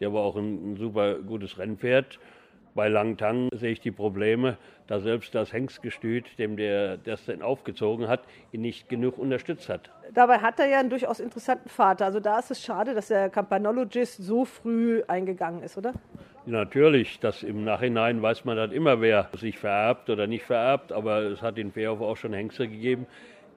[0.01, 2.19] der war auch ein, ein super gutes Rennpferd.
[2.75, 4.57] Bei Langtang sehe ich die Probleme,
[4.89, 9.91] da selbst das Hengstgestüt, dem der das denn aufgezogen hat, ihn nicht genug unterstützt hat.
[10.13, 12.05] Dabei hat er ja einen durchaus interessanten Vater.
[12.05, 15.93] Also da ist es schade, dass der Campanologist so früh eingegangen ist, oder?
[16.47, 21.23] Natürlich, das im Nachhinein weiß man dann immer, wer sich vererbt oder nicht vererbt, aber
[21.23, 23.07] es hat in Fairhof auch schon Hengste gegeben,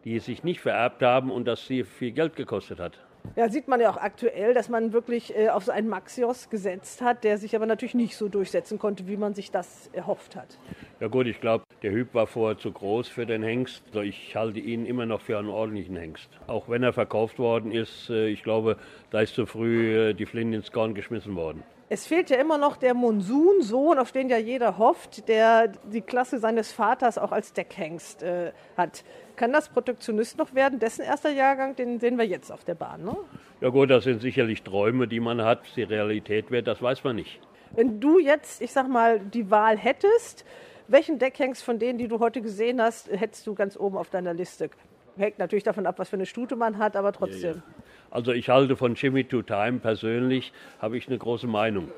[0.06, 3.00] die sich nicht vererbt haben und das sie viel Geld gekostet hat.
[3.36, 7.02] Ja, sieht man ja auch aktuell, dass man wirklich äh, auf so einen Maxios gesetzt
[7.02, 10.58] hat, der sich aber natürlich nicht so durchsetzen konnte, wie man sich das erhofft hat.
[11.00, 13.84] Ja gut, ich glaube, der Hüb war vorher zu groß für den Hengst.
[13.88, 16.30] Also ich halte ihn immer noch für einen ordentlichen Hengst.
[16.48, 18.78] Auch wenn er verkauft worden ist, äh, ich glaube,
[19.12, 21.64] da ist zu früh äh, die Flinte ins Korn geschmissen worden.
[21.90, 26.40] Es fehlt ja immer noch der Monsun-Sohn, auf den ja jeder hofft, der die Klasse
[26.40, 29.04] seines Vaters auch als Deckhengst äh, hat.
[29.38, 30.80] Kann das Protektionist noch werden?
[30.80, 33.16] Dessen erster Jahrgang, den sehen wir jetzt auf der Bahn, ne?
[33.62, 35.62] Ja gut, das sind sicherlich Träume, die man hat.
[35.76, 37.40] Die Realität wird, das weiß man nicht.
[37.72, 40.46] Wenn du jetzt, ich sag mal, die Wahl hättest,
[40.88, 44.34] Welchen Deckhengst von denen, die du heute gesehen hast, hättest du ganz oben auf deiner
[44.34, 44.70] Liste?
[45.18, 47.42] Hängt natürlich davon ab, was für eine Stute man hat, aber trotzdem.
[47.42, 47.64] Ja, ja.
[48.12, 51.90] Also ich halte von Jimmy to Time persönlich, habe ich eine große Meinung.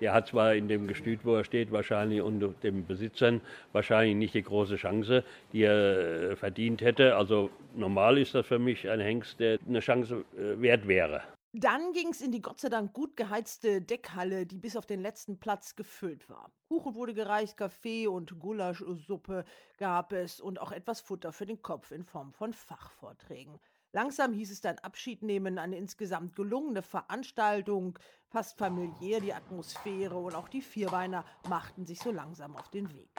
[0.00, 3.42] Er hat zwar in dem Gestüt, wo er steht, wahrscheinlich unter den Besitzern
[3.72, 7.16] wahrscheinlich nicht die große Chance, die er äh, verdient hätte.
[7.16, 11.22] Also normal ist das für mich ein Hengst, der eine Chance äh, wert wäre.
[11.52, 15.00] Dann ging es in die Gott sei Dank gut geheizte Deckhalle, die bis auf den
[15.02, 16.50] letzten Platz gefüllt war.
[16.68, 19.44] Kuchen wurde gereicht, Kaffee und Gulaschsuppe
[19.76, 23.58] gab es und auch etwas Futter für den Kopf in Form von Fachvorträgen.
[23.92, 30.36] Langsam hieß es dann Abschied nehmen, eine insgesamt gelungene Veranstaltung, fast familiär die Atmosphäre und
[30.36, 33.10] auch die Vierbeiner machten sich so langsam auf den Weg.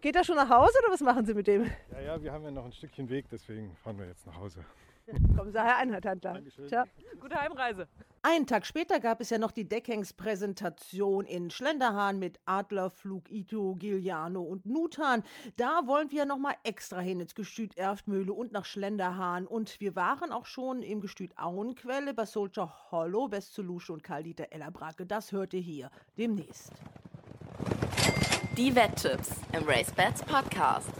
[0.00, 1.70] Geht er schon nach Hause oder was machen Sie mit dem?
[1.92, 4.64] Ja, ja, wir haben ja noch ein Stückchen Weg, deswegen fahren wir jetzt nach Hause.
[5.36, 6.42] Kommen Sie, Herr Einheithandler.
[6.66, 6.84] Ciao.
[7.20, 7.88] Gute Heimreise.
[8.28, 14.42] Einen Tag später gab es ja noch die Deckhengsspräsentation in Schlenderhahn mit Adlerflug, Ito, Giuliano
[14.42, 15.22] und Nutan.
[15.56, 19.46] Da wollen wir noch mal extra hin ins Gestüt Erftmühle und nach Schlenderhahn.
[19.46, 25.06] Und wir waren auch schon im Gestüt Auenquelle bei Soldier Hollow, Westzulusche und Karl-Dieter Ellerbracke.
[25.06, 26.72] Das hört ihr hier demnächst.
[28.56, 30.90] Die Wetttipps im Race Bats Podcast.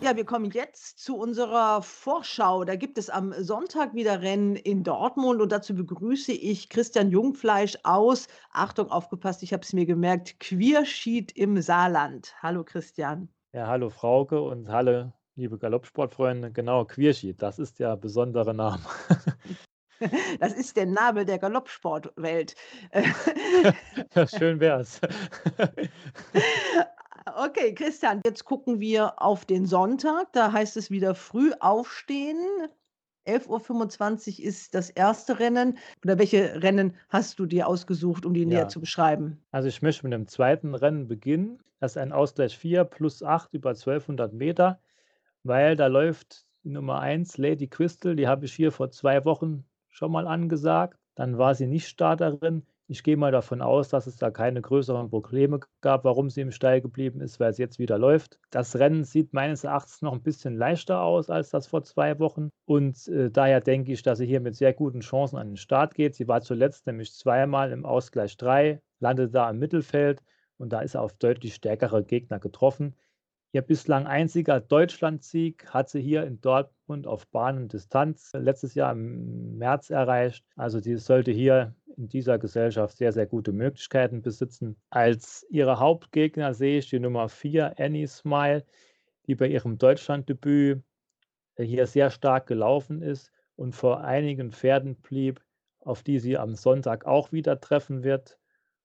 [0.00, 2.64] Ja, wir kommen jetzt zu unserer Vorschau.
[2.64, 7.76] Da gibt es am Sonntag wieder Rennen in Dortmund und dazu begrüße ich Christian Jungfleisch
[7.82, 12.34] aus, Achtung, aufgepasst, ich habe es mir gemerkt, Queerschied im Saarland.
[12.40, 13.28] Hallo Christian.
[13.52, 16.52] Ja, hallo Frauke und hallo liebe Galoppsportfreunde.
[16.52, 18.82] Genau, Queerschied, das ist der besondere Name.
[20.38, 22.54] Das ist der Nabel der Galoppsportwelt.
[24.14, 25.00] ja, schön wär's.
[27.36, 30.32] Okay, Christian, jetzt gucken wir auf den Sonntag.
[30.32, 32.38] Da heißt es wieder früh aufstehen.
[33.26, 35.78] 11.25 Uhr ist das erste Rennen.
[36.04, 38.46] Oder welche Rennen hast du dir ausgesucht, um die ja.
[38.46, 39.42] näher zu beschreiben?
[39.50, 41.62] Also ich möchte mit dem zweiten Rennen beginnen.
[41.80, 44.80] Das ist ein Ausgleich 4 plus 8 über 1200 Meter,
[45.42, 48.16] weil da läuft die Nummer 1 Lady Crystal.
[48.16, 50.98] Die habe ich hier vor zwei Wochen schon mal angesagt.
[51.14, 52.66] Dann war sie nicht Starterin.
[52.90, 56.50] Ich gehe mal davon aus, dass es da keine größeren Probleme gab, warum sie im
[56.50, 58.40] Stall geblieben ist, weil es jetzt wieder läuft.
[58.50, 62.48] Das Rennen sieht meines Erachtens noch ein bisschen leichter aus als das vor zwei Wochen.
[62.64, 65.94] Und äh, daher denke ich, dass sie hier mit sehr guten Chancen an den Start
[65.94, 66.14] geht.
[66.14, 70.22] Sie war zuletzt nämlich zweimal im Ausgleich 3, landete da im Mittelfeld
[70.56, 72.94] und da ist er auf deutlich stärkere Gegner getroffen.
[73.52, 78.92] Ihr bislang einziger Deutschlandsieg hat sie hier in Dortmund auf Bahn und Distanz letztes Jahr
[78.92, 80.44] im März erreicht.
[80.56, 84.76] Also sie sollte hier in dieser Gesellschaft sehr, sehr gute Möglichkeiten besitzen.
[84.88, 88.64] Als ihre Hauptgegner sehe ich die Nummer 4, Annie Smile,
[89.26, 90.82] die bei ihrem Deutschlanddebüt
[91.58, 95.42] hier sehr stark gelaufen ist und vor einigen Pferden blieb,
[95.80, 98.38] auf die sie am Sonntag auch wieder treffen wird.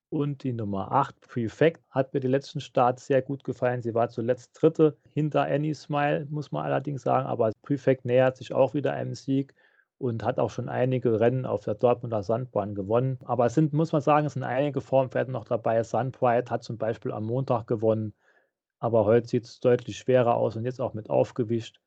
[0.10, 3.82] Und die Nummer 8, Prefect, hat mir die letzten Starts sehr gut gefallen.
[3.82, 7.28] Sie war zuletzt Dritte hinter Annie Smile, muss man allerdings sagen.
[7.28, 9.56] Aber Prefect nähert sich auch wieder einem Sieg
[10.04, 13.20] und hat auch schon einige Rennen auf der Dortmunder Sandbahn gewonnen.
[13.24, 15.82] Aber es sind, muss man sagen, es sind einige Formpferde noch dabei.
[15.82, 18.14] Sunbright hat zum Beispiel am Montag gewonnen.
[18.80, 21.80] Aber heute sieht es deutlich schwerer aus und jetzt auch mit aufgewischt.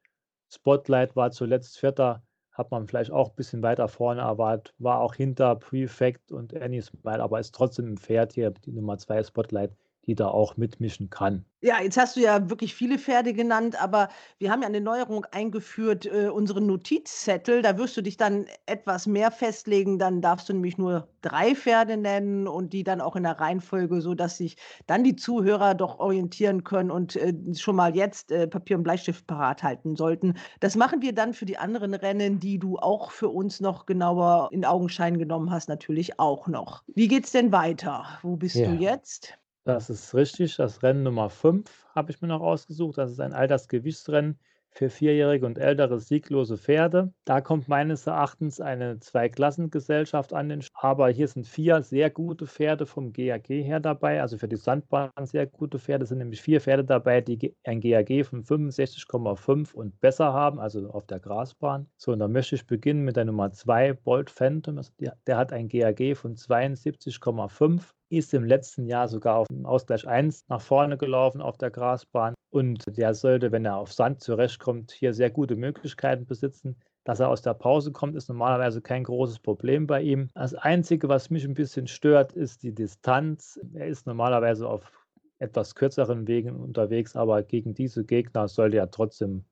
[0.51, 5.15] Spotlight war zuletzt Vierter hat man vielleicht auch ein bisschen weiter vorne erwartet, war auch
[5.15, 9.77] hinter Prefect und Annie Smile, aber ist trotzdem im Pferd hier, die Nummer 2 Spotlight,
[10.07, 11.45] die da auch mitmischen kann.
[11.63, 15.25] Ja, jetzt hast du ja wirklich viele Pferde genannt, aber wir haben ja eine Neuerung
[15.33, 17.61] eingeführt, äh, unseren Notizzettel.
[17.61, 19.99] Da wirst du dich dann etwas mehr festlegen.
[19.99, 24.01] Dann darfst du nämlich nur drei Pferde nennen und die dann auch in der Reihenfolge,
[24.01, 28.77] sodass sich dann die Zuhörer doch orientieren können und äh, schon mal jetzt äh, Papier
[28.77, 30.35] und Bleistift parat halten sollten.
[30.61, 34.51] Das machen wir dann für die anderen Rennen, die du auch für uns noch genauer
[34.53, 36.85] in Augenschein genommen hast, natürlich auch noch.
[36.95, 38.05] Wie geht's denn weiter?
[38.23, 38.69] Wo bist ja.
[38.69, 39.37] du jetzt?
[39.67, 40.55] Das ist richtig.
[40.59, 42.99] Das Rennen Nummer 5 habe ich mir noch ausgesucht.
[42.99, 44.39] Das ist ein Altersgewichtsrennen
[44.71, 47.13] für vierjährige und ältere sieglose Pferde.
[47.25, 52.47] Da kommt meines Erachtens eine Zweiklassengesellschaft an den Sch aber hier sind vier sehr gute
[52.47, 56.43] Pferde vom GAG her dabei, also für die Sandbahn sehr gute Pferde Es sind nämlich
[56.43, 61.89] vier Pferde dabei, die ein GAG von 65,5 und besser haben, also auf der Grasbahn.
[61.97, 64.81] So, und da möchte ich beginnen mit der Nummer 2, Bolt Phantom.
[65.27, 70.45] Der hat ein GAG von 72,5 ist im letzten Jahr sogar auf dem Ausgleich 1
[70.49, 75.13] nach vorne gelaufen auf der Grasbahn und der sollte, wenn er auf Sand zurechtkommt, hier
[75.13, 76.77] sehr gute Möglichkeiten besitzen.
[77.05, 80.29] Dass er aus der Pause kommt, ist normalerweise kein großes Problem bei ihm.
[80.35, 83.61] Das Einzige, was mich ein bisschen stört, ist die Distanz.
[83.75, 84.91] Er ist normalerweise auf
[85.39, 89.45] etwas kürzeren Wegen unterwegs, aber gegen diese Gegner sollte er trotzdem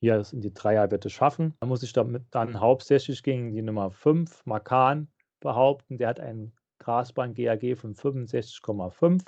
[0.00, 1.54] hier in die Dreierwette schaffen.
[1.60, 5.08] Da muss ich damit dann hauptsächlich gegen die Nummer 5, Makan,
[5.40, 5.98] behaupten.
[5.98, 6.52] Der hat einen
[6.82, 9.22] Grasbahn GAG von 65,5.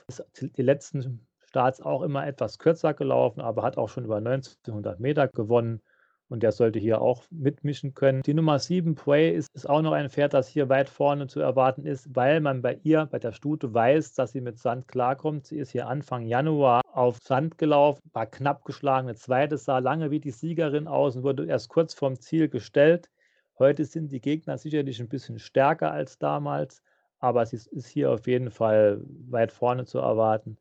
[0.57, 5.29] Die letzten Starts auch immer etwas kürzer gelaufen, aber hat auch schon über 1900 Meter
[5.29, 5.81] gewonnen
[6.29, 8.23] und der sollte hier auch mitmischen können.
[8.23, 11.41] Die Nummer 7 Prey ist, ist, auch noch ein Pferd, das hier weit vorne zu
[11.41, 15.47] erwarten ist, weil man bei ihr, bei der Stute, weiß, dass sie mit Sand klarkommt.
[15.47, 19.09] Sie ist hier Anfang Januar auf Sand gelaufen, war knapp geschlagen.
[19.09, 23.11] Eine zweite sah lange wie die Siegerin aus und wurde erst kurz vorm Ziel gestellt.
[23.59, 26.83] Heute sind die Gegner sicherlich ein bisschen stärker als damals,
[27.25, 29.01] aber sie ist hier auf jeden Fall
[29.31, 30.59] weit vorne zu erwarten.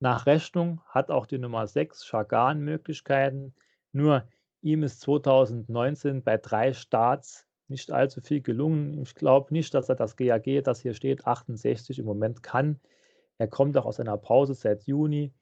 [0.00, 3.54] Nach Rechnung hat auch die Nummer 6 Chagan Möglichkeiten.
[3.92, 4.24] Nur
[4.64, 8.98] Ihm ist 2019 bei drei Starts nicht allzu viel gelungen.
[9.02, 12.80] Ich glaube nicht, dass er das GAG, das hier steht, 68 im Moment kann.
[13.36, 15.34] Er kommt auch aus einer Pause seit Juni,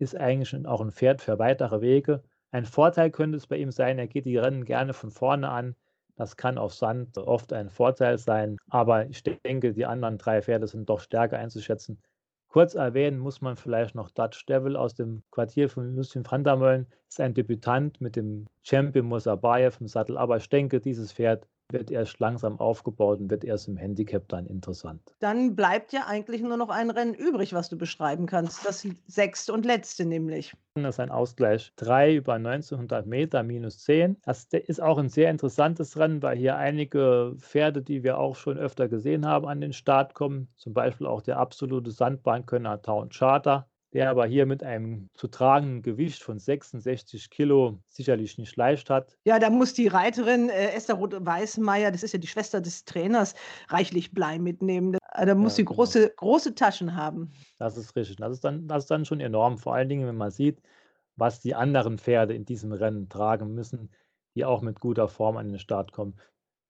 [0.00, 2.24] ist eigentlich auch ein Pferd für weitere Wege.
[2.50, 5.76] Ein Vorteil könnte es bei ihm sein, er geht die Rennen gerne von vorne an.
[6.16, 10.66] Das kann auf Sand oft ein Vorteil sein, aber ich denke, die anderen drei Pferde
[10.66, 12.00] sind doch stärker einzuschätzen.
[12.48, 16.56] Kurz erwähnen muss man vielleicht noch Dutch Devil aus dem Quartier von Lucien van der
[16.56, 16.86] Meulen.
[17.06, 20.16] Ist ein Debütant mit dem Champion Mosabayev im Sattel.
[20.16, 24.46] Aber ich denke, dieses Pferd wird erst langsam aufgebaut und wird erst im Handicap dann
[24.46, 25.00] interessant.
[25.18, 28.64] Dann bleibt ja eigentlich nur noch ein Rennen übrig, was du beschreiben kannst.
[28.64, 30.54] Das sechste und letzte nämlich.
[30.74, 34.16] Das ist ein Ausgleich 3 über 1900 Meter minus 10.
[34.24, 38.58] Das ist auch ein sehr interessantes Rennen, weil hier einige Pferde, die wir auch schon
[38.58, 40.48] öfter gesehen haben, an den Start kommen.
[40.56, 45.82] Zum Beispiel auch der absolute Sandbahnkönner Town Charter der aber hier mit einem zu tragenden
[45.82, 49.16] Gewicht von 66 Kilo sicherlich nicht leicht hat.
[49.24, 53.34] Ja, da muss die Reiterin äh, Esther Roth-Weißmeier, das ist ja die Schwester des Trainers,
[53.68, 54.98] reichlich Blei mitnehmen.
[55.14, 55.76] Da muss ja, sie genau.
[55.76, 57.32] große, große Taschen haben.
[57.58, 58.16] Das ist richtig.
[58.16, 60.60] Das ist, dann, das ist dann schon enorm, vor allen Dingen, wenn man sieht,
[61.16, 63.90] was die anderen Pferde in diesem Rennen tragen müssen,
[64.34, 66.16] die auch mit guter Form an den Start kommen.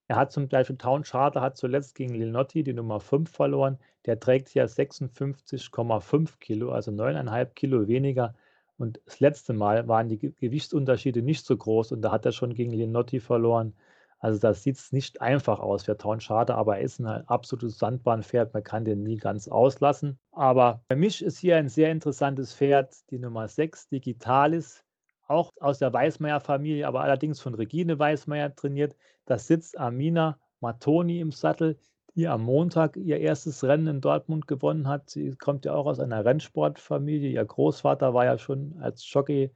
[0.08, 3.78] Er hat zum Beispiel Town Charter hat zuletzt gegen Linotti die Nummer 5 verloren.
[4.06, 8.34] Der trägt hier 56,5 Kilo, also 9,5 Kilo weniger.
[8.78, 12.54] Und das letzte Mal waren die Gewichtsunterschiede nicht so groß und da hat er schon
[12.54, 13.74] gegen Linotti verloren.
[14.18, 18.54] Also das sieht nicht einfach aus für Town Charter, aber er ist ein absolutes Sandbahnpferd.
[18.54, 20.18] Man kann den nie ganz auslassen.
[20.32, 24.85] Aber für mich ist hier ein sehr interessantes Pferd, die Nummer 6, Digitalis
[25.28, 28.96] auch aus der Weißmeier-Familie, aber allerdings von Regine Weißmeier trainiert.
[29.26, 31.78] Da sitzt Amina Matoni im Sattel,
[32.14, 35.10] die am Montag ihr erstes Rennen in Dortmund gewonnen hat.
[35.10, 37.30] Sie kommt ja auch aus einer Rennsportfamilie.
[37.30, 39.50] Ihr Großvater war ja schon als Jockey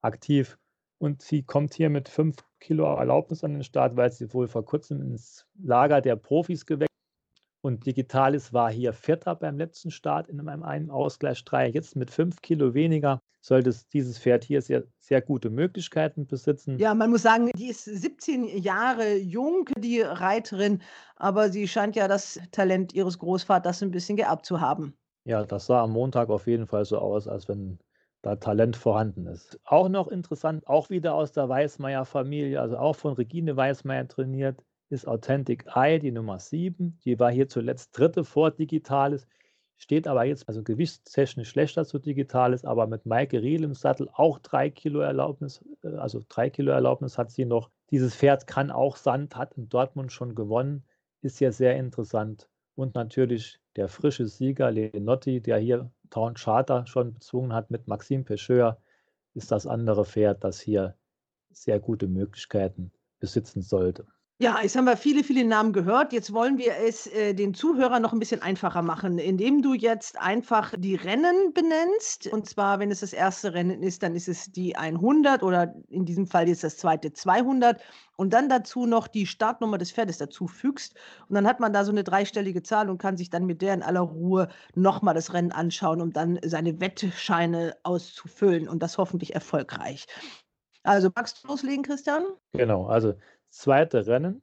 [0.00, 0.58] aktiv.
[0.98, 4.64] Und sie kommt hier mit fünf Kilo Erlaubnis an den Start, weil sie wohl vor
[4.64, 6.87] kurzem ins Lager der Profis gewechselt
[7.60, 11.70] und Digitalis war hier Vierter beim letzten Start in einem, einem Ausgleich 3.
[11.70, 16.78] Jetzt mit fünf Kilo weniger sollte dieses Pferd hier sehr, sehr gute Möglichkeiten besitzen.
[16.78, 20.82] Ja, man muss sagen, die ist 17 Jahre jung, die Reiterin,
[21.16, 24.94] aber sie scheint ja das Talent ihres Großvaters ein bisschen geerbt zu haben.
[25.24, 27.78] Ja, das sah am Montag auf jeden Fall so aus, als wenn
[28.22, 29.60] da Talent vorhanden ist.
[29.64, 35.06] Auch noch interessant, auch wieder aus der Weißmeier-Familie, also auch von Regine Weißmeier trainiert, ist
[35.06, 36.98] Authentic Eye die Nummer 7.
[37.04, 39.26] Die war hier zuletzt dritte vor Digitales,
[39.76, 44.38] steht aber jetzt also gewichtstechnisch schlechter zu Digitales, aber mit Maike Riel im Sattel auch
[44.38, 47.70] drei Kilo Erlaubnis, äh, also drei Kilo Erlaubnis hat sie noch.
[47.90, 50.84] Dieses Pferd kann auch Sand, hat in Dortmund schon gewonnen,
[51.22, 52.48] ist ja sehr interessant.
[52.74, 58.24] Und natürlich der frische Sieger Lenotti, der hier Town Charter schon bezwungen hat mit Maxime
[58.24, 58.78] Pecheur,
[59.34, 60.96] ist das andere Pferd, das hier
[61.50, 64.06] sehr gute Möglichkeiten besitzen sollte.
[64.40, 66.12] Ja, jetzt haben wir viele, viele Namen gehört.
[66.12, 70.16] Jetzt wollen wir es äh, den Zuhörern noch ein bisschen einfacher machen, indem du jetzt
[70.16, 72.28] einfach die Rennen benennst.
[72.28, 76.04] Und zwar, wenn es das erste Rennen ist, dann ist es die 100 oder in
[76.04, 77.82] diesem Fall jetzt das zweite 200
[78.16, 80.94] und dann dazu noch die Startnummer des Pferdes dazu fügst.
[81.28, 83.74] Und dann hat man da so eine dreistellige Zahl und kann sich dann mit der
[83.74, 84.46] in aller Ruhe
[84.76, 90.06] nochmal das Rennen anschauen, um dann seine Wettscheine auszufüllen und das hoffentlich erfolgreich.
[90.84, 92.24] Also magst du loslegen, Christian?
[92.52, 93.14] Genau, also
[93.48, 94.42] zweite Rennen,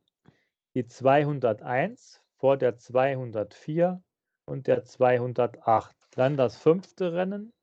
[0.73, 4.03] die 201 vor der 204
[4.45, 5.95] und der 208.
[6.11, 7.53] Dann das fünfte Rennen,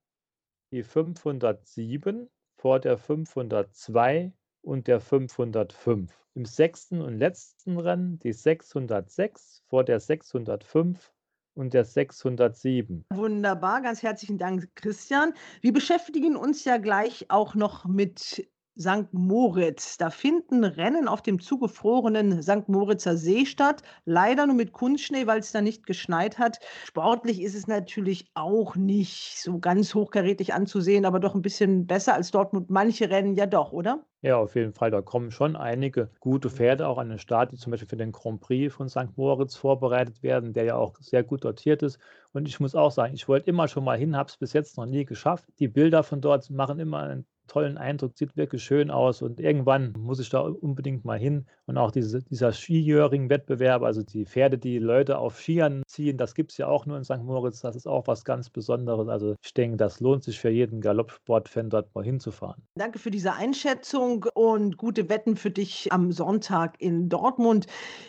[0.73, 4.33] die 507 vor der 502
[4.63, 6.13] und der 505.
[6.35, 11.13] Im sechsten und letzten Rennen die 606 vor der 605
[11.55, 13.05] und der 607.
[13.13, 15.35] Wunderbar, ganz herzlichen Dank, Christian.
[15.61, 19.13] Wir beschäftigen uns ja gleich auch noch mit St.
[19.13, 19.97] Moritz.
[19.99, 22.69] Da finden Rennen auf dem zugefrorenen St.
[22.69, 23.83] Moritzer See statt.
[24.05, 26.59] Leider nur mit Kunstschnee, weil es da nicht geschneit hat.
[26.85, 32.15] Sportlich ist es natürlich auch nicht so ganz hochkarätig anzusehen, aber doch ein bisschen besser
[32.15, 32.71] als Dortmund.
[32.71, 34.07] Manche Rennen ja doch, oder?
[34.25, 34.91] Ja, auf jeden Fall.
[34.93, 38.13] Da kommen schon einige gute Pferde auch an den Start, die zum Beispiel für den
[38.13, 39.17] Grand Prix von St.
[39.17, 41.99] Moritz vorbereitet werden, der ja auch sehr gut dotiert ist.
[42.33, 44.77] Und ich muss auch sagen, ich wollte immer schon mal hin, habe es bis jetzt
[44.77, 45.49] noch nie geschafft.
[45.59, 49.93] Die Bilder von dort machen immer einen tollen Eindruck, sieht wirklich schön aus und irgendwann
[49.99, 51.45] muss ich da unbedingt mal hin.
[51.67, 56.53] Und auch diese, dieser Skijöring-Wettbewerb, also die Pferde, die Leute auf Skiern ziehen, das gibt
[56.53, 57.23] es ja auch nur in St.
[57.23, 59.09] Moritz, das ist auch was ganz Besonderes.
[59.09, 62.63] Also ich denke, das lohnt sich für jeden Galoppsportfan dort mal hinzufahren.
[62.75, 67.67] Danke für diese Einschätzung und gute Wetten für dich am Sonntag in Dortmund.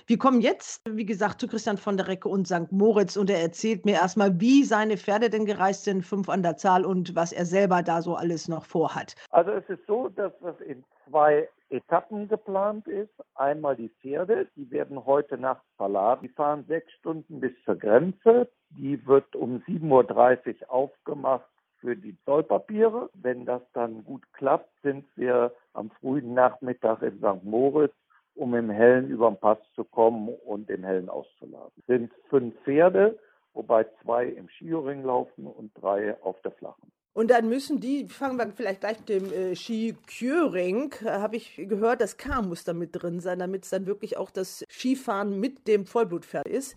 [0.08, 2.72] Wir kommen jetzt, wie gesagt, zu Christian von der Recke und St.
[2.72, 6.56] Moritz und er erzählt mir erstmal, wie seine Pferde denn gereist sind, fünf an der
[6.56, 9.16] Zahl und was er selber da so alles noch vorhat.
[9.34, 13.10] Also es ist so, dass das in zwei Etappen geplant ist.
[13.34, 16.20] Einmal die Pferde, die werden heute Nacht verladen.
[16.22, 18.48] Die fahren sechs Stunden bis zur Grenze.
[18.70, 21.50] Die wird um 7.30 Uhr aufgemacht
[21.80, 23.10] für die Zollpapiere.
[23.16, 27.44] Wenn das dann gut klappt, sind wir am frühen Nachmittag in St.
[27.44, 27.96] Moritz,
[28.36, 31.74] um im Hellen über den Pass zu kommen und den Hellen auszuladen.
[31.80, 33.18] Es sind fünf Pferde,
[33.56, 36.92] wobei zwei im Skiring laufen und drei auf der Flachen.
[37.14, 41.36] Und dann müssen die, fangen wir vielleicht gleich mit dem äh, Ski Kjöring, äh, habe
[41.36, 44.66] ich gehört, das K muss da mit drin sein, damit es dann wirklich auch das
[44.70, 46.76] Skifahren mit dem Vollblutpferd ist.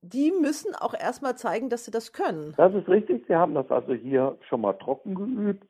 [0.00, 2.54] Die müssen auch erstmal zeigen, dass sie das können.
[2.56, 3.24] Das ist richtig.
[3.26, 5.64] Sie haben das also hier schon mal trocken geübt.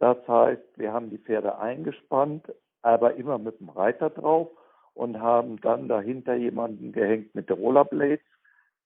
[0.00, 2.52] Das heißt, wir haben die Pferde eingespannt,
[2.82, 4.48] aber immer mit dem Reiter drauf
[4.92, 8.24] und haben dann dahinter jemanden gehängt mit Rollerblades,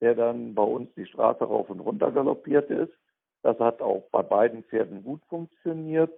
[0.01, 2.92] der dann bei uns die Straße rauf und runter galoppiert ist.
[3.43, 6.12] Das hat auch bei beiden Pferden gut funktioniert.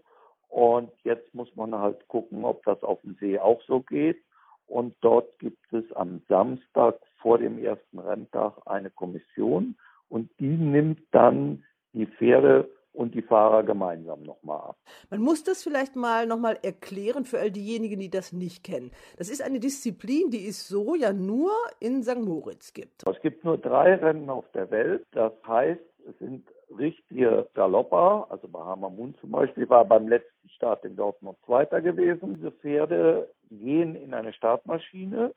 [0.49, 4.23] Und jetzt muss man halt gucken, ob das auf dem See auch so geht.
[4.66, 9.77] Und dort gibt es am Samstag vor dem ersten Renntag eine Kommission
[10.09, 14.77] und die nimmt dann die Pferde und die Fahrer gemeinsam nochmal ab.
[15.11, 18.90] Man muss das vielleicht mal nochmal erklären für all diejenigen, die das nicht kennen.
[19.16, 22.20] Das ist eine Disziplin, die es so ja nur in St.
[22.20, 23.07] Moritz gibt.
[23.07, 25.07] Es gibt nur drei Rennen auf der Welt.
[25.12, 26.47] Das heißt, es sind
[26.78, 32.35] richtige Galopper, also Bahama Moon zum Beispiel war beim letzten Start in Dortmund Zweiter gewesen.
[32.36, 35.35] Diese Pferde gehen in eine Startmaschine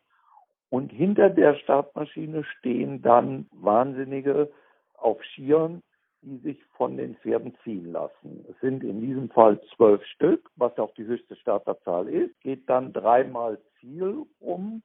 [0.69, 4.51] und hinter der Startmaschine stehen dann Wahnsinnige
[4.93, 5.81] auf Skiern,
[6.21, 8.45] die sich von den Pferden ziehen lassen.
[8.49, 12.93] Es sind in diesem Fall zwölf Stück, was auch die höchste Starterzahl ist, geht dann
[12.93, 14.81] dreimal Ziel um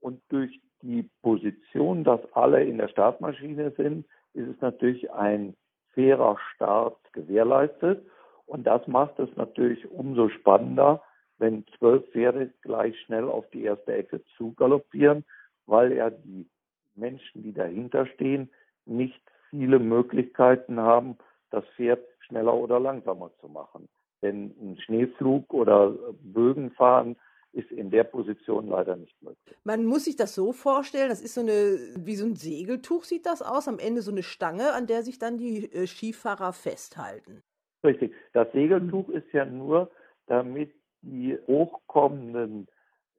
[0.00, 4.04] und durch die Position, dass alle in der Startmaschine sind,
[4.34, 5.54] ist es natürlich ein
[5.94, 8.06] fairer Start gewährleistet.
[8.46, 11.02] Und das macht es natürlich umso spannender,
[11.38, 15.24] wenn zwölf Pferde gleich schnell auf die erste Ecke zugaloppieren,
[15.66, 16.48] weil ja die
[16.94, 18.50] Menschen, die dahinter stehen,
[18.84, 19.20] nicht
[19.50, 21.16] viele Möglichkeiten haben,
[21.50, 23.88] das Pferd schneller oder langsamer zu machen.
[24.22, 27.16] Denn ein Schneeflug oder Bögenfahren
[27.52, 29.56] ist in der Position leider nicht möglich.
[29.64, 33.26] Man muss sich das so vorstellen, das ist so eine, wie so ein Segeltuch sieht
[33.26, 37.42] das aus, am Ende so eine Stange, an der sich dann die äh, Skifahrer festhalten.
[37.84, 38.14] Richtig.
[38.32, 39.90] Das Segeltuch ist ja nur,
[40.26, 40.72] damit
[41.02, 42.68] die hochkommenden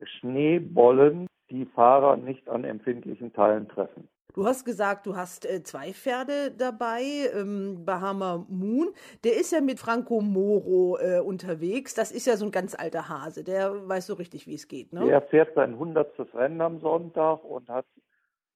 [0.02, 4.08] Schneebollen die Fahrer nicht an empfindlichen Teilen treffen.
[4.34, 7.04] Du hast gesagt, du hast äh, zwei Pferde dabei,
[7.36, 8.90] ähm, Bahama Moon.
[9.24, 11.94] Der ist ja mit Franco Moro äh, unterwegs.
[11.94, 13.44] Das ist ja so ein ganz alter Hase.
[13.44, 14.92] Der weiß so richtig, wie es geht.
[14.92, 15.06] Ne?
[15.06, 17.86] Der fährt sein hundertstes Rennen am Sonntag und hat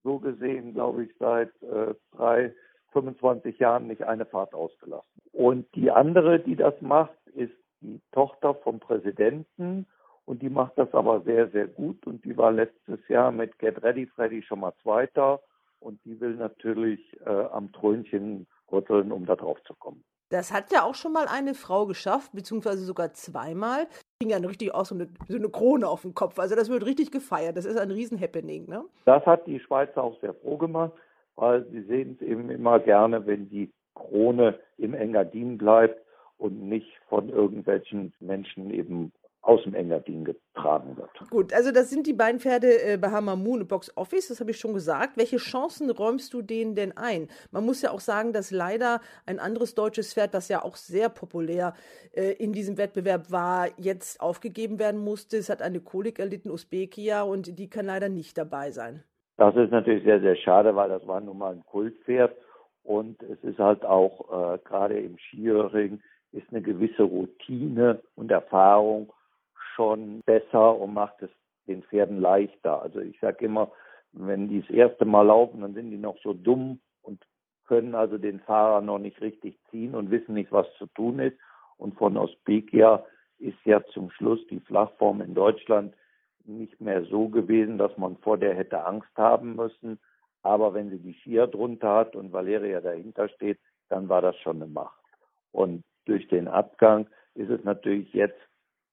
[0.03, 2.55] so gesehen, glaube ich, seit äh, drei,
[2.93, 5.21] 25 Jahren nicht eine Fahrt ausgelassen.
[5.31, 9.85] Und die andere, die das macht, ist die Tochter vom Präsidenten.
[10.25, 12.07] Und die macht das aber sehr, sehr gut.
[12.07, 15.39] Und die war letztes Jahr mit Get Ready Freddy schon mal Zweiter
[15.79, 20.03] und die will natürlich äh, am Trönchen rütteln, um da drauf zu kommen.
[20.29, 23.87] Das hat ja auch schon mal eine Frau geschafft, beziehungsweise sogar zweimal.
[24.19, 26.37] Ging ja richtig aus so eine, so eine Krone auf dem Kopf.
[26.37, 27.55] Also das wird richtig gefeiert.
[27.55, 28.83] Das ist ein Riesenhappening, ne?
[29.05, 30.91] Das hat die Schweizer auch sehr froh gemacht,
[31.35, 36.01] weil sie sehen es eben immer gerne, wenn die Krone im Engadin bleibt
[36.37, 39.13] und nicht von irgendwelchen Menschen eben
[39.47, 41.09] aus dem Engadin getragen wird.
[41.29, 44.51] Gut, also das sind die beiden Pferde äh, Bahama Moon und Box Office, das habe
[44.51, 45.15] ich schon gesagt.
[45.15, 47.29] Welche Chancen räumst du denen denn ein?
[47.51, 51.07] Man muss ja auch sagen, dass leider ein anderes deutsches Pferd, das ja auch sehr
[51.07, 51.73] populär
[52.11, 55.37] äh, in diesem Wettbewerb war, jetzt aufgegeben werden musste.
[55.37, 59.03] Es hat eine Kolik erlitten, Usbekia, und die kann leider nicht dabei sein.
[59.37, 62.35] Das ist natürlich sehr, sehr schade, weil das war nun mal ein Kultpferd
[62.83, 66.01] und es ist halt auch äh, gerade im Skiering
[66.33, 69.13] ist eine gewisse Routine und Erfahrung
[69.77, 71.29] schon besser und macht es
[71.67, 72.81] den Pferden leichter.
[72.81, 73.71] Also ich sage immer,
[74.11, 77.23] wenn die das erste Mal laufen, dann sind die noch so dumm und
[77.67, 81.37] können also den Fahrer noch nicht richtig ziehen und wissen nicht, was zu tun ist.
[81.77, 83.05] Und von Ospekia
[83.37, 85.93] ist ja zum Schluss die Flachform in Deutschland
[86.45, 89.99] nicht mehr so gewesen, dass man vor der hätte Angst haben müssen.
[90.41, 93.59] Aber wenn sie die Skier drunter hat und Valeria dahinter steht,
[93.89, 95.03] dann war das schon eine Macht.
[95.51, 98.46] Und durch den Abgang ist es natürlich jetzt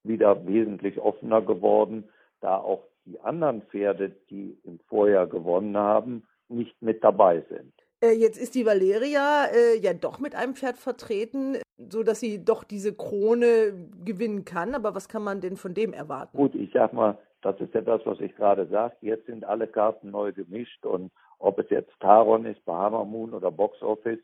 [0.04, 2.04] wieder wesentlich offener geworden,
[2.40, 7.72] da auch die anderen Pferde, die im Vorjahr gewonnen haben, nicht mit dabei sind.
[8.00, 12.44] Äh, jetzt ist die Valeria äh, ja doch mit einem Pferd vertreten, so dass sie
[12.44, 14.74] doch diese Krone gewinnen kann.
[14.74, 16.36] Aber was kann man denn von dem erwarten?
[16.36, 19.06] Gut, ich sag mal, das ist ja das, was ich gerade sagte.
[19.06, 23.50] Jetzt sind alle Karten neu gemischt und ob es jetzt Taron ist, Bahama Moon oder
[23.50, 24.20] Box Office,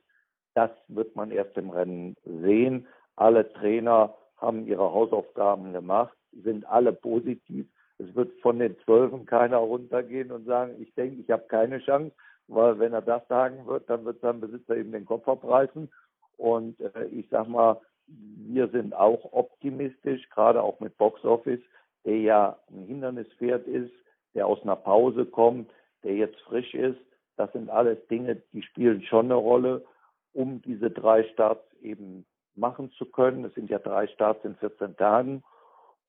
[0.54, 2.86] das wird man erst im Rennen sehen.
[3.16, 7.66] Alle Trainer haben ihre Hausaufgaben gemacht, sind alle positiv.
[7.98, 12.12] Es wird von den Zwölfen keiner runtergehen und sagen, ich denke, ich habe keine Chance,
[12.48, 15.90] weil wenn er das sagen wird, dann wird sein Besitzer eben den Kopf abreißen.
[16.36, 21.60] Und äh, ich sag mal, wir sind auch optimistisch, gerade auch mit Box Office,
[22.04, 23.92] der ja ein Hindernispferd ist,
[24.34, 25.70] der aus einer Pause kommt,
[26.02, 26.98] der jetzt frisch ist.
[27.36, 29.84] Das sind alles Dinge, die spielen schon eine Rolle,
[30.32, 32.24] um diese drei Starts eben
[32.60, 33.44] machen zu können.
[33.44, 35.42] Es sind ja drei Starts in 14 Tagen.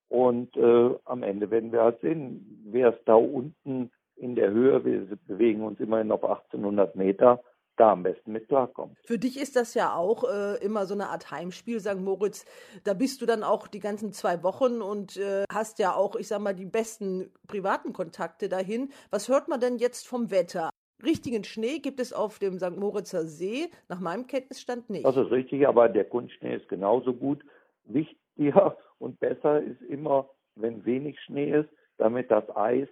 [0.10, 4.84] Und äh, am Ende werden wir halt sehen, wer es da unten in der Höhe,
[4.86, 7.42] wir bewegen uns immerhin auf 1800 Meter,
[7.78, 8.98] da am besten mit klarkommt.
[9.06, 11.96] Für dich ist das ja auch äh, immer so eine Art Heimspiel, St.
[11.96, 12.46] Moritz.
[12.84, 16.28] Da bist du dann auch die ganzen zwei Wochen und äh, hast ja auch, ich
[16.28, 18.92] sag mal, die besten privaten Kontakte dahin.
[19.10, 20.70] Was hört man denn jetzt vom Wetter?
[21.04, 22.78] Richtigen Schnee gibt es auf dem St.
[22.78, 25.06] Moritzer See, nach meinem Kenntnisstand nicht.
[25.06, 27.44] Das ist richtig, aber der Kunstschnee ist genauso gut.
[27.86, 32.88] Wichtiger und besser ist immer, wenn wenig Schnee ist, damit das Eis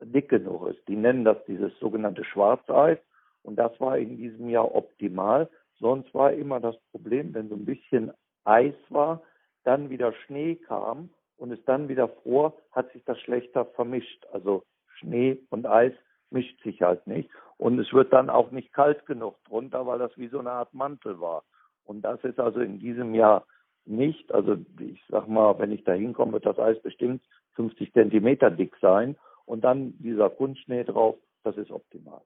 [0.00, 0.86] dick genug ist.
[0.88, 2.98] Die nennen das dieses sogenannte Schwarzeis.
[3.42, 5.50] Und das war in diesem Jahr optimal.
[5.78, 8.12] Sonst war immer das Problem, wenn so ein bisschen
[8.44, 9.22] Eis war,
[9.64, 14.26] dann wieder Schnee kam und es dann wieder fror, hat sich das schlechter vermischt.
[14.32, 14.62] Also
[14.98, 15.92] Schnee und Eis
[16.30, 17.30] mischt sich halt nicht.
[17.56, 20.74] Und es wird dann auch nicht kalt genug drunter, weil das wie so eine Art
[20.74, 21.44] Mantel war.
[21.84, 23.46] Und das ist also in diesem Jahr
[23.84, 24.32] nicht.
[24.32, 27.22] Also ich sag mal, wenn ich da hinkomme, wird das Eis bestimmt
[27.54, 29.16] 50 Zentimeter dick sein.
[29.46, 32.22] Und dann dieser Kunstschnee drauf, das ist optimal.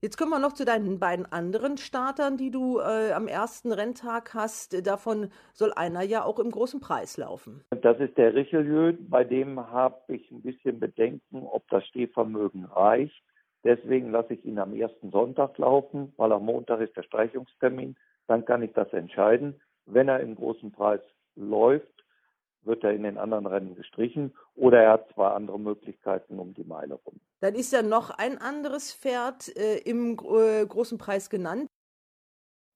[0.00, 4.32] Jetzt kommen wir noch zu deinen beiden anderen Startern, die du äh, am ersten Renntag
[4.32, 4.86] hast.
[4.86, 7.64] Davon soll einer ja auch im großen Preis laufen.
[7.70, 8.92] Das ist der Richelieu.
[8.96, 13.24] Bei dem habe ich ein bisschen Bedenken, ob das Stehvermögen reicht.
[13.64, 17.96] Deswegen lasse ich ihn am ersten Sonntag laufen, weil am Montag ist der Streichungstermin.
[18.26, 19.60] Dann kann ich das entscheiden.
[19.86, 21.00] Wenn er im großen Preis
[21.34, 21.98] läuft,
[22.62, 26.64] wird er in den anderen Rennen gestrichen oder er hat zwei andere Möglichkeiten um die
[26.64, 27.20] Meile rum.
[27.40, 31.68] Dann ist ja noch ein anderes Pferd äh, im äh, großen Preis genannt.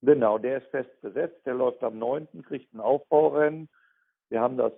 [0.02, 3.68] Genau, der ist fest besetzt, der läuft am 9., kriegt ein Aufbaurennen.
[4.30, 4.72] Wir haben das,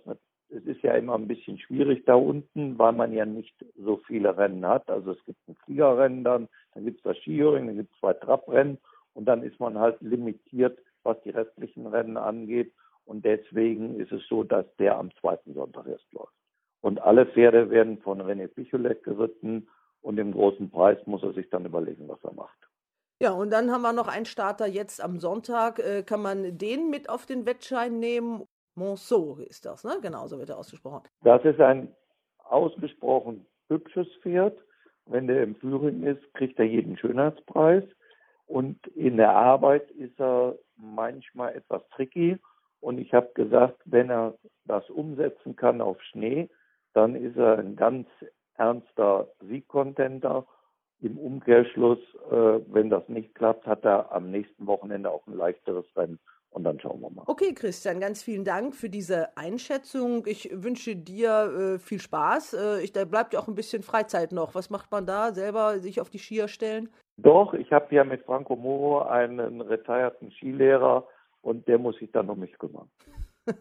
[0.48, 4.36] es ist ja immer ein bisschen schwierig da unten, weil man ja nicht so viele
[4.36, 4.88] Rennen hat.
[4.90, 8.12] Also es gibt ein Fliegerrennen dann, dann gibt es das Skihoring, dann gibt es zwei
[8.14, 8.78] Traprennen
[9.14, 12.72] und dann ist man halt limitiert, was die restlichen Rennen angeht.
[13.04, 16.32] Und deswegen ist es so, dass der am zweiten Sonntag erst läuft.
[16.80, 19.68] Und alle Pferde werden von René Picholet geritten
[20.02, 22.58] und im großen Preis muss er sich dann überlegen, was er macht.
[23.20, 25.78] Ja, und dann haben wir noch einen Starter jetzt am Sonntag.
[25.78, 28.44] Äh, kann man den mit auf den Wettschein nehmen?
[28.74, 29.98] Monceau ist das, ne?
[30.02, 31.02] Genau, so wird er ausgesprochen.
[31.22, 31.94] Das ist ein
[32.38, 34.56] ausgesprochen hübsches Pferd.
[35.06, 37.84] Wenn der im Führing ist, kriegt er jeden Schönheitspreis.
[38.46, 42.38] Und in der Arbeit ist er manchmal etwas tricky.
[42.80, 44.34] Und ich habe gesagt, wenn er
[44.66, 46.48] das umsetzen kann auf Schnee,
[46.92, 48.08] dann ist er ein ganz
[48.56, 50.46] ernster Siegcontenter.
[51.00, 51.98] Im Umkehrschluss,
[52.30, 56.18] äh, wenn das nicht klappt, hat er am nächsten Wochenende auch ein leichteres Rennen.
[56.54, 57.24] Und dann schauen wir mal.
[57.26, 60.24] Okay, Christian, ganz vielen Dank für diese Einschätzung.
[60.26, 62.54] Ich wünsche dir äh, viel Spaß.
[62.54, 64.54] Äh, ich, da bleibt ja auch ein bisschen Freizeit noch.
[64.54, 65.32] Was macht man da?
[65.32, 66.88] Selber sich auf die Skier stellen?
[67.16, 71.06] Doch, ich habe ja mit Franco Moro einen retirierten Skilehrer,
[71.44, 72.88] und der muss sich dann um mich kümmern.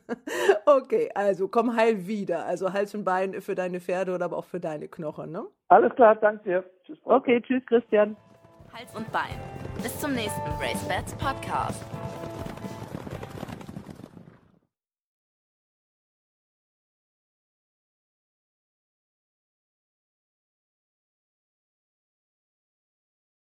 [0.66, 2.46] okay, also komm heil wieder.
[2.46, 5.46] Also Hals und Bein für deine Pferde oder aber auch für deine Knochen, ne?
[5.68, 6.64] Alles klar, danke dir.
[6.86, 6.98] Tschüss.
[7.04, 8.16] Okay, tschüss, Christian.
[8.74, 9.38] Hals und Bein.
[9.82, 11.84] Bis zum nächsten Race Bats Podcast.